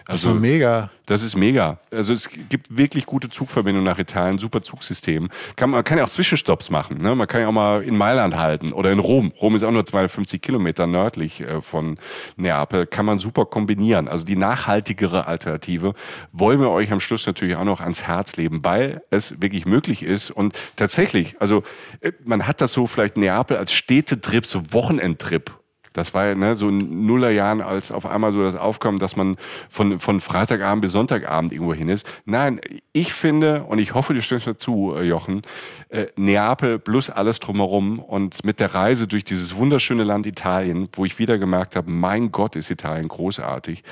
[0.08, 0.90] Also das mega.
[1.06, 1.80] Das ist mega.
[1.92, 5.30] Also es gibt wirklich gute Zugverbindungen nach Italien, super Zugsystem.
[5.56, 6.98] Kann, man kann ja auch Zwischenstopps machen.
[6.98, 7.14] Ne?
[7.16, 9.32] Man kann ja auch mal in Mailand halten oder in Rom.
[9.40, 11.98] Rom ist auch nur 250 Kilometer nördlich äh, von
[12.38, 12.88] Neapel.
[12.88, 14.08] Kann man super kombinieren.
[14.08, 15.94] Also die nachhaltigere Alternative
[16.32, 20.02] wollen wir euch am Schluss natürlich auch noch ans Herz leben, weil es wirklich möglich
[20.02, 20.32] ist.
[20.32, 21.64] Und tatsächlich, also
[22.02, 25.59] äh, man hat das so vielleicht Neapel als Städtetrip, so Wochenendtrip
[26.00, 29.36] das war ne, so in Nullerjahren, als auf einmal so das aufkam, dass man
[29.70, 32.10] von, von Freitagabend bis Sonntagabend irgendwo hin ist.
[32.26, 32.62] Nein,
[32.94, 35.42] ich finde, und ich hoffe, du stimmst mir zu, äh, Jochen,
[35.90, 41.06] äh, Neapel plus alles drumherum und mit der Reise durch dieses wunderschöne Land Italien, wo
[41.06, 43.84] ich wieder gemerkt habe, mein Gott, ist Italien großartig.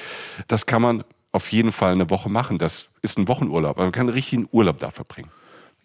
[0.47, 2.57] Das kann man auf jeden Fall eine Woche machen.
[2.57, 3.77] Das ist ein Wochenurlaub.
[3.77, 5.29] Man kann einen richtigen Urlaub da verbringen.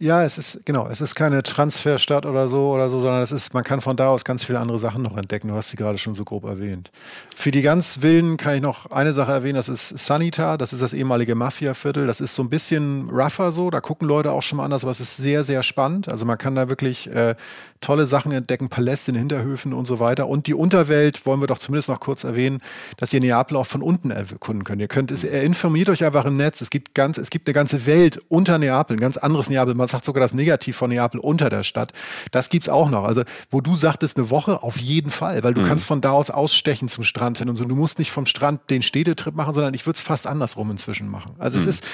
[0.03, 3.55] Ja, es ist, genau, es ist keine Transferstadt oder so oder so, sondern es ist,
[3.55, 5.47] man kann von da aus ganz viele andere Sachen noch entdecken.
[5.47, 6.91] Du hast sie gerade schon so grob erwähnt.
[7.37, 10.83] Für die ganz Wilden kann ich noch eine Sache erwähnen, das ist Sanita, das ist
[10.83, 12.09] das ehemalige Mafia-Viertel.
[12.09, 14.91] Das ist so ein bisschen rougher so, da gucken Leute auch schon mal anders, aber
[14.91, 16.09] es ist sehr, sehr spannend.
[16.09, 17.37] Also man kann da wirklich äh,
[17.81, 20.27] tolle Sachen entdecken, Paläste in Hinterhöfen und so weiter.
[20.27, 22.61] Und die Unterwelt wollen wir doch zumindest noch kurz erwähnen,
[22.97, 24.83] dass ihr Neapel auch von unten erkunden könnt.
[24.83, 26.61] Ihr könnt es, informiert euch einfach im Netz.
[26.61, 29.77] Es gibt ganz, es gibt eine ganze Welt unter Neapel, ein ganz anderes Neapel.
[29.77, 31.93] Man sagt sogar das Negativ von Neapel unter der Stadt.
[32.31, 33.05] Das gibt's auch noch.
[33.05, 35.67] Also, wo du sagtest, eine Woche, auf jeden Fall, weil du mhm.
[35.67, 37.65] kannst von da aus ausstechen zum Strand hin und so.
[37.65, 41.09] Du musst nicht vom Strand den Städtetrip machen, sondern ich würde es fast andersrum inzwischen
[41.09, 41.33] machen.
[41.39, 41.65] Also mhm.
[41.65, 41.85] es ist,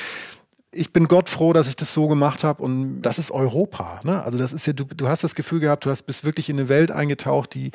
[0.70, 4.00] ich bin Gott froh, dass ich das so gemacht habe und das ist Europa.
[4.04, 4.22] Ne?
[4.22, 6.58] Also das ist ja, du, du hast das Gefühl gehabt, du hast bist wirklich in
[6.58, 7.70] eine Welt eingetaucht, die,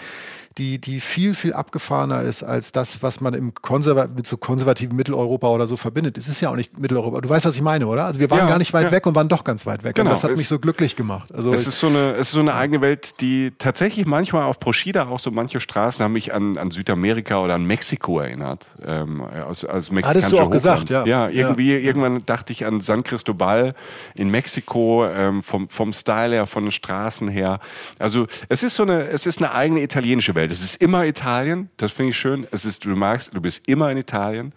[0.58, 4.96] die, die viel, viel abgefahrener ist als das, was man im Konserva mit so konservativen
[4.96, 6.18] Mitteleuropa oder so verbindet.
[6.18, 7.22] Es ist ja auch nicht Mitteleuropa.
[7.22, 8.06] Du weißt, was ich meine, oder?
[8.06, 8.92] Also wir waren ja, gar nicht weit ja.
[8.92, 9.96] weg und waren doch ganz weit weg.
[9.96, 11.34] Genau, und das hat es, mich so glücklich gemacht.
[11.34, 14.60] Also es ist so eine, es ist so eine eigene Welt, die tatsächlich manchmal auf
[14.60, 18.68] Proschida auch so manche Straßen haben mich an, an Südamerika oder an Mexiko erinnert.
[18.86, 20.52] Ähm, aus, aus Hattest du auch Hochland.
[20.52, 21.06] gesagt, ja.
[21.06, 23.74] Ja, irgendwie, irgendwann dachte ich an San Cristobal
[24.14, 27.60] in Mexiko, ähm, vom, vom Style her, von den Straßen her.
[28.00, 30.43] Also es ist so eine, es ist eine eigene italienische Welt.
[30.44, 30.52] Welt.
[30.52, 32.46] Es ist immer Italien, das finde ich schön.
[32.52, 34.54] Es ist, du magst, du bist immer in Italien.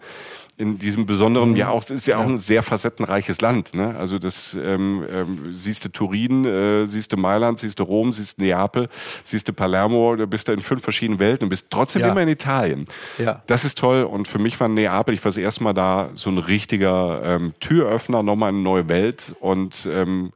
[0.59, 1.55] In diesem besonderen, mhm.
[1.55, 3.75] ja auch, es ist ja auch ein sehr facettenreiches Land.
[3.75, 3.95] Ne?
[3.95, 8.39] Also das ähm, ähm, siehst du Turin, äh, siehst du Mailand, siehst du Rom, siehst
[8.39, 8.89] du Neapel,
[9.23, 12.11] siehst du Palermo, du bist da in fünf verschiedenen Welten und bist trotzdem ja.
[12.11, 12.85] immer in Italien.
[13.19, 13.43] Ja.
[13.45, 16.31] Das ist toll und für mich war Neapel, ich war das erste Mal da, so
[16.31, 20.31] ein richtiger ähm, Türöffner, nochmal eine neue Welt und ähm,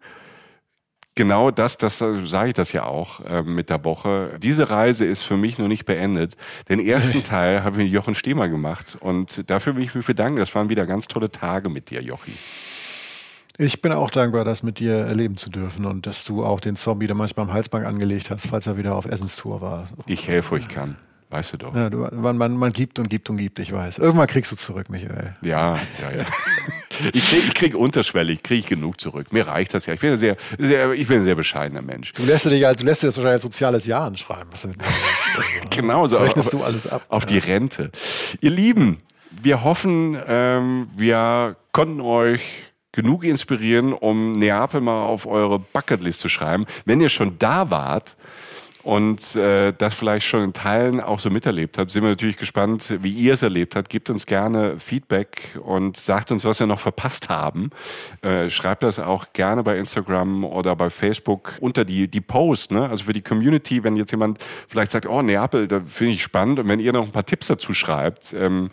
[1.15, 4.37] genau das, das äh, sage ich das ja auch äh, mit der Woche.
[4.41, 6.35] Diese Reise ist für mich noch nicht beendet.
[6.69, 10.37] Den ersten Teil habe ich mit Jochen Stehmer gemacht und dafür will ich mich bedanken.
[10.37, 12.33] Das waren wieder ganz tolle Tage mit dir, Jochi.
[13.57, 16.75] Ich bin auch dankbar, das mit dir erleben zu dürfen und dass du auch den
[16.75, 19.87] Zombie da manchmal am Halsbank angelegt hast, falls er wieder auf Essenstour war.
[20.07, 20.95] Ich helfe, wo ich kann.
[21.29, 21.75] Weißt du doch.
[21.75, 23.99] Ja, du, man, man, man gibt und gibt und gibt, ich weiß.
[23.99, 25.35] Irgendwann kriegst du zurück, Michael.
[25.41, 26.25] Ja, ja, ja.
[27.13, 29.31] ich kriege ich krieg unterschwellig, kriege ich genug zurück.
[29.31, 29.93] Mir reicht das ja.
[29.93, 32.13] Ich bin ein sehr, sehr, ich bin ein sehr bescheidener Mensch.
[32.13, 34.51] Du lässt dich als, du lässt dir das wahrscheinlich als soziales Jahr anschreiben.
[35.69, 36.17] Genau so.
[36.17, 37.03] Das rechnest du alles ab.
[37.09, 37.29] Auf ja.
[37.29, 37.91] die Rente.
[38.41, 38.97] Ihr Lieben,
[39.41, 42.41] wir hoffen, ähm, wir konnten euch
[42.91, 46.65] genug inspirieren, um Neapel mal auf eure Bucketlist zu schreiben.
[46.85, 48.17] Wenn ihr schon da wart,
[48.83, 52.97] und äh, das vielleicht schon in Teilen auch so miterlebt habt, sind wir natürlich gespannt,
[53.01, 53.89] wie ihr es erlebt habt.
[53.89, 57.69] Gebt uns gerne Feedback und sagt uns, was wir noch verpasst haben.
[58.21, 62.71] Äh, schreibt das auch gerne bei Instagram oder bei Facebook unter die, die Post.
[62.71, 62.89] Ne?
[62.89, 66.59] Also für die Community, wenn jetzt jemand vielleicht sagt, oh, Neapel, da finde ich spannend.
[66.59, 68.71] Und wenn ihr noch ein paar Tipps dazu schreibt, ähm,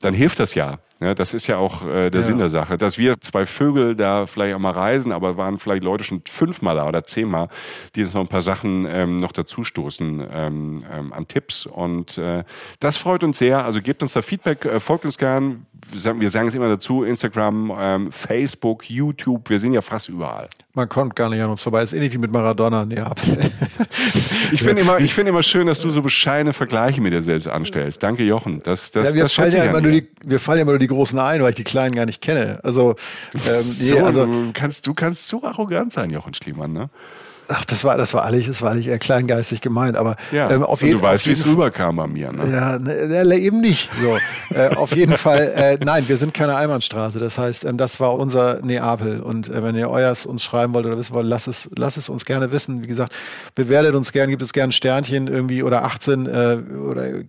[0.00, 0.78] dann hilft das ja.
[1.00, 2.26] Ja, das ist ja auch äh, der ja.
[2.26, 2.76] Sinn der Sache.
[2.76, 6.76] Dass wir zwei Vögel da vielleicht auch mal reisen, aber waren vielleicht Leute schon fünfmal
[6.76, 7.48] da oder zehnmal,
[7.94, 11.66] die uns noch ein paar Sachen ähm, noch dazu stoßen ähm, ähm, an Tipps.
[11.66, 12.44] Und äh,
[12.78, 13.64] das freut uns sehr.
[13.64, 15.66] Also gebt uns da Feedback, äh, folgt uns gern.
[15.92, 20.48] Wir sagen es immer dazu, Instagram, ähm, Facebook, YouTube, wir sind ja fast überall.
[20.76, 21.82] Man kommt gar nicht an uns vorbei.
[21.82, 22.84] ist ähnlich wie mit Maradona.
[22.84, 22.96] Nee,
[24.52, 27.46] ich finde immer, ich finde immer schön, dass du so bescheidene Vergleiche mit dir selbst
[27.46, 28.02] anstellst.
[28.02, 28.60] Danke, Jochen.
[28.64, 30.80] Das, das, ja, wir, das fallen ja immer nur die, wir fallen ja immer nur
[30.80, 32.60] die Großen ein, weil ich die Kleinen gar nicht kenne.
[32.62, 32.94] Also,
[33.34, 36.88] ähm, so, nee, also du kannst, du kannst so arrogant sein, Jochen Schliemann, ne?
[37.48, 40.62] Ach, das war, das war eigentlich, das war eigentlich eher kleingeistig gemeint, aber Ja, ähm,
[40.62, 42.32] auf und jeden du weißt, wie es jeden rüberkam bei mir.
[42.32, 42.50] Ne?
[42.50, 43.90] Ja, ne, eben nicht.
[44.02, 44.18] So,
[44.54, 47.18] äh, auf jeden Fall, äh, nein, wir sind keine Einbahnstraße.
[47.18, 49.20] Das heißt, ähm, das war unser Neapel.
[49.20, 52.08] Und äh, wenn ihr euers uns schreiben wollt oder wissen wollt, lasst es, lasst es
[52.08, 52.82] uns gerne wissen.
[52.82, 53.14] Wie gesagt,
[53.54, 56.56] bewertet uns gern, gibt es gern ein Sternchen irgendwie oder 18 äh,
[56.88, 57.24] oder äh,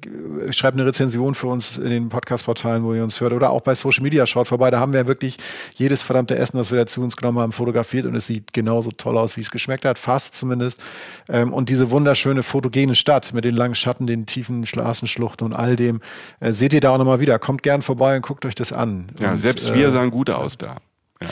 [0.51, 3.33] schreibt eine Rezension für uns in den Podcast-Portalen, wo ihr uns hört.
[3.33, 4.71] Oder auch bei Social Media schaut vorbei.
[4.71, 5.37] Da haben wir wirklich
[5.75, 8.91] jedes verdammte Essen, das wir da zu uns genommen haben, fotografiert und es sieht genauso
[8.91, 9.99] toll aus, wie es geschmeckt hat.
[10.05, 10.79] Fast zumindest.
[11.27, 15.75] Ähm, und diese wunderschöne fotogene Stadt mit den langen Schatten, den tiefen Straßenschluchten und all
[15.75, 15.99] dem,
[16.39, 17.39] äh, seht ihr da auch nochmal wieder.
[17.39, 19.07] Kommt gern vorbei und guckt euch das an.
[19.19, 20.77] Ja, und, selbst äh, wir sahen gut aus da.
[21.21, 21.29] Ja.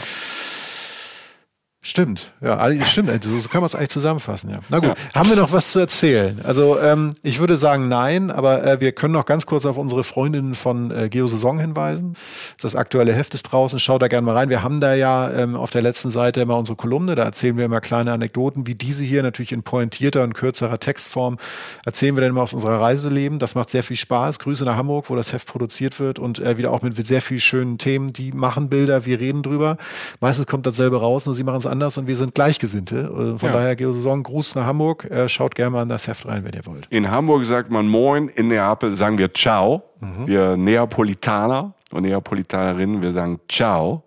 [1.85, 3.09] Stimmt, ja, alles stimmt.
[3.09, 4.59] Also, so kann man es eigentlich zusammenfassen, ja.
[4.69, 6.39] Na gut, haben wir noch was zu erzählen?
[6.45, 10.05] Also ähm, ich würde sagen nein, aber äh, wir können noch ganz kurz auf unsere
[10.05, 12.15] Freundinnen von äh, Geosaison hinweisen.
[12.61, 14.49] Das aktuelle Heft ist draußen, schaut da gerne mal rein.
[14.49, 17.65] Wir haben da ja ähm, auf der letzten Seite immer unsere Kolumne, da erzählen wir
[17.65, 21.37] immer kleine Anekdoten, wie diese hier natürlich in pointierter und kürzerer Textform
[21.85, 23.39] erzählen wir dann immer aus unserer Reise leben.
[23.39, 24.39] Das macht sehr viel Spaß.
[24.39, 27.41] Grüße nach Hamburg, wo das Heft produziert wird und äh, wieder auch mit sehr viel
[27.41, 28.13] schönen Themen.
[28.13, 29.75] Die machen Bilder, wir reden drüber.
[30.21, 32.95] Meistens kommt dasselbe raus, nur sie machen es anders und wir sind Gleichgesinnte.
[33.35, 33.51] Äh, Von Ja.
[33.53, 35.03] daher, Geosaison, Gruß nach Hamburg.
[35.11, 36.87] Äh, Schaut gerne mal in das Heft rein, wenn ihr wollt.
[36.89, 39.83] In Hamburg sagt man Moin, in Neapel sagen wir Ciao.
[40.25, 44.03] Wir Neapolitaner und Neapolitanerinnen, wir sagen Ciao.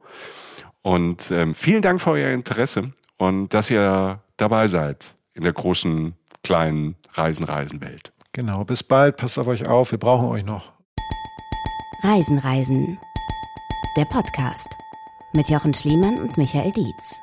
[0.82, 6.14] Und ähm, vielen Dank für euer Interesse und dass ihr dabei seid in der großen,
[6.42, 8.12] kleinen Reisen-Reisen-Welt.
[8.32, 9.16] Genau, bis bald.
[9.16, 9.90] Passt auf euch auf.
[9.90, 10.72] Wir brauchen euch noch.
[12.02, 12.98] Reisen, Reisen.
[13.96, 14.68] Der Podcast
[15.32, 17.18] mit Jochen Schliemann und Michael Dietz.